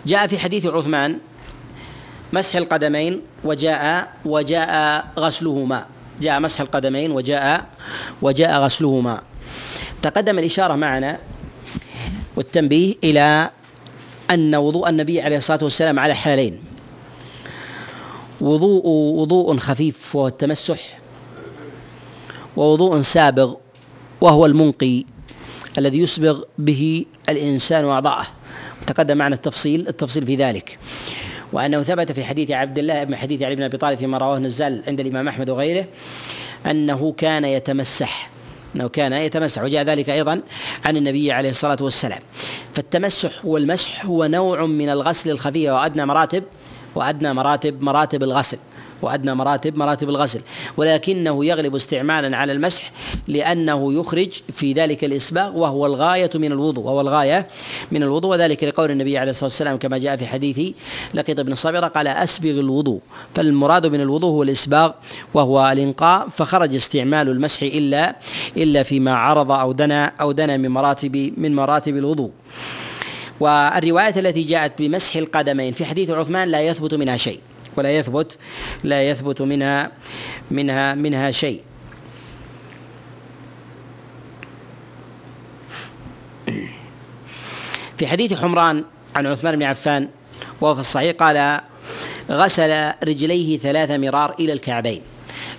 جاء 0.06 0.28
في 0.28 0.38
حديث 0.38 0.66
عثمان 0.66 1.18
مسح 2.34 2.56
القدمين 2.56 3.22
وجاء 3.44 4.14
وجاء 4.26 4.72
غسلهما. 5.20 5.86
جاء 6.22 6.40
مسح 6.40 6.62
القدمين 6.62 7.12
وجاء 7.12 7.66
وجاء 8.22 8.52
غسلهما. 8.62 9.22
تقدم 10.02 10.40
الإشارة 10.40 10.76
معنا 10.76 11.20
والتنبيه 12.36 12.96
إلى 13.04 13.50
أن 14.32 14.56
وضوء 14.56 14.90
النبي 14.90 15.22
عليه 15.22 15.38
الصلاة 15.38 15.64
والسلام 15.64 16.00
على 16.00 16.14
حالين. 16.16 16.64
وضوء 18.42 18.88
وضوء 19.22 19.58
خفيف 19.58 20.16
وهو 20.16 20.28
التمسح 20.28 21.00
ووضوء 22.58 23.02
سابغ 23.02 23.54
وهو 24.22 24.46
المنقي 24.46 25.06
الذي 25.78 26.00
يسبغ 26.00 26.44
به 26.58 27.06
الإنسان 27.30 27.86
أعضاءه 27.86 28.28
تقدم 28.88 29.18
معنا 29.18 29.36
التفصيل 29.36 29.88
التفصيل 29.88 30.26
في 30.26 30.36
ذلك. 30.36 30.78
وأنه 31.54 31.84
ثبت 31.84 32.12
في 32.12 32.24
حديث 32.24 32.52
عبد 32.52 32.80
الله 32.80 33.04
بن 33.04 33.16
حديث 33.16 33.42
علي 33.42 33.56
بن 33.56 33.64
أبي 33.64 33.78
طالب 33.78 33.98
فيما 33.98 34.18
رواه 34.18 34.38
النزال 34.38 34.84
عند 34.88 35.00
الإمام 35.00 35.28
أحمد 35.28 35.50
وغيره 35.50 35.86
أنه 36.66 37.14
كان 37.18 37.46
يتمسح 37.46 38.30
أنه 38.76 38.90
كان 38.90 39.14
يتمسح. 39.14 39.64
وجاء 39.64 39.84
ذلك 39.84 40.10
أيضا 40.10 40.42
عن 40.86 40.98
النبي 40.98 41.32
عليه 41.32 41.50
الصلاة 41.50 41.78
والسلام. 41.82 42.20
فالتمسح 42.74 43.46
والمسح 43.46 44.06
هو 44.06 44.26
نوع 44.26 44.66
من 44.66 44.90
الغسل 44.90 45.30
الخفيف 45.30 45.70
وأدنى 45.70 46.06
مراتب 46.06 46.44
وأدنى 46.96 47.34
مراتب 47.34 47.82
مراتب 47.82 48.24
الغسل. 48.24 48.58
وأدنى 49.02 49.36
مراتب 49.36 49.78
مراتب 49.78 50.10
الغسل. 50.10 50.42
ولكنه 50.78 51.46
يغلب 51.46 51.76
استعمالا 51.76 52.38
على 52.38 52.52
المسح 52.52 52.92
لأنه 53.28 53.94
يخرج 53.94 54.30
في 54.54 54.74
ذلك 54.74 55.04
الإسباغ 55.04 55.58
وهو 55.58 55.86
الغاية 55.86 56.30
من 56.36 56.52
الوضوء 56.52 56.86
وهو 56.86 57.02
الغاية 57.02 57.48
من 57.92 58.04
الوضوء 58.04 58.32
وذلك 58.32 58.64
لقول 58.64 58.92
النبي 58.92 59.18
عليه 59.18 59.32
الصلاة 59.32 59.46
والسلام 59.46 59.78
كما 59.78 59.98
جاء 59.98 60.18
في 60.18 60.26
حديث 60.26 60.60
لقيط 61.14 61.40
بن 61.40 61.56
صبرة 61.56 61.88
قال 61.88 62.08
أسبغ 62.08 62.50
الوضوء. 62.50 63.00
فالمراد 63.36 63.88
من 63.88 64.02
الوضوء 64.02 64.32
هو 64.32 64.44
الإسباغ 64.44 64.92
وهو 65.34 65.72
الإنقاء 65.72 66.30
فخرج 66.30 66.76
استعمال 66.76 67.30
المسح 67.30 67.64
إلا 67.64 68.16
إلا 68.58 68.84
فيما 68.84 69.14
عرض 69.14 69.52
أو 69.52 69.72
دنا 69.72 70.06
أو 70.22 70.32
دنا 70.32 70.58
من 70.58 70.70
مراتب 70.70 71.34
من 71.38 71.56
مراتب 71.56 71.98
الوضوء. 71.98 72.32
والرواية 73.40 74.20
التي 74.20 74.44
جاءت 74.44 74.72
بمسح 74.80 75.16
القدمين 75.16 75.74
في 75.74 75.86
حديث 75.86 76.10
عثمان 76.10 76.48
لا 76.48 76.62
يثبت 76.62 76.94
منها 76.94 77.18
شيء. 77.18 77.40
ولا 77.76 77.98
يثبت 77.98 78.38
لا 78.84 79.10
يثبت 79.10 79.42
منها 79.42 79.92
منها 80.52 80.96
منها 80.96 81.32
شيء. 81.32 81.62
في 87.98 88.08
حديث 88.08 88.42
حمران 88.42 88.84
عن 89.16 89.28
عثمان 89.28 89.56
بن 89.56 89.64
عفان 89.64 90.10
وهو 90.62 90.74
في 90.74 90.80
الصحيح 90.80 91.16
قال 91.16 91.62
غسل 92.30 92.92
رجليه 93.04 93.58
ثلاث 93.58 93.92
مرار 93.92 94.36
إلى 94.40 94.54
الكعبين 94.54 95.02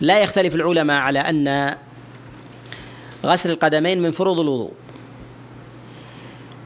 لا 0.00 0.20
يختلف 0.22 0.54
العلماء 0.54 1.00
على 1.00 1.18
أن 1.18 1.76
غسل 3.24 3.50
القدمين 3.50 4.02
من 4.02 4.10
فروض 4.10 4.38
الوضوء. 4.38 4.72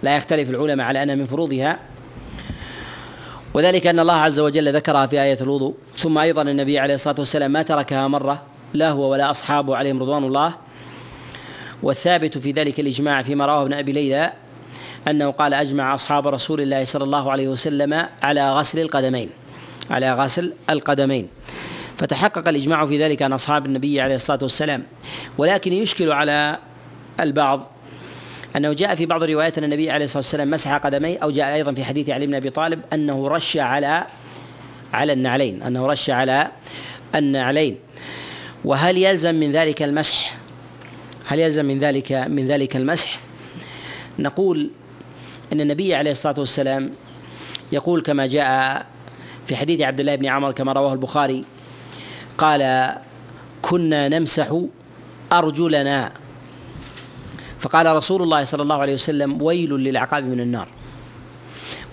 لا 0.02 0.16
يختلف 0.16 0.50
العلماء 0.50 0.86
على 0.86 1.02
أنها 1.02 1.14
من 1.14 1.26
فروضها 1.26 1.80
وذلك 3.56 3.86
أن 3.86 4.00
الله 4.00 4.12
عز 4.12 4.40
وجل 4.40 4.76
ذكرها 4.76 5.06
في 5.06 5.22
آية 5.22 5.38
الوضوء. 5.40 5.74
ثم 5.98 6.18
أيضا 6.18 6.42
النبي 6.42 6.78
عليه 6.78 6.94
الصلاة 6.94 7.16
والسلام 7.18 7.50
ما 7.50 7.62
تركها 7.62 8.08
مرة 8.08 8.42
لا 8.74 8.90
هو 8.90 9.12
ولا 9.12 9.30
أصحابه 9.30 9.76
عليهم 9.76 10.02
رضوان 10.02 10.24
الله. 10.24 10.54
والثابت 11.82 12.38
في 12.38 12.50
ذلك 12.50 12.80
الإجماع 12.80 13.22
فيما 13.22 13.46
رواه 13.46 13.62
ابن 13.62 13.72
أبي 13.72 13.92
ليلى 13.92 14.32
أنه 15.08 15.30
قال 15.30 15.54
أجمع 15.54 15.94
أصحاب 15.94 16.28
رسول 16.28 16.60
الله 16.60 16.84
صلى 16.84 17.04
الله 17.04 17.30
عليه 17.32 17.48
وسلم 17.48 18.06
على 18.22 18.54
غسل 18.54 18.78
القدمين 18.78 19.30
على 19.90 20.14
غسل 20.14 20.52
القدمين. 20.70 21.28
فتحقق 21.98 22.48
الإجماع 22.48 22.86
في 22.86 23.04
ذلك 23.04 23.22
عن 23.22 23.32
أصحاب 23.32 23.66
النبي 23.66 24.00
عليه 24.00 24.16
الصلاة 24.16 24.38
والسلام. 24.42 24.82
ولكن 25.38 25.72
يشكل 25.72 26.12
على 26.12 26.58
البعض 27.20 27.70
أنه 28.56 28.72
جاء 28.72 28.94
في 28.94 29.06
بعض 29.06 29.22
الروايات 29.22 29.58
أن 29.58 29.64
النبي 29.64 29.90
عليه 29.90 30.04
الصلاة 30.04 30.18
والسلام 30.18 30.50
مسح 30.50 30.76
قدميه 30.76 31.18
أو 31.18 31.30
جاء 31.30 31.54
أيضا 31.54 31.72
في 31.72 31.84
حديث 31.84 32.10
علي 32.10 32.26
بن 32.26 32.34
أبي 32.34 32.50
طالب 32.50 32.80
أنه 32.92 33.28
رش 33.28 33.56
على 33.56 34.06
على 34.92 35.12
النعلين 35.12 35.62
أنه 35.62 35.86
رش 35.86 36.10
على 36.10 36.50
النعلين. 37.14 37.76
وهل 38.64 38.98
يلزم 38.98 39.34
من 39.34 39.52
ذلك 39.52 39.82
المسح؟ 39.82 40.36
هل 41.26 41.38
يلزم 41.38 41.64
من 41.64 41.78
ذلك 41.78 42.12
من 42.12 42.46
ذلك 42.46 42.76
المسح؟ 42.76 43.20
نقول 44.18 44.70
أن 45.52 45.60
النبي 45.60 45.94
عليه 45.94 46.10
الصلاة 46.10 46.40
والسلام 46.40 46.90
يقول 47.72 48.02
كما 48.02 48.26
جاء 48.26 48.86
في 49.46 49.56
حديث 49.56 49.80
عبد 49.80 50.00
الله 50.00 50.14
بن 50.14 50.26
عمر 50.26 50.52
كما 50.52 50.72
رواه 50.72 50.92
البخاري 50.92 51.44
قال 52.38 52.92
كنا 53.62 54.08
نمسح 54.08 54.60
أرجلنا 55.32 56.12
فقال 57.60 57.96
رسول 57.96 58.22
الله 58.22 58.44
صلى 58.44 58.62
الله 58.62 58.80
عليه 58.80 58.94
وسلم 58.94 59.42
ويل 59.42 59.70
للعقاب 59.70 60.24
من 60.24 60.40
النار. 60.40 60.68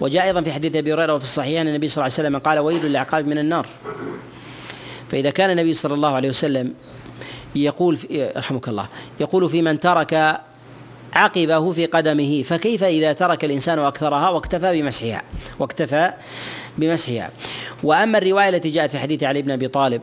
وجاء 0.02 0.26
أيضا 0.26 0.42
في 0.42 0.52
حديث 0.52 0.76
أبي 0.76 0.94
هريرة 0.94 1.14
وفي 1.14 1.24
الصحيحين 1.24 1.68
النبي 1.68 1.90
صلى 1.90 1.96
الله 1.96 2.18
عليه 2.18 2.28
وسلم 2.30 2.38
قال 2.38 2.60
ويل 2.60 2.86
للعقاب 2.86 3.28
من 3.28 3.38
النار. 3.38 3.68
فإذا 5.12 5.30
كان 5.30 5.50
النبي 5.50 5.74
صلى 5.74 5.94
الله 5.94 6.16
عليه 6.16 6.30
وسلم 6.30 6.74
يقول 7.56 8.00
رحمك 8.38 8.68
الله 8.68 8.88
يقول 9.20 9.50
في 9.50 9.62
من 9.62 9.80
ترك 9.80 10.40
عقبه 11.14 11.72
في 11.72 11.86
قدمه 11.86 12.44
فكيف 12.44 12.84
إذا 12.84 13.14
ترك 13.14 13.46
الإنسان 13.46 13.80
أكثرها 13.80 14.30
واكتفى 14.30 14.82
بمسحها؟ 14.82 15.22
واكتفى 15.60 16.12
بمسحها. 16.78 17.32
وأما 17.84 18.18
الرواية 18.18 18.50
التي 18.50 18.70
جاءت 18.70 18.92
في 18.92 18.98
حديث 18.98 19.24
علي 19.24 19.42
بن 19.42 19.52
أبي 19.52 19.68
طالب 19.68 20.02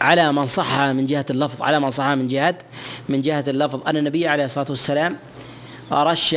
على 0.00 0.32
من 0.32 0.46
صحها 0.46 0.92
من 0.92 1.06
جهة 1.06 1.26
اللفظ 1.30 1.62
على 1.62 1.80
من 1.80 1.90
صحها 1.90 2.14
من 2.14 2.28
جهة 2.28 2.58
من 3.08 3.22
جهة 3.22 3.44
اللفظ 3.48 3.88
أن 3.88 3.96
النبي 3.96 4.28
عليه 4.28 4.44
الصلاة 4.44 4.66
والسلام 4.70 5.16
رش 5.92 6.36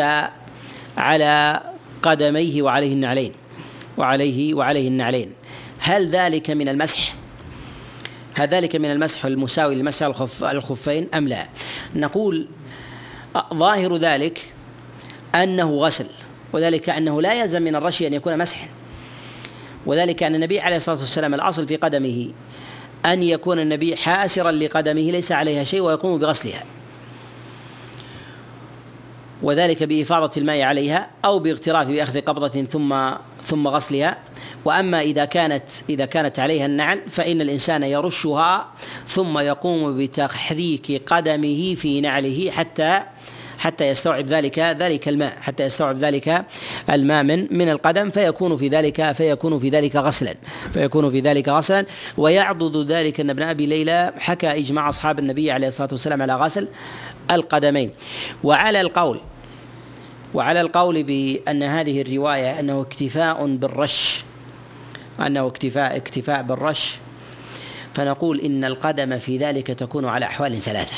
على 0.97 1.61
قدميه 2.01 2.61
وعليه 2.61 2.93
النعلين 2.93 3.33
وعليه 3.97 4.53
وعليه 4.53 4.87
النعلين 4.87 5.33
هل 5.79 6.09
ذلك 6.09 6.49
من 6.49 6.69
المسح؟ 6.69 7.15
هل 8.33 8.47
ذلك 8.47 8.75
من 8.75 8.91
المسح 8.91 9.25
المساوي 9.25 9.75
لمسح 9.75 10.05
الخف 10.05 10.43
الخفين 10.43 11.07
أم 11.13 11.27
لا؟ 11.27 11.47
نقول 11.95 12.47
ظاهر 13.53 13.97
ذلك 13.97 14.53
أنه 15.35 15.71
غسل 15.71 16.05
وذلك 16.53 16.89
أنه 16.89 17.21
لا 17.21 17.33
يلزم 17.33 17.61
من 17.61 17.75
الرش 17.75 18.01
أن 18.01 18.13
يكون 18.13 18.37
مسحا 18.37 18.67
وذلك 19.85 20.23
أن 20.23 20.35
النبي 20.35 20.59
عليه 20.59 20.77
الصلاة 20.77 20.99
والسلام 20.99 21.33
الأصل 21.33 21.67
في 21.67 21.75
قدمه 21.75 22.31
أن 23.05 23.23
يكون 23.23 23.59
النبي 23.59 23.95
حاسرا 23.95 24.51
لقدمه 24.51 25.11
ليس 25.11 25.31
عليها 25.31 25.63
شيء 25.63 25.81
ويقوم 25.81 26.19
بغسلها. 26.19 26.63
وذلك 29.41 29.83
بإفاضة 29.83 30.31
الماء 30.37 30.61
عليها 30.61 31.09
أو 31.25 31.39
باغتراف 31.39 31.87
بأخذ 31.87 32.21
قبضة 32.21 32.63
ثم 32.63 33.11
ثم 33.43 33.67
غسلها. 33.67 34.17
وأما 34.65 35.01
إذا 35.01 35.25
كانت 35.25 35.63
إذا 35.89 36.05
كانت 36.05 36.39
عليها 36.39 36.65
النعل 36.65 37.01
فإن 37.09 37.41
الإنسان 37.41 37.83
يرشها 37.83 38.67
ثم 39.07 39.39
يقوم 39.39 39.97
بتحريك 39.97 41.01
قدمه 41.05 41.75
في 41.75 42.01
نعله 42.01 42.51
حتى 42.51 43.01
حتى 43.59 43.87
يستوعب 43.87 44.27
ذلك 44.27 44.59
ذلك 44.59 45.07
الماء. 45.07 45.33
حتى 45.41 45.63
يستوعب 45.63 45.97
ذلك 45.97 46.45
الماء 46.89 47.23
من 47.23 47.57
من 47.57 47.69
القدم 47.69 48.09
فيكون 48.09 48.57
في 48.57 48.67
ذلك 48.67 49.11
فيكون 49.11 49.59
في 49.59 49.69
ذلك 49.69 49.95
غسلا. 49.95 50.35
فيكون 50.73 51.11
في 51.11 51.19
ذلك 51.19 51.49
غسلا. 51.49 51.85
ويعضد 52.17 52.91
ذلك 52.91 53.19
إن 53.19 53.29
ابن 53.29 53.43
أبي 53.43 53.65
ليلى 53.65 54.13
حكى 54.17 54.51
إجماع 54.51 54.89
أصحاب 54.89 55.19
النبي 55.19 55.51
عليه 55.51 55.67
الصلاة 55.67 55.89
والسلام 55.91 56.21
على 56.21 56.35
غسل 56.35 56.67
القدمين. 57.31 57.91
وعلى 58.43 58.81
القول 58.81 59.19
وعلى 60.33 60.61
القول 60.61 61.03
بأن 61.03 61.63
هذه 61.63 62.01
الرواية 62.01 62.59
أنه 62.59 62.81
اكتفاء 62.81 63.45
بالرش 63.45 64.23
أنه 65.25 65.47
اكتفاء 65.47 65.95
اكتفاء 65.95 66.41
بالرش 66.41 66.97
فنقول 67.93 68.39
إن 68.39 68.65
القدم 68.65 69.19
في 69.19 69.37
ذلك 69.37 69.67
تكون 69.67 70.05
على 70.05 70.25
أحوال 70.25 70.61
ثلاثة. 70.61 70.95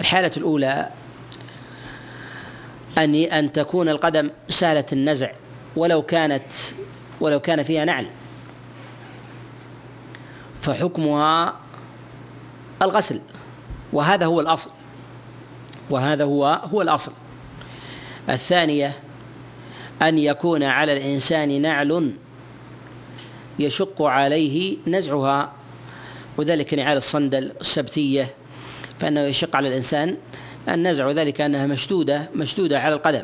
الحالة 0.00 0.30
الأولى 0.36 0.88
أن 2.98 3.14
أن 3.14 3.52
تكون 3.52 3.88
القدم 3.88 4.30
سهلة 4.48 4.84
النزع 4.92 5.30
ولو 5.76 6.02
كانت 6.02 6.52
ولو 7.20 7.40
كان 7.40 7.62
فيها 7.62 7.84
نعل 7.84 8.06
فحكمها 10.62 11.56
الغسل 12.82 13.20
وهذا 13.92 14.26
هو 14.26 14.40
الأصل 14.40 14.70
وهذا 15.90 16.24
هو 16.24 16.60
هو 16.72 16.82
الأصل. 16.82 17.12
الثانية 18.28 18.92
أن 20.02 20.18
يكون 20.18 20.62
على 20.62 20.92
الإنسان 20.92 21.62
نعل 21.62 22.14
يشق 23.58 24.02
عليه 24.02 24.76
نزعها 24.86 25.52
وذلك 26.36 26.74
نعال 26.74 26.96
الصندل 26.96 27.52
السبتية 27.60 28.34
فإنه 29.00 29.20
يشق 29.20 29.56
على 29.56 29.68
الإنسان 29.68 30.16
النزع 30.68 31.06
وذلك 31.06 31.40
أنها 31.40 31.66
مشدودة 31.66 32.28
مشدودة 32.34 32.80
على 32.80 32.94
القدم. 32.94 33.22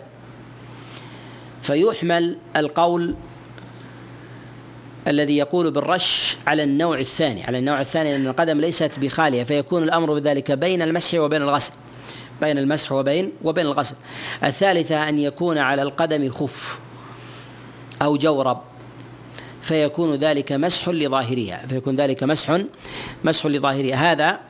فيحمل 1.63 2.37
القول 2.57 3.15
الذي 5.09 5.37
يقول 5.37 5.71
بالرش 5.71 6.37
على 6.47 6.63
النوع 6.63 6.99
الثاني 6.99 7.45
على 7.45 7.59
النوع 7.59 7.81
الثاني 7.81 8.17
أن 8.17 8.27
القدم 8.27 8.61
ليست 8.61 8.99
بخالية 8.99 9.45
فيكون 9.45 9.83
الأمر 9.83 10.15
بذلك 10.15 10.53
بين 10.53 10.83
المسح 10.83 11.15
وبين 11.15 11.43
الغسل 11.43 11.73
بين 12.41 12.59
المسح 12.59 12.93
وبين 12.93 13.33
وبين 13.45 13.67
الغسل. 13.67 13.95
الثالثة 14.45 15.09
أن 15.09 15.19
يكون 15.19 15.59
على 15.59 15.83
القدم 15.83 16.31
خف 16.31 16.79
أو 18.03 18.17
جورب. 18.17 18.61
فيكون 19.63 20.15
ذلك 20.15 20.53
مسح 20.53 20.89
لظاهرها 20.89 21.67
فيكون 21.69 21.97
ذلك 21.97 22.25
مسح 22.25 22.59
مسح 23.25 23.47
لظاهرها. 23.47 24.13
هذا 24.13 24.41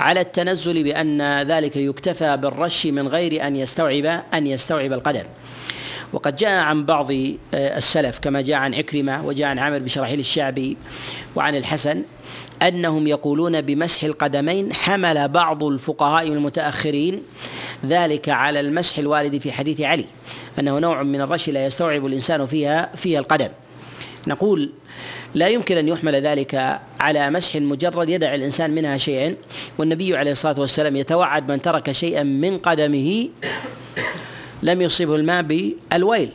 على 0.00 0.20
التنزل 0.20 0.82
بأن 0.82 1.42
ذلك 1.42 1.76
يكتفى 1.76 2.36
بالرش 2.36 2.86
من 2.86 3.08
غير 3.08 3.46
أن 3.46 3.56
يستوعب 3.56 4.22
أن 4.34 4.46
يستوعب 4.46 4.92
القدم 4.92 5.24
وقد 6.12 6.36
جاء 6.36 6.58
عن 6.58 6.84
بعض 6.84 7.10
آه، 7.12 7.78
السلف 7.78 8.18
كما 8.18 8.40
جاء 8.40 8.56
عن 8.56 8.74
عكرمة 8.74 9.26
وجاء 9.26 9.48
عن 9.48 9.58
عامر 9.58 9.78
بن 9.78 9.88
شرحيل 9.88 10.20
الشعبي 10.20 10.76
وعن 11.36 11.54
الحسن 11.54 12.02
أنهم 12.62 13.06
يقولون 13.06 13.60
بمسح 13.60 14.04
القدمين 14.04 14.72
حمل 14.72 15.28
بعض 15.28 15.64
الفقهاء 15.64 16.28
المتأخرين 16.28 17.22
ذلك 17.86 18.28
على 18.28 18.60
المسح 18.60 18.98
الوارد 18.98 19.38
في 19.38 19.52
حديث 19.52 19.80
علي 19.80 20.04
أنه 20.58 20.78
نوع 20.78 21.02
من 21.02 21.20
الرش 21.20 21.48
لا 21.48 21.66
يستوعب 21.66 22.06
الإنسان 22.06 22.46
فيها 22.46 22.90
فيها 22.96 23.18
القدم 23.18 23.48
نقول 24.28 24.70
لا 25.34 25.48
يمكن 25.48 25.76
أن 25.76 25.88
يحمل 25.88 26.14
ذلك 26.14 26.80
على 27.00 27.30
مسح 27.30 27.56
مجرد 27.56 28.08
يدع 28.08 28.34
الإنسان 28.34 28.70
منها 28.70 28.96
شيئا. 28.96 29.34
والنبي 29.78 30.16
عليه 30.16 30.32
الصلاة 30.32 30.60
والسلام 30.60 30.96
يتوعد 30.96 31.50
من 31.50 31.62
ترك 31.62 31.92
شيئا 31.92 32.22
من 32.22 32.58
قدمه 32.58 33.28
لم 34.62 34.82
يصيبه 34.82 35.16
الماء 35.16 35.42
بالويل. 35.42 36.30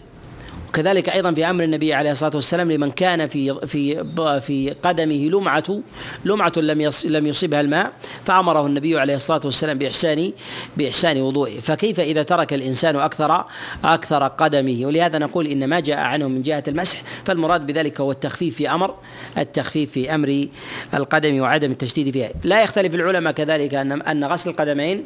وكذلك 0.74 1.10
أيضا 1.10 1.34
في 1.34 1.50
أمر 1.50 1.64
النبي 1.64 1.94
عليه 1.94 2.12
الصلاة 2.12 2.32
والسلام 2.36 2.72
لمن 2.72 2.92
كان 2.92 3.28
في 3.28 3.68
في 3.68 4.06
في 4.42 4.76
قدمه 4.84 5.30
لمعه 5.30 5.82
لمعة 6.26 6.52
لم 6.58 6.92
لم 7.06 7.28
يصبها 7.28 7.62
الماء 7.62 7.92
فأمره 8.26 8.68
النبي 8.68 9.00
عليه 9.00 9.16
الصلاة 9.16 9.42
والسلام 9.46 9.78
باحسان 9.78 10.32
بإحسان 10.78 11.22
وضوئه. 11.22 11.60
فكيف 11.60 12.00
إذا 12.00 12.24
ترك 12.24 12.54
الإنسان 12.54 12.96
أكثر 12.96 13.46
أكثر 13.84 14.28
قدمه؟ 14.28 14.86
ولهذا 14.86 15.18
نقول 15.18 15.48
إن 15.48 15.68
ما 15.68 15.80
جاء 15.80 15.98
عنه 15.98 16.28
من 16.28 16.42
جهة 16.42 16.64
المسح 16.68 17.02
فالمراد 17.26 17.68
بذلك 17.68 18.02
هو 18.02 18.12
التخفيف 18.12 18.56
في 18.56 18.70
أمر 18.70 18.96
التخفيف 19.38 19.92
في 19.92 20.16
أمر 20.16 20.48
القدم 20.94 21.40
وعدم 21.40 21.72
التشديد 21.72 22.12
فيها. 22.12 22.30
لا 22.44 22.64
يختلف 22.64 22.96
العلماء 22.96 23.34
كذلك 23.34 23.74
ان 23.74 24.02
أن 24.02 24.24
غسل 24.24 24.50
القدمين 24.50 25.04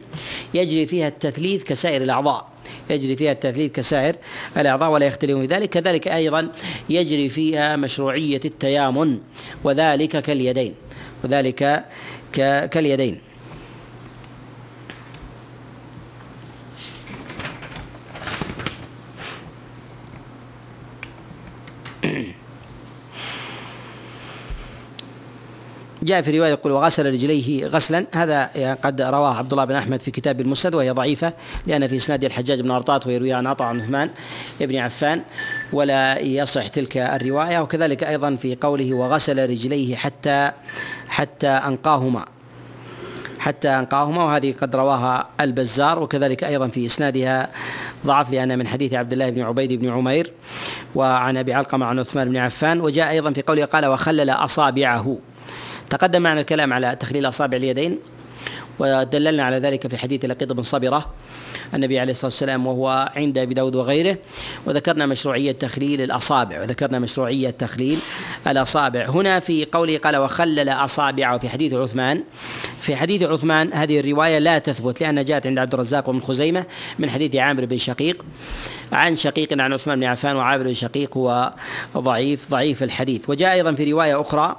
يجري 0.53 0.87
فيها 0.87 1.07
التثليث 1.07 1.63
كسائر 1.63 2.01
الأعضاء. 2.01 2.56
يجري 2.89 3.15
فيها 3.15 3.31
التثليث 3.31 3.71
كسائر 3.71 4.15
الأعضاء 4.57 4.89
ولا 4.91 5.05
يختلف 5.05 5.37
في 5.37 5.45
ذلك. 5.45 5.69
كذلك 5.69 6.07
أيضا 6.07 6.49
يجري 6.89 7.29
فيها 7.29 7.75
مشروعية 7.75 8.41
التيامن 8.45 9.19
وذلك 9.63 10.21
كاليدين 10.21 10.73
وذلك 11.23 11.85
كاليدين. 12.71 13.26
جاء 26.07 26.21
في 26.21 26.37
رواية 26.37 26.49
يقول 26.49 26.71
وغسل 26.73 27.13
رجليه 27.13 27.67
غسلا. 27.67 28.05
هذا 28.13 28.49
قد 28.83 29.01
رواه 29.01 29.37
عبد 29.37 29.51
الله 29.51 29.65
بن 29.65 29.75
أحمد 29.75 30.01
في 30.01 30.11
كتاب 30.11 30.41
المسند 30.41 30.75
وهي 30.75 30.91
ضعيفة 30.91 31.33
لأن 31.67 31.87
في 31.87 31.95
إسناد 31.95 32.23
الحجاج 32.23 32.61
بن 32.61 32.71
ارطاط 32.71 33.07
ويروي 33.07 33.33
عن 33.33 33.47
عطاء 33.47 33.67
عن 33.67 33.81
عثمان 33.81 34.09
بن 34.59 34.75
عفان 34.75 35.21
ولا 35.73 36.19
يصح 36.19 36.67
تلك 36.67 36.97
الرواية. 36.97 37.59
وكذلك 37.59 38.03
أيضا 38.03 38.35
في 38.35 38.55
قوله 38.61 38.93
وغسل 38.93 39.49
رجليه 39.49 39.95
حتى 39.95 40.51
حتى 41.09 41.47
أنقاهما 41.47 42.25
حتى 43.39 43.69
أنقاهما 43.69 44.23
وهذه 44.23 44.53
قد 44.61 44.75
رواها 44.75 45.27
البزار. 45.41 46.03
وكذلك 46.03 46.43
أيضا 46.43 46.67
في 46.67 46.85
إسنادها 46.85 47.49
ضعف 48.05 48.31
لأن 48.31 48.59
من 48.59 48.67
حديث 48.67 48.93
عبد 48.93 49.13
الله 49.13 49.29
بن 49.29 49.41
عبيد 49.41 49.73
بن 49.73 49.89
عمير 49.89 50.31
وعن 50.95 51.37
أبي 51.37 51.53
علقمة 51.53 51.85
عن 51.85 51.99
عثمان 51.99 52.29
بن 52.29 52.37
عفان. 52.37 52.81
وجاء 52.81 53.09
أيضا 53.09 53.31
في 53.31 53.41
قوله 53.41 53.65
قال 53.65 53.85
وخلل 53.85 54.29
أصابعه. 54.29 55.17
تقدم 55.89 56.21
معنا 56.21 56.41
الكلام 56.41 56.73
على 56.73 56.95
تخليل 56.99 57.27
أصابع 57.27 57.57
اليدين 57.57 57.99
ودللنا 58.79 59.43
على 59.43 59.57
ذلك 59.57 59.87
في 59.87 59.97
حديث 59.97 60.25
لقيط 60.25 60.51
بن 60.51 60.63
صبرة 60.63 61.05
النبي 61.73 61.99
عليه 61.99 62.11
الصلاة 62.11 62.25
والسلام 62.25 62.67
وهو 62.67 63.11
عند 63.15 63.37
أبي 63.37 63.53
داود 63.53 63.75
وغيره 63.75 64.17
وذكرنا 64.65 65.05
مشروعية 65.05 65.51
تخليل 65.51 66.01
الأصابع 66.01 66.61
وذكرنا 66.61 66.99
مشروعية 66.99 67.49
تخليل 67.49 67.99
الأصابع. 68.47 69.09
هنا 69.09 69.39
في 69.39 69.65
قوله 69.65 69.97
قال 69.97 70.17
وخلل 70.17 70.69
أصابعه 70.69 71.37
في 71.37 71.49
حديث 71.49 71.73
عثمان. 71.73 72.23
في 72.81 72.95
حديث 72.95 73.23
عثمان 73.23 73.73
هذه 73.73 73.99
الرواية 73.99 74.39
لا 74.39 74.57
تثبت 74.57 75.01
لأنها 75.01 75.23
جاءت 75.23 75.47
عند 75.47 75.59
عبد 75.59 75.73
الرزاق 75.73 76.09
ومن 76.09 76.21
خزيمة 76.21 76.65
من 76.99 77.09
حديث 77.09 77.35
عامر 77.35 77.65
بن 77.65 77.77
شقيق. 77.77 78.25
عن 78.91 79.17
شقيق 79.17 79.61
عن 79.61 79.73
عثمان 79.73 79.99
بن 79.99 80.05
عفان 80.05 80.35
وعامر 80.35 80.63
بن 80.63 80.73
شقيق 80.73 81.17
هو 81.17 81.53
ضعيف 81.97 82.51
ضعيف 82.51 82.83
الحديث. 82.83 83.29
وجاء 83.29 83.53
أيضا 83.53 83.73
في 83.73 83.91
رواية 83.91 84.21
أخرى 84.21 84.55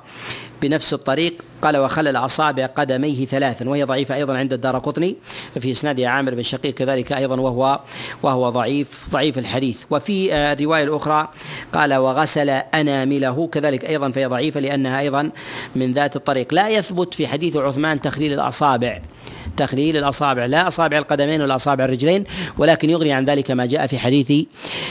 بنفس 0.63 0.95
الطريق. 0.95 1.35
قال 1.63 1.77
وخلل 1.77 2.17
اصابع 2.17 2.67
قدميه 2.67 3.27
ثلاثا 3.27 3.69
وهي 3.69 3.85
ضعيفة 3.85 4.15
أيضا 4.15 4.37
عند 4.37 4.53
الدار 4.53 4.79
قطني. 4.79 5.17
في 5.61 5.71
اسنادها 5.71 6.09
عامر 6.09 6.35
بن 6.35 6.43
شقيق 6.43 6.75
كذلك 6.75 7.13
أيضا 7.13 7.41
وهو 7.41 7.81
وهو 8.23 8.51
ضعيف 8.51 8.89
ضعيف 9.13 9.39
الحديث. 9.39 9.83
وفي 9.91 10.35
الروايه 10.35 10.85
الاخرى 10.85 11.29
قال 11.73 11.95
وغسل 11.95 12.51
أنامله 12.51 13.49
كذلك 13.53 13.85
أيضا 13.85 14.11
فهي 14.11 14.27
ضعيفة 14.27 14.61
لأنها 14.61 15.01
أيضا 15.01 15.31
من 15.77 15.93
ذات 15.93 16.17
الطريق. 16.17 16.55
لا 16.55 16.69
يثبت 16.69 17.15
في 17.15 17.27
حديث 17.27 17.57
عثمان 17.57 18.01
تخليل 18.01 18.33
الاصابع 18.33 19.01
تخليل 19.59 19.97
الأصابع 19.97 20.47
لا 20.47 20.69
أصابع 20.69 20.99
القدمين 20.99 21.43
ولا 21.43 21.57
اصابع 21.57 21.85
الرجلين 21.85 22.25
ولكن 22.59 22.91
يغني 22.91 23.13
عن 23.13 23.25
ذلك 23.25 23.51
ما 23.51 23.67
جاء 23.67 23.87
في 23.87 23.99
حديث 23.99 24.33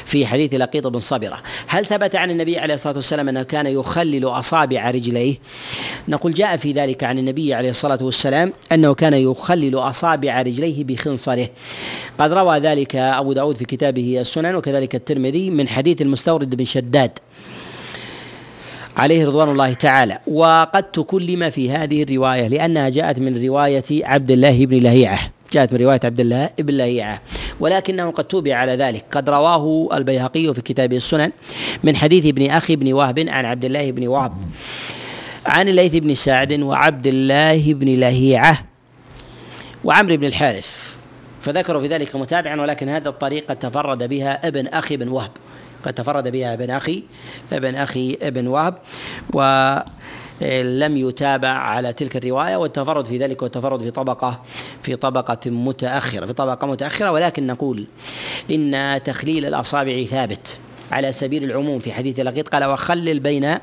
في 0.05 0.26
حديث 0.26 0.53
لقيط 0.53 0.88
بن 0.88 0.99
صبرة. 0.99 1.41
هل 1.68 1.86
ثبت 1.86 2.15
عن 2.15 2.32
النبي 2.32 2.59
عليه 2.59 2.74
الصلاة 2.74 2.95
والسلام 2.95 3.30
أنه 3.30 3.43
كان 3.43 3.65
يخلل 3.65 4.26
أصابع 4.26 4.91
رجليه؟ 4.91 5.36
نقول 6.07 6.34
جاء 6.34 6.57
في 6.57 6.72
ذلك 6.72 7.03
عن 7.03 7.20
النبي 7.20 7.53
عليه 7.53 7.70
الصلاة 7.70 7.99
والسلام 8.01 8.53
أنه 8.72 8.93
كان 8.93 9.13
يخلل 9.13 9.76
أصابع 9.76 10.41
رجليه 10.41 10.84
بخنصره. 10.84 11.49
قد 12.20 12.34
روى 12.34 12.57
ذلك 12.59 12.95
أبو 12.95 13.34
داود 13.34 13.57
في 13.57 13.65
كتابه 13.65 14.22
السنن 14.22 14.55
وكذلك 14.55 14.95
الترمذي 14.95 15.49
من 15.49 15.68
حديث 15.68 16.01
المستورد 16.01 16.55
بن 16.55 16.65
شداد. 16.65 17.20
عليه 18.97 19.27
رضوان 19.27 19.49
الله 19.49 19.73
تعالى. 19.73 20.19
وقد 20.27 20.83
تكلم 20.83 21.49
في 21.49 21.71
هذه 21.71 22.03
الرواية 22.03 22.47
لأنها 22.47 22.89
جاءت 22.89 23.19
من 23.19 23.45
رواية 23.45 23.83
عبد 23.91 24.31
الله 24.31 24.65
بن 24.65 24.77
لهيعة. 24.77 25.19
جاءت 25.53 25.73
من 25.73 25.79
رواية 25.79 25.99
عبد 26.03 26.19
الله 26.19 26.49
بن 26.59 26.73
لهيعة. 26.73 27.21
ولكنه 27.59 28.11
قد 28.11 28.23
توبع 28.23 28.55
على 28.55 28.71
ذلك. 28.75 29.05
قد 29.11 29.29
رواه 29.29 29.89
البيهقي 29.97 30.53
في 30.53 30.61
كتابه 30.61 30.97
السنن 30.97 31.31
من 31.83 31.95
حديث 31.95 32.25
ابن 32.25 32.49
أخي 32.49 32.75
بن 32.75 32.93
وهب 32.93 33.19
عن 33.19 33.45
عبد 33.45 33.65
الله 33.65 33.91
بن 33.91 34.07
وهب 34.07 34.33
عن 35.45 35.67
الليث 35.69 35.95
بن 35.95 36.15
سعد 36.15 36.53
وعبد 36.53 37.07
الله 37.07 37.73
بن 37.73 37.87
لهيعة 37.87 38.57
وعمرو 39.83 40.17
بن 40.17 40.25
الحارث. 40.25 40.95
فذكروا 41.41 41.81
في 41.81 41.87
ذلك 41.87 42.15
متابعا 42.15 42.61
ولكن 42.61 42.89
هذه 42.89 43.07
الطريقة 43.07 43.53
تفرد 43.53 44.03
بها 44.03 44.47
ابن 44.47 44.67
أخي 44.67 44.97
بن 44.97 45.07
وهب. 45.07 45.31
قد 45.88 45.93
تفرد 45.93 46.27
بها 46.27 46.53
ابن 46.53 46.69
أخي 46.69 47.03
ابن 47.51 47.75
أخي 47.75 48.17
ابن 48.21 48.47
وهب 48.47 48.75
و 49.33 49.41
لم 50.61 50.97
يتابع 50.97 51.49
على 51.49 51.93
تلك 51.93 52.15
الرواية 52.15 52.55
والتفرد 52.55 53.05
في 53.05 53.17
ذلك 53.17 53.41
والتفرد 53.41 53.81
في 53.83 53.91
طبقة 53.91 54.41
في 54.83 54.95
طبقة 54.95 55.39
متأخرة 55.45 56.25
في 56.25 56.33
طبقة 56.33 56.67
متأخرة 56.67 57.11
ولكن 57.11 57.47
نقول 57.47 57.85
إن 58.51 58.99
تخليل 59.05 59.45
الأصابع 59.45 60.03
ثابت 60.03 60.57
على 60.91 61.11
سبيل 61.11 61.43
العموم 61.43 61.79
في 61.79 61.91
حديث 61.91 62.19
لقيط 62.19 62.49
قال 62.49 62.65
وخلل 62.65 63.19
بين 63.19 63.57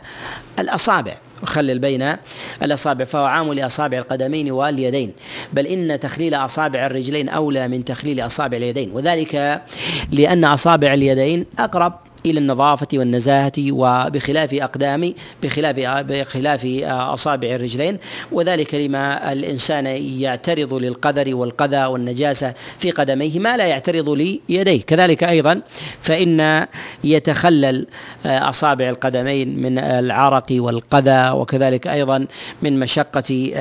الأصابع 0.59 1.17
وخلل 1.43 1.79
بين 1.79 2.17
الأصابع 2.63 3.05
فهو 3.05 3.25
عام 3.25 3.53
لأصابع 3.53 3.99
القدمين 3.99 4.51
واليدين 4.51 5.13
بل 5.53 5.67
إن 5.67 6.01
تخليل 6.01 6.35
أصابع 6.35 6.87
الرجلين 6.87 7.29
أولى 7.29 7.69
من 7.69 7.85
تخليل 7.85 8.21
أصابع 8.21 8.57
اليدين 8.57 8.91
وذلك 8.93 9.63
لأن 10.11 10.45
أصابع 10.45 10.95
اليدين 10.95 11.47
أقرب 11.59 12.04
إلى 12.27 12.41
النظافة 12.41 12.89
والنزاهة 12.95 13.53
وبخلاف 13.59 14.55
أقدام 14.55 15.15
بخلاف 15.43 15.77
بخلاف 15.81 16.67
أصابع 16.87 17.49
الرجلين. 17.49 17.99
وذلك 18.33 18.75
لما 18.75 19.33
الإنسان 19.33 19.87
يعترض 20.21 20.75
للقدر 20.75 21.35
والقذى 21.35 21.85
والنجاسة 21.85 22.55
في 22.79 22.91
قدميه 22.91 23.39
ما 23.39 23.57
لا 23.57 23.67
يعترض 23.67 24.09
ليديه. 24.09 24.83
كذلك 24.83 25.25
أيضا 25.25 25.61
فإن 26.01 26.67
يتخلل 27.05 27.87
أصابع 28.27 28.89
القدمين 28.89 29.59
من 29.59 29.79
العرق 29.79 30.47
والقذى 30.51 31.31
وكذلك 31.31 31.87
أيضا 31.87 32.27
من 32.63 32.81
مشقة 32.81 33.53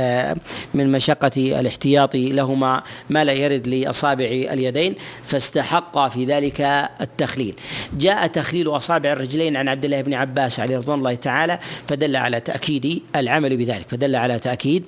من 0.73 0.91
مشقة 0.91 1.59
الاحتياط 1.59 2.15
لهما 2.15 2.83
ما 3.09 3.23
لا 3.23 3.33
يرد 3.33 3.67
لأصابع 3.67 4.25
اليدين. 4.25 4.95
فاستحق 5.23 6.07
في 6.07 6.25
ذلك 6.25 6.61
التخليل. 7.01 7.55
جاء 7.97 8.27
تخليل 8.27 8.52
تخليل 8.53 8.77
أصابع 8.77 9.11
الرجلين 9.11 9.57
عن 9.57 9.67
عبد 9.67 9.85
الله 9.85 10.01
بن 10.01 10.13
عباس 10.13 10.59
عليه 10.59 10.77
رضوان 10.77 10.99
الله 10.99 11.15
تعالى 11.15 11.59
فدل 11.87 12.15
على 12.15 12.39
تأكيد 12.39 13.01
العمل 13.15 13.57
بذلك 13.57 13.85
فدل 13.89 14.15
على 14.15 14.39
تأكيد 14.39 14.83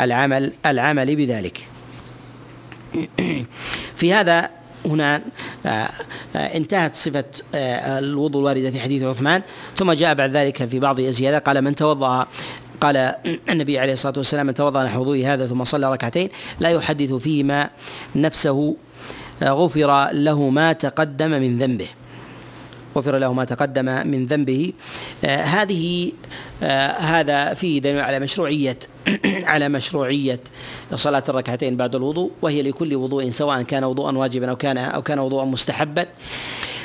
العمل 0.00 0.52
العمل 0.66 1.16
بذلك. 1.16 1.58
في 3.96 4.12
هذا 4.14 4.50
هنا 4.86 5.22
آه، 5.66 5.68
آه، 5.68 6.38
انتهت 6.38 6.96
صفة 6.96 7.24
آه، 7.54 7.98
الوضوء 7.98 8.40
الواردة 8.40 8.70
في 8.70 8.80
حديث 8.80 9.02
عثمان 9.02 9.42
ثم 9.76 9.92
جاء 9.92 10.14
بعد 10.14 10.30
ذلك 10.30 10.66
في 10.66 10.78
بعض 10.78 11.00
الزيادة 11.00 11.38
قال 11.38 11.62
من 11.62 11.74
توضأ 11.74 12.26
قال 12.80 13.14
النبي 13.50 13.78
عليه 13.78 13.92
الصلاة 13.92 14.14
والسلام 14.16 14.46
من 14.46 14.54
توضأ 14.54 14.84
نحو 14.84 15.00
وضوء 15.00 15.26
هذا 15.26 15.46
ثم 15.46 15.64
صلى 15.64 15.92
ركعتين 15.92 16.28
لا 16.60 16.68
يحدث 16.68 17.12
فيهما 17.12 17.70
نفسه 18.16 18.76
غفر 19.42 20.08
له 20.12 20.48
ما 20.48 20.72
تقدم 20.72 21.30
من 21.30 21.58
ذنبه. 21.58 21.88
غفر 22.98 23.18
له 23.18 23.32
ما 23.32 23.44
تقدم 23.44 24.06
من 24.06 24.26
ذنبه. 24.26 24.72
آه 25.24 25.42
هذه 25.42 26.12
آه 26.62 26.90
هذا 26.90 27.54
فيه 27.54 27.80
دليل 27.80 28.00
على 28.00 28.20
مشروعية 28.20 28.78
على 29.52 29.68
مشروعية 29.68 30.40
صلاة 30.94 31.22
الركعتين 31.28 31.76
بعد 31.76 31.94
الوضوء 31.94 32.30
وهي 32.42 32.62
لكل 32.62 32.94
وضوء 32.94 33.30
سواء 33.30 33.62
كان 33.62 33.84
وضوءا 33.84 34.12
واجبا 34.12 34.50
أو 34.50 34.56
كان 34.56 34.78
أو 34.78 35.02
كان 35.02 35.18
وضوءا 35.18 35.44
مستحبا 35.44 36.06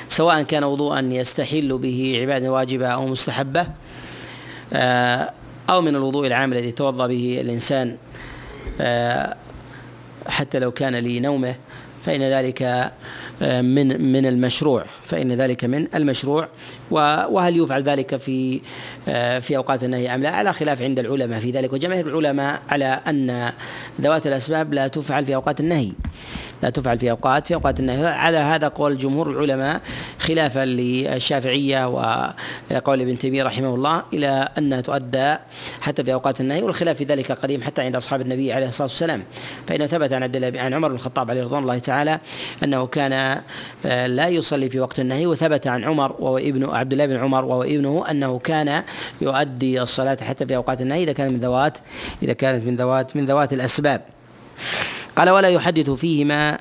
سواء 0.09 0.41
كان 0.41 0.63
وضوءا 0.63 0.99
يستحل 0.99 1.77
به 1.77 2.19
عبادة 2.21 2.51
واجبة 2.51 2.87
أو 2.87 3.07
مستحبة 3.07 3.67
آه، 4.73 5.31
أو 5.69 5.81
من 5.81 5.95
الوضوء 5.95 6.27
العام 6.27 6.53
الذي 6.53 6.67
يتوضأ 6.67 7.07
به 7.07 7.41
الإنسان 7.41 7.97
حتى 10.27 10.59
لو 10.59 10.71
كان 10.71 10.95
لنومه 10.95 11.55
فإن 12.03 12.21
ذلك 12.21 12.91
من 13.43 14.11
من 14.11 14.25
المشروع 14.25 14.85
فإن 15.03 15.31
ذلك 15.31 15.65
من 15.65 15.87
المشروع 15.95 16.47
وهل 16.91 17.57
يفعل 17.57 17.83
ذلك 17.83 18.15
في 18.15 18.61
في 19.39 19.57
أوقات 19.57 19.83
النهي 19.83 20.15
أم 20.15 20.23
لا؟ 20.23 20.29
على 20.29 20.53
خلاف 20.53 20.81
عند 20.81 20.99
العلماء 20.99 21.39
في 21.39 21.51
ذلك. 21.51 21.73
وجماهير 21.73 22.07
العلماء 22.07 22.61
على 22.69 22.99
أن 23.07 23.51
ذوات 24.01 24.27
الأسباب 24.27 24.73
لا 24.73 24.87
تفعل 24.87 25.25
في 25.25 25.35
أوقات 25.35 25.59
النهي. 25.59 25.91
لا 26.63 26.69
تفعل 26.69 26.99
في 26.99 27.11
أوقات 27.11 27.47
في 27.47 27.53
أوقات 27.53 27.79
النهي. 27.79 28.05
على 28.05 28.37
هذا 28.37 28.67
قول 28.67 28.97
جمهور 28.97 29.31
العلماء 29.31 29.81
خلافا 30.19 30.65
للشافعية 30.65 31.87
وقول 31.87 33.01
ابن 33.01 33.17
تيمية 33.17 33.43
رحمه 33.43 33.75
الله 33.75 34.03
إلى 34.13 34.49
أنها 34.57 34.81
تؤدى 34.81 35.35
حتى 35.81 36.03
في 36.03 36.13
أوقات 36.13 36.41
النهي 36.41 36.61
والخلاف 36.61 36.97
في 36.97 37.03
ذلك 37.03 37.31
قديم 37.31 37.61
حتى 37.61 37.81
عند 37.81 37.95
أصحاب 37.95 38.21
النبي 38.21 38.53
عليه 38.53 38.67
الصلاة 38.67 38.87
والسلام. 38.87 39.23
فإنه 39.67 39.87
ثبت 39.87 40.13
عن 40.13 40.23
عبد 40.23 40.35
الله 40.35 40.61
عن 40.61 40.73
عمر 40.73 40.87
بن 40.87 40.95
الخطاب 40.95 41.29
عليه 41.29 41.43
رضوان 41.43 41.63
الله 41.63 41.77
تعالى 41.77 42.19
أنه 42.63 42.85
كان 42.85 43.41
آه، 43.85 44.07
لا 44.07 44.27
يصلي 44.27 44.69
في 44.69 44.79
وقت 44.79 44.99
النهي 44.99 45.25
وثبت 45.25 45.67
عن 45.67 45.83
عمر 45.83 46.15
وهو 46.19 46.37
ابن 46.37 46.69
عبد 46.69 46.91
الله 46.91 47.05
بن 47.05 47.15
عمر 47.15 47.45
وهو 47.45 47.63
ابنه 47.63 48.03
أنه 48.11 48.39
كان 48.39 48.83
يؤدي 49.21 49.81
الصلاة 49.81 50.17
حتى 50.21 50.45
في 50.45 50.55
أوقات 50.55 50.81
النهي 50.81 51.03
إذا 51.03 51.13
كان 51.13 51.33
من 51.33 51.39
ذوات 51.39 51.77
إذا 52.23 52.33
كانت 52.33 52.65
من 52.65 52.75
ذوات 52.75 53.15
من 53.15 53.25
ذوات 53.25 53.53
الأسباب. 53.53 54.01
قال 55.15 55.29
ولا 55.29 55.49
يحدث 55.49 55.89
فيهما 55.89 56.57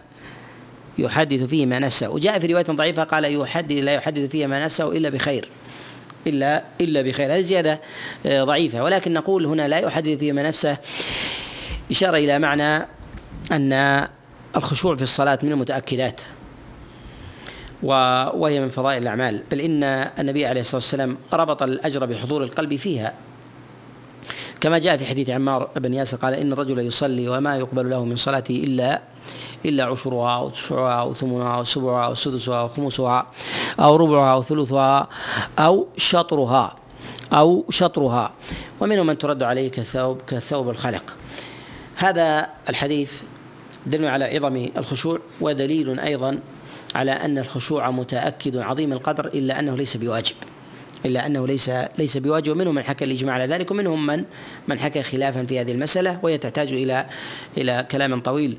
يحدث 0.99 1.43
فيهما 1.43 1.79
نفسه. 1.79 2.11
وجاء 2.11 2.39
في 2.39 2.47
رواية 2.47 2.65
ضعيفة 2.65 3.05
قال 3.05 3.41
يحدث 3.41 3.77
لا 3.77 3.95
يحدث 3.95 4.31
فيهما 4.31 4.65
نفسه 4.65 4.93
إلا 4.93 5.09
بخير. 5.09 5.49
إلا 6.27 6.65
إلا 6.81 7.03
بخير. 7.03 7.35
هذه 7.35 7.41
زيادة 7.41 7.81
آه، 8.27 8.45
ضعيفة. 8.45 8.83
ولكن 8.83 9.13
نقول 9.13 9.47
هنا 9.47 9.69
لا 9.69 9.79
يحدث 9.79 10.19
فيهما 10.19 10.43
نفسه. 10.43 10.77
إشارة 11.91 12.17
إلى 12.17 12.39
معنى 12.39 12.87
أن 13.53 14.07
الخشوع 14.57 14.97
في 14.97 15.03
الصلاة 15.03 15.39
من 15.43 15.53
المتأكدات. 15.53 16.21
وهي 17.83 18.61
من 18.61 18.69
فضائل 18.69 19.03
الأعمال. 19.03 19.43
بل 19.51 19.61
إن 19.61 19.85
النبي 20.19 20.47
عليه 20.47 20.61
الصلاة 20.61 20.77
والسلام 20.77 21.17
ربط 21.33 21.63
الأجر 21.63 22.07
بحضور 22.07 22.43
القلب 22.43 22.77
فيها. 22.77 23.15
كما 24.61 24.79
جاء 24.79 24.97
في 24.97 25.07
حديث 25.07 25.31
عمار 25.31 25.69
بن 25.77 25.95
ياسر 25.95 26.17
قال 26.17 26.35
إن 26.35 26.53
الرجل 26.53 26.79
يصلي 26.79 27.29
وما 27.29 27.57
يقبل 27.57 27.91
له 27.91 28.05
من 28.05 28.17
صلاته 28.17 28.65
إلا 28.65 29.01
إلا 29.65 29.85
عشرها 29.85 30.37
أو 30.37 30.49
تسعها 30.49 31.01
أو 31.01 31.15
ثمنها 31.15 31.57
أو 31.57 31.65
سبعها 31.65 32.07
أو 32.07 32.15
سدسها 32.15 32.61
أو 32.61 32.69
خمسها 32.69 33.27
أو 33.81 33.97
ربعها 33.97 34.33
أو 34.33 34.43
ثلثها 34.43 35.09
أو 35.59 35.87
شطرها 35.97 36.77
أو 37.33 37.65
شطرها. 37.71 38.31
ومنهم 38.81 39.07
من 39.07 39.19
ترد 39.19 39.43
عليه 39.43 39.71
كالثوب 39.71 40.21
كالثوب 40.27 40.71
الخلق 40.71 41.17
هذا 41.97 42.49
الحديث 42.69 43.23
دليل 43.87 44.09
على 44.09 44.25
عظم 44.25 44.69
الخشوع 44.77 45.19
ودليل 45.41 46.01
أيضا 46.01 46.39
على 46.95 47.11
أن 47.11 47.39
الخشوع 47.39 47.91
متأكد 47.91 48.57
عظيم 48.57 48.93
القدر 48.93 49.27
إلا 49.27 49.59
أنه 49.59 49.77
ليس 49.77 49.97
بواجب. 49.97 50.35
إلا 51.05 51.27
أنه 51.27 51.47
ليس 51.47 51.71
ليس 51.99 52.17
بواجب. 52.17 52.53
ومنهم 52.53 52.75
من 52.75 52.83
حكى 52.83 53.05
الإجماع 53.05 53.35
على 53.35 53.47
ذلك 53.47 53.71
ومنهم 53.71 54.07
من 54.07 54.25
من 54.69 54.79
حكى 54.79 55.03
خلافا 55.03 55.45
في 55.45 55.61
هذه 55.61 55.73
المسألة 55.73 56.19
وهي 56.23 56.39
تحتاج 56.39 56.73
إلى 56.73 57.07
إلى 57.57 57.87
كلام 57.91 58.21
طويل. 58.21 58.59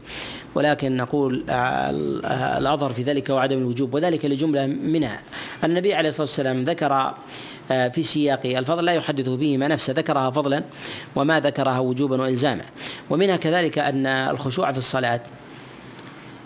ولكن 0.56 0.98
نقول 0.98 1.44
الأظهر 1.50 2.94
في 2.94 3.04
ذلك 3.04 3.30
وعدم 3.30 3.58
الوجوب 3.58 3.94
وذلك 3.94 4.26
لجملة 4.26 4.66
منها. 4.66 5.22
النبي 5.64 5.94
عليه 5.94 6.10
الصلاة 6.10 6.28
والسلام 6.28 6.62
ذكر 6.62 7.14
آه، 7.72 7.88
في 7.88 8.04
سياق 8.04 8.42
الفضل 8.46 8.86
لا 8.86 8.94
يحدث 8.94 9.30
به 9.30 9.58
ما 9.58 9.68
نفسه 9.68 9.94
ذكرها 9.94 10.32
فضلا 10.32 10.64
وما 11.16 11.40
ذكرها 11.40 11.80
وجوبا 11.80 12.22
والزاما. 12.22 12.66
ومنها 13.10 13.36
كذلك 13.36 13.80
أن 13.80 14.06
الخشوع 14.06 14.72
في 14.72 14.78
الصلاة 14.78 15.22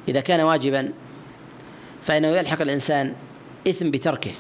إذا 0.08 0.22
كان 0.22 0.40
واجبا 0.40 0.92
فإنه 2.08 2.28
يلحق 2.28 2.62
الإنسان 2.62 3.14
إثم 3.68 3.92
بتركه. 3.92 4.32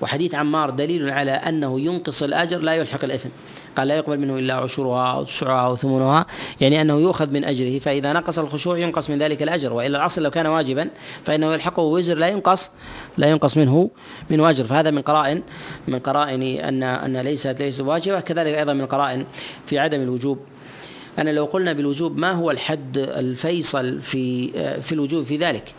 وحديث 0.00 0.34
عمار 0.34 0.70
دليل 0.70 1.10
على 1.10 1.30
أنه 1.30 1.80
ينقص 1.80 2.22
الأجر 2.22 2.58
لا 2.58 2.74
يلحق 2.74 3.04
الإثم. 3.04 3.28
قال 3.76 3.88
لا 3.88 3.96
يقبل 3.96 4.18
منه 4.18 4.38
إلا 4.38 4.54
عشرها 4.54 5.12
أو 5.12 5.24
تسعها 5.24 5.66
أو 5.66 5.76
ثمنها 5.76 6.26
يعني 6.60 6.80
أنه 6.80 7.00
يؤخذ 7.00 7.30
من 7.30 7.44
أجره 7.44 7.78
فإذا 7.78 8.12
نقص 8.12 8.38
الخشوع 8.38 8.78
ينقص 8.78 9.10
من 9.10 9.18
ذلك 9.18 9.42
الأجر. 9.42 9.72
وإلا 9.72 9.98
الأصل 9.98 10.22
لو 10.22 10.30
كان 10.30 10.46
واجبا 10.46 10.90
فإنه 11.24 11.52
يلحقه 11.52 11.82
وزر 11.82 12.14
لا 12.14 12.28
ينقص 12.28 12.70
لا 13.18 13.30
ينقص 13.30 13.56
منه 13.56 13.90
من 14.30 14.40
واجر. 14.40 14.64
فهذا 14.64 14.90
من 14.90 15.02
قرائن 15.02 15.42
من 15.88 15.98
قرائن 15.98 16.42
أن 16.42 16.82
أن 16.82 17.16
ليست 17.16 17.56
ليست 17.60 17.80
واجبة. 17.80 18.20
كذلك 18.20 18.54
أيضا 18.54 18.72
من 18.72 18.86
قرائن 18.86 19.24
في 19.66 19.78
عدم 19.78 20.02
الوجوب. 20.02 20.38
أنا 21.18 21.30
لو 21.30 21.44
قلنا 21.44 21.72
بالوجوب 21.72 22.18
ما 22.18 22.32
هو 22.32 22.50
الحد 22.50 22.98
الفيصل 22.98 24.00
في 24.00 24.50
في 24.80 24.92
الوجوب 24.92 25.24
في 25.24 25.36
ذلك؟ 25.36 25.74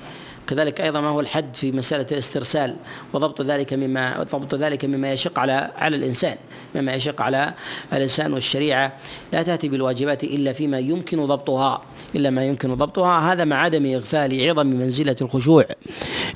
كذلك 0.49 0.81
أيضا 0.81 1.01
ما 1.01 1.07
هو 1.07 1.19
الحد 1.19 1.55
في 1.55 1.71
مسألة 1.71 2.05
الاسترسال 2.11 2.75
وضبط 3.13 3.41
ذلك 3.41 3.73
مما 3.73 4.23
ضبط 4.33 4.55
ذلك 4.55 4.85
مما 4.85 5.13
يشق 5.13 5.39
على 5.39 5.71
على 5.77 5.95
الإنسان 5.95 6.35
مما 6.75 6.93
يشق 6.93 7.21
على 7.21 7.53
الإنسان 7.93 8.33
والشريعة. 8.33 8.93
لا 9.33 9.43
تأتي 9.43 9.69
بالواجبات 9.69 10.23
إلا 10.23 10.53
فيما 10.53 10.79
يمكن 10.79 11.25
ضبطها 11.25 11.81
إلا 12.15 12.29
ما 12.29 12.45
يمكن 12.45 12.75
ضبطها. 12.75 13.33
هذا 13.33 13.45
مع 13.45 13.61
عدم 13.61 13.93
إغفال 13.93 14.49
عظم 14.49 14.67
منزلة 14.67 15.15
الخشوع 15.21 15.65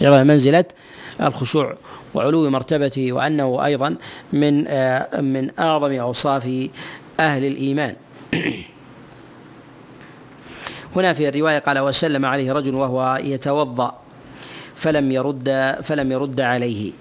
عظم 0.01 0.27
منزلة 0.27 0.65
الخشوع 1.21 1.75
وعلو 2.13 2.49
مرتبته 2.49 3.13
وأنه 3.13 3.65
أيضا 3.65 3.95
من 4.33 4.55
من 5.23 5.59
أعظم 5.59 5.91
أوصاف 5.91 6.69
أهل 7.19 7.45
الإيمان. 7.45 7.95
هنا 10.95 11.13
في 11.13 11.29
الرواية 11.29 11.59
قال 11.59 11.79
وسلم 11.79 12.25
عليه 12.25 12.53
رجل 12.53 12.75
وهو 12.75 13.19
يتوضأ. 13.23 14.02
فلم 14.75 15.11
يرد 15.11 15.75
فلم 15.83 16.11
يرد 16.11 16.41
عليه. 16.41 16.91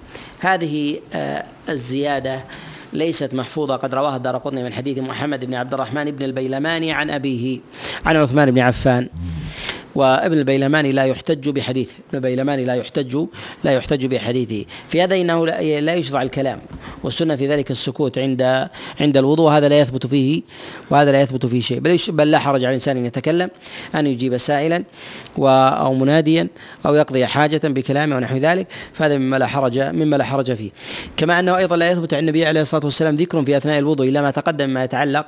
هذه 0.41 1.01
آه، 1.15 1.45
الزيادة 1.69 2.45
ليست 2.93 3.35
محفوظة. 3.35 3.77
قد 3.77 3.95
رواها 3.95 4.17
الدار 4.17 4.37
قطني 4.37 4.63
من 4.63 4.73
حديث 4.73 4.99
محمد 4.99 5.45
بن 5.45 5.55
عبد 5.55 5.75
الرحمن 5.75 6.11
بن 6.11 6.25
البيلماني 6.25 6.93
عن 6.93 7.11
أبيه 7.11 7.61
عن 8.07 8.17
عثمان 8.17 8.51
بن 8.51 8.59
عفان. 8.59 9.09
وابن 9.95 10.39
البيلماني 10.39 10.93
لا 10.93 11.05
يحتج 11.05 11.49
بحديثه 11.49 11.95
ابن 12.09 12.17
البيلماني 12.17 12.65
لا 12.65 12.75
يحتج 12.75 13.27
لا 13.65 13.73
يحتج 13.73 14.07
بحديثه. 14.07 14.65
في 14.89 15.03
هذا 15.03 15.17
إنه 15.21 15.47
لا 15.47 15.95
يشرع 15.95 16.23
الكلام 16.23 16.59
والسنة 17.03 17.37
في 17.37 17.49
ذلك 17.49 17.71
السكوت 17.71 18.19
عند 18.19 18.69
عند 19.01 19.17
الوضوء 19.17 19.51
هذا 19.51 19.69
لا 19.69 19.81
يثبت 19.81 20.07
فيه 20.07 20.43
وهذا 20.91 21.13
لا 21.13 21.21
يثبت 21.21 21.47
فيه 21.47 21.61
شيء. 21.61 21.79
بل 21.79 21.99
بل 22.09 22.31
لا 22.31 22.39
حرج 22.39 22.65
على 22.65 22.69
الإنسان 22.69 22.97
أن 22.97 23.07
يتكلم 23.07 23.51
أن 23.95 24.07
يجيب 24.07 24.37
سائلا 24.37 24.85
أو 25.39 25.95
مناديا 25.95 26.49
أو 26.87 26.95
يقضي 26.95 27.27
حاجة 27.27 27.61
بكلامه 27.65 28.17
ونحو 28.17 28.37
ذلك. 28.37 28.67
فهذا 28.93 29.19
مما 29.19 29.37
لا 29.37 29.47
حرج 29.47 29.79
مما 29.79 30.17
لا 30.17 30.25
حرج 30.25 30.53
فيه. 30.53 30.71
كما 31.17 31.41
أنه 31.41 31.57
أيضا 31.57 31.77
لا 31.77 31.91
يثبت 31.91 32.15
عن 32.15 32.21
النبي 32.21 32.47
عليه 32.47 32.61
الصلاة 32.61 32.85
والسلام 32.85 33.17
ذكر 33.17 33.45
في 33.45 33.57
أثناء 33.57 33.79
الوضوء 33.79 34.09
إلا 34.09 34.23
ما 34.23 34.31
تقدم 34.31 34.71
ما 34.71 34.85
يتعلق 34.85 35.27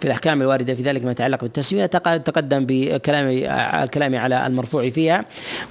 في 0.00 0.06
الأحكام 0.06 0.42
الواردة 0.42 0.74
في 0.74 0.82
ذلك 0.82 1.04
ما 1.04 1.10
يتعلق 1.10 1.40
بالتسمية 1.42 1.86
تقدم 1.86 2.66
بكلام 2.68 3.28
الكلام 3.82 4.03
على 4.12 4.46
المرفوع 4.46 4.90
فيها 4.90 5.24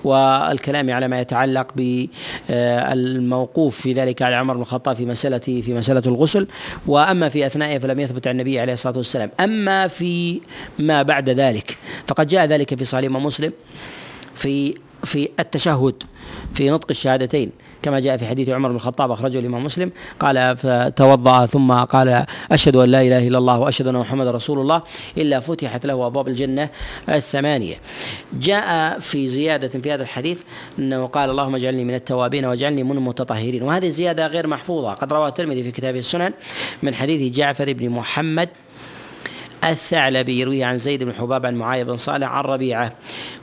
والكلام 0.03 0.91
على 0.91 1.07
ما 1.07 1.19
يتعلق 1.21 1.67
بالموقوف 2.49 3.81
في 3.81 3.93
ذلك 3.93 4.21
على 4.21 4.35
عمر 4.35 4.53
بن 4.53 4.61
الخطاب 4.61 4.95
في 4.95 5.05
مساله 5.05 5.37
في 5.37 5.73
مسألة 5.73 6.03
الغسل. 6.05 6.47
وأما 6.87 7.29
في 7.29 7.45
أثنائه 7.45 7.77
فلم 7.77 7.99
يثبت 7.99 8.27
عن 8.27 8.33
النبي 8.35 8.59
عليه 8.59 8.73
الصلاة 8.73 8.97
والسلام. 8.97 9.29
أما 9.39 9.87
في 9.87 10.41
ما 10.79 11.01
بعد 11.01 11.29
ذلك 11.29 11.77
فقد 12.07 12.27
جاء 12.27 12.45
ذلك 12.45 12.75
في 12.75 12.85
صحيح 12.85 13.11
مسلم 13.11 13.51
في 14.35 14.75
في 15.03 15.29
التشهد 15.39 16.03
في 16.53 16.69
نطق 16.69 16.87
الشهادتين 16.89 17.51
كما 17.83 17.99
جاء 17.99 18.17
في 18.17 18.25
حديث 18.25 18.49
عمر 18.49 18.69
بن 18.69 18.75
الخطاب 18.75 19.11
أخرجه 19.11 19.39
الإمام 19.39 19.63
مسلم 19.63 19.91
قال 20.19 20.57
فتوضأ 20.57 21.45
ثم 21.45 21.71
قال 21.71 22.25
أشهد 22.51 22.75
أن 22.75 22.89
لا 22.89 23.01
إله 23.01 23.27
إلا 23.27 23.37
الله 23.37 23.59
وأشهد 23.59 23.87
أن 23.87 23.95
محمدا 23.95 24.31
رسول 24.31 24.59
الله 24.59 24.81
إلا 25.17 25.39
فتحت 25.39 25.85
له 25.85 26.07
أبواب 26.07 26.27
الجنة 26.27 26.69
الثمانية. 27.09 27.75
جاء 28.33 28.99
في 28.99 29.27
زيادة 29.27 29.79
في 29.79 29.91
هذا 29.91 30.03
الحديث 30.03 30.41
أنه 30.79 31.05
قال 31.05 31.29
اللهم 31.29 31.55
اجعلني 31.55 31.83
من 31.83 31.93
التوابين 31.93 32.45
واجعلني 32.45 32.83
من 32.83 32.97
المتطهرين 32.97 33.63
وهذه 33.63 33.89
زياده 33.89 34.27
غير 34.27 34.47
محفوظة 34.47 34.93
قد 34.93 35.13
رواه 35.13 35.27
الترمذي 35.27 35.63
في 35.63 35.71
كتابه 35.71 35.99
السنن 35.99 36.33
من 36.83 36.93
حديث 36.95 37.35
جعفر 37.35 37.73
بن 37.73 37.89
محمد 37.89 38.49
الثعلبي 39.69 40.39
يرويه 40.39 40.65
عن 40.65 40.77
زيد 40.77 41.03
بن 41.03 41.13
حباب 41.13 41.45
عن 41.45 41.55
معاوية 41.55 41.83
بن 41.83 41.97
صالح 41.97 42.31
عن 42.31 42.43
ربيعة 42.43 42.91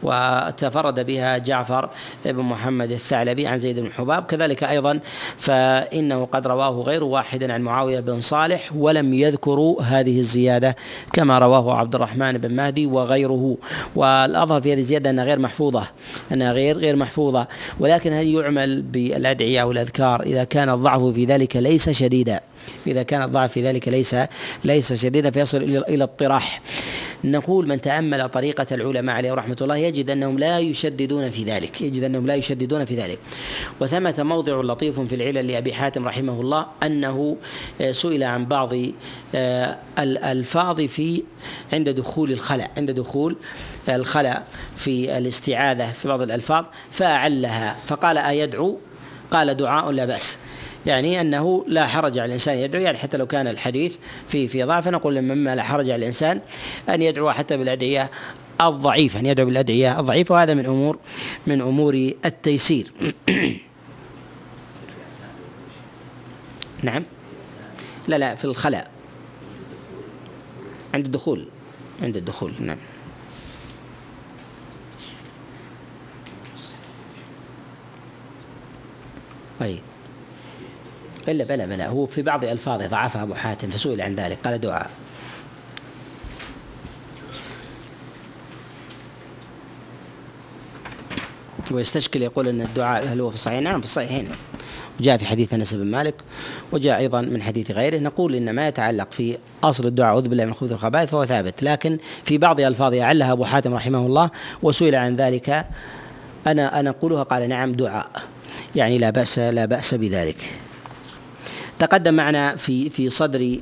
وتفرد 0.02 1.06
بها 1.06 1.38
جعفر 1.38 1.90
بن 2.24 2.42
محمد 2.42 2.92
الثعلبي 2.92 3.46
عن 3.46 3.58
زيد 3.58 3.78
بن 3.78 3.92
حباب. 3.92 4.22
كذلك 4.22 4.64
أيضا 4.64 5.00
فإنه 5.38 6.24
قد 6.24 6.46
رواه 6.46 6.70
غير 6.70 7.04
واحد 7.04 7.50
عن 7.50 7.62
معاوية 7.62 8.00
بن 8.00 8.20
صالح 8.20 8.70
ولم 8.76 9.14
يذكروا 9.14 9.82
هذه 9.82 10.18
الزيادة 10.18 10.76
كما 11.12 11.38
رواه 11.38 11.76
عبد 11.76 11.94
الرحمن 11.94 12.32
بن 12.32 12.54
مهدي 12.54 12.86
وغيره. 12.86 13.56
والأظهر 13.96 14.60
في 14.60 14.72
هذه 14.72 14.80
الزيادة 14.80 15.10
أنها 15.10 15.24
غير 15.24 15.38
محفوظة 15.38 15.86
أنها 16.32 16.52
غير 16.52 16.78
غير 16.78 16.96
محفوظة. 16.96 17.46
ولكن 17.80 18.12
هل 18.12 18.28
يعمل 18.28 18.82
بالأدعية 18.82 19.62
والأذكار 19.62 20.22
إذا 20.22 20.44
كان 20.44 20.68
الضعف 20.68 21.02
في 21.02 21.24
ذلك 21.24 21.56
ليس 21.56 21.90
شديدا؟ 21.90 22.40
إذا 22.86 23.02
كان 23.02 23.22
الضعف 23.22 23.52
في 23.52 23.62
ذلك 23.62 23.88
ليس 23.88 24.16
ليس 24.64 24.92
شديدا 24.92 25.30
فيصل 25.30 25.56
إلى 25.56 25.78
إلى 25.78 26.04
الطراح. 26.04 26.62
نقول 27.24 27.68
من 27.68 27.80
تأمل 27.80 28.28
طريقة 28.28 28.66
العلماء 28.72 29.16
عليهم 29.16 29.34
رحمة 29.34 29.56
الله 29.60 29.76
يجد 29.76 30.10
أنهم 30.10 30.38
لا 30.38 30.58
يشددون 30.58 31.30
في 31.30 31.44
ذلك 31.44 31.80
يجد 31.80 32.04
أنهم 32.04 32.26
لا 32.26 32.34
يشددون 32.34 32.84
في 32.84 32.96
ذلك. 32.96 33.18
وثمة 33.80 34.14
موضع 34.18 34.60
لطيف 34.60 35.00
في 35.00 35.14
العلل 35.14 35.46
لأبي 35.46 35.72
حاتم 35.72 36.08
رحمه 36.08 36.40
الله 36.40 36.66
أنه 36.82 37.36
آه، 37.80 37.92
سئل 37.92 38.22
عن 38.22 38.46
بعض 38.46 38.72
آه، 39.34 39.76
الألفاظ 39.98 40.80
في 40.80 41.22
عند 41.72 41.88
دخول 41.88 42.32
الخلاء 42.32 42.70
عند 42.76 42.90
دخول 42.90 43.36
الخلاء 43.88 44.46
في 44.76 45.18
الاستعاذة 45.18 45.92
في 45.92 46.08
بعض 46.08 46.22
الألفاظ 46.22 46.64
فأعلها 46.92 47.76
فقال 47.86 48.18
أيدعو؟ 48.18 48.78
قال 49.30 49.56
دعاء 49.56 49.90
لا 49.90 50.04
بأس. 50.04 50.38
يعني 50.86 51.20
أنه 51.20 51.64
لا 51.66 51.86
حرج 51.86 52.18
على 52.18 52.26
الإنسان 52.26 52.58
يدعو 52.58 52.82
يعني 52.82 52.98
حتى 52.98 53.16
لو 53.16 53.26
كان 53.26 53.48
الحديث 53.48 53.96
في 54.28 54.48
في 54.48 54.62
ضعف 54.62 54.88
نقول 54.88 55.22
مما 55.22 55.56
لا 55.56 55.62
حرج 55.62 55.90
على 55.90 55.96
الإنسان 55.96 56.40
أن 56.88 57.02
يدعو 57.02 57.30
حتى 57.30 57.56
بالأدعية 57.56 58.10
الضعيفة 58.60 59.20
أن 59.20 59.26
يدعو 59.26 59.46
بالأدعية 59.46 60.00
الضعيفة 60.00 60.34
وهذا 60.34 60.54
من 60.54 60.66
أمور 60.66 60.98
من 61.46 61.60
أمور 61.60 62.12
التيسير. 62.24 62.92
نعم. 66.82 67.04
لا 68.08 68.18
لا 68.18 68.34
في 68.34 68.44
الخلاء. 68.44 68.90
عند 70.94 71.04
الدخول. 71.04 71.46
عند 72.02 72.16
الدخول 72.16 72.52
نعم. 72.60 72.78
طيب. 79.60 79.80
إلا 81.28 81.44
بلى 81.44 81.66
بلى 81.66 81.84
هو 81.84 82.06
في 82.06 82.22
بعض 82.22 82.44
ألفاظه 82.44 82.86
ضعفها 82.86 83.22
أبو 83.22 83.34
حاتم 83.34 83.70
فسئل 83.70 84.00
عن 84.00 84.14
ذلك 84.14 84.38
قال 84.44 84.60
دعاء. 84.60 84.90
ويستشكل 91.70 92.22
يقول 92.22 92.48
إن 92.48 92.60
الدعاء 92.60 93.04
هل 93.12 93.20
هو 93.20 93.30
في 93.30 93.36
الصحيحين؟ 93.36 93.64
نعم 93.64 93.80
في 93.80 93.86
الصحيحين. 93.86 94.28
وجاء 95.00 95.16
في 95.16 95.24
حديث 95.24 95.54
أنس 95.54 95.74
بن 95.74 95.86
مالك 95.86 96.14
وجاء 96.72 96.98
أيضا 96.98 97.20
من 97.20 97.42
حديث 97.42 97.70
غيره 97.70 97.98
نقول 97.98 98.34
إن 98.34 98.50
ما 98.50 98.68
يتعلق 98.68 99.12
في 99.12 99.38
أصل 99.64 99.86
الدعاء 99.86 100.10
أعوذ 100.10 100.28
بالله 100.28 100.44
من 100.44 100.54
خبث 100.54 100.72
الخبائث 100.72 101.10
فهو 101.10 101.24
ثابت. 101.24 101.62
لكن 101.62 101.98
في 102.24 102.38
بعض 102.38 102.60
الفاظه 102.60 103.04
علها 103.04 103.32
أبو 103.32 103.44
حاتم 103.44 103.74
رحمه 103.74 103.98
الله 103.98 104.30
وسئل 104.62 104.94
عن 104.94 105.16
ذلك 105.16 105.66
أنا 106.46 106.80
أنا 106.80 106.90
أقولها 106.90 107.22
قال 107.22 107.48
نعم 107.48 107.72
دعاء. 107.72 108.10
يعني 108.76 108.98
لا 108.98 109.10
بأس 109.10 109.38
لا 109.38 109.64
بأس 109.64 109.94
بذلك. 109.94 110.59
تقدم 111.80 112.14
معنا 112.14 112.56
في 112.56 112.90
في 112.90 113.10
صدر 113.10 113.58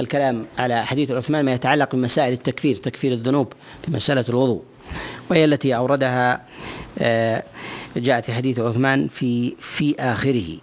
الكلام 0.00 0.46
على 0.58 0.86
حديث 0.86 1.10
عثمان 1.10 1.44
ما 1.44 1.52
يتعلق 1.52 1.94
بمسائل 1.94 2.32
التكفير 2.32 2.76
تكفير 2.76 3.12
الذنوب 3.12 3.52
في 3.84 3.90
مسألة 3.90 4.24
الوضوء 4.28 4.62
وهي 5.30 5.44
التي 5.44 5.76
أوردها 5.76 6.42
آه، 6.98 7.42
جاءت 7.96 8.24
في 8.24 8.32
حديث 8.32 8.58
عثمان 8.58 9.08
في 9.08 9.54
في 9.58 9.94
آخره. 9.98 10.58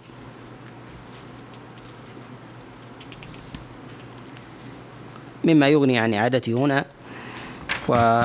مما 5.44 5.70
يغني 5.70 6.00
عن 6.00 6.14
إعادته 6.14 6.54
هنا 6.54 6.86
و 7.90 8.24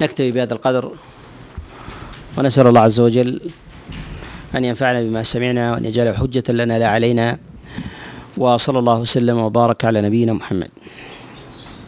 نكتفي 0.00 0.30
بهذا 0.30 0.54
القدر 0.54 0.92
ونسأل 2.38 2.66
الله 2.66 2.80
عز 2.80 3.00
وجل 3.00 3.50
أن 4.56 4.64
ينفعنا 4.64 5.02
بما 5.02 5.22
سمعنا 5.22 5.72
وأن 5.72 5.84
يجعله 5.84 6.12
حجة 6.12 6.44
لنا 6.48 6.78
لا 6.78 6.88
علينا. 6.88 7.38
وصلى 8.36 8.78
الله 8.78 8.98
وسلم 8.98 9.38
وبارك 9.38 9.84
على 9.84 10.02
نبينا 10.02 10.32
محمد. 10.32 10.68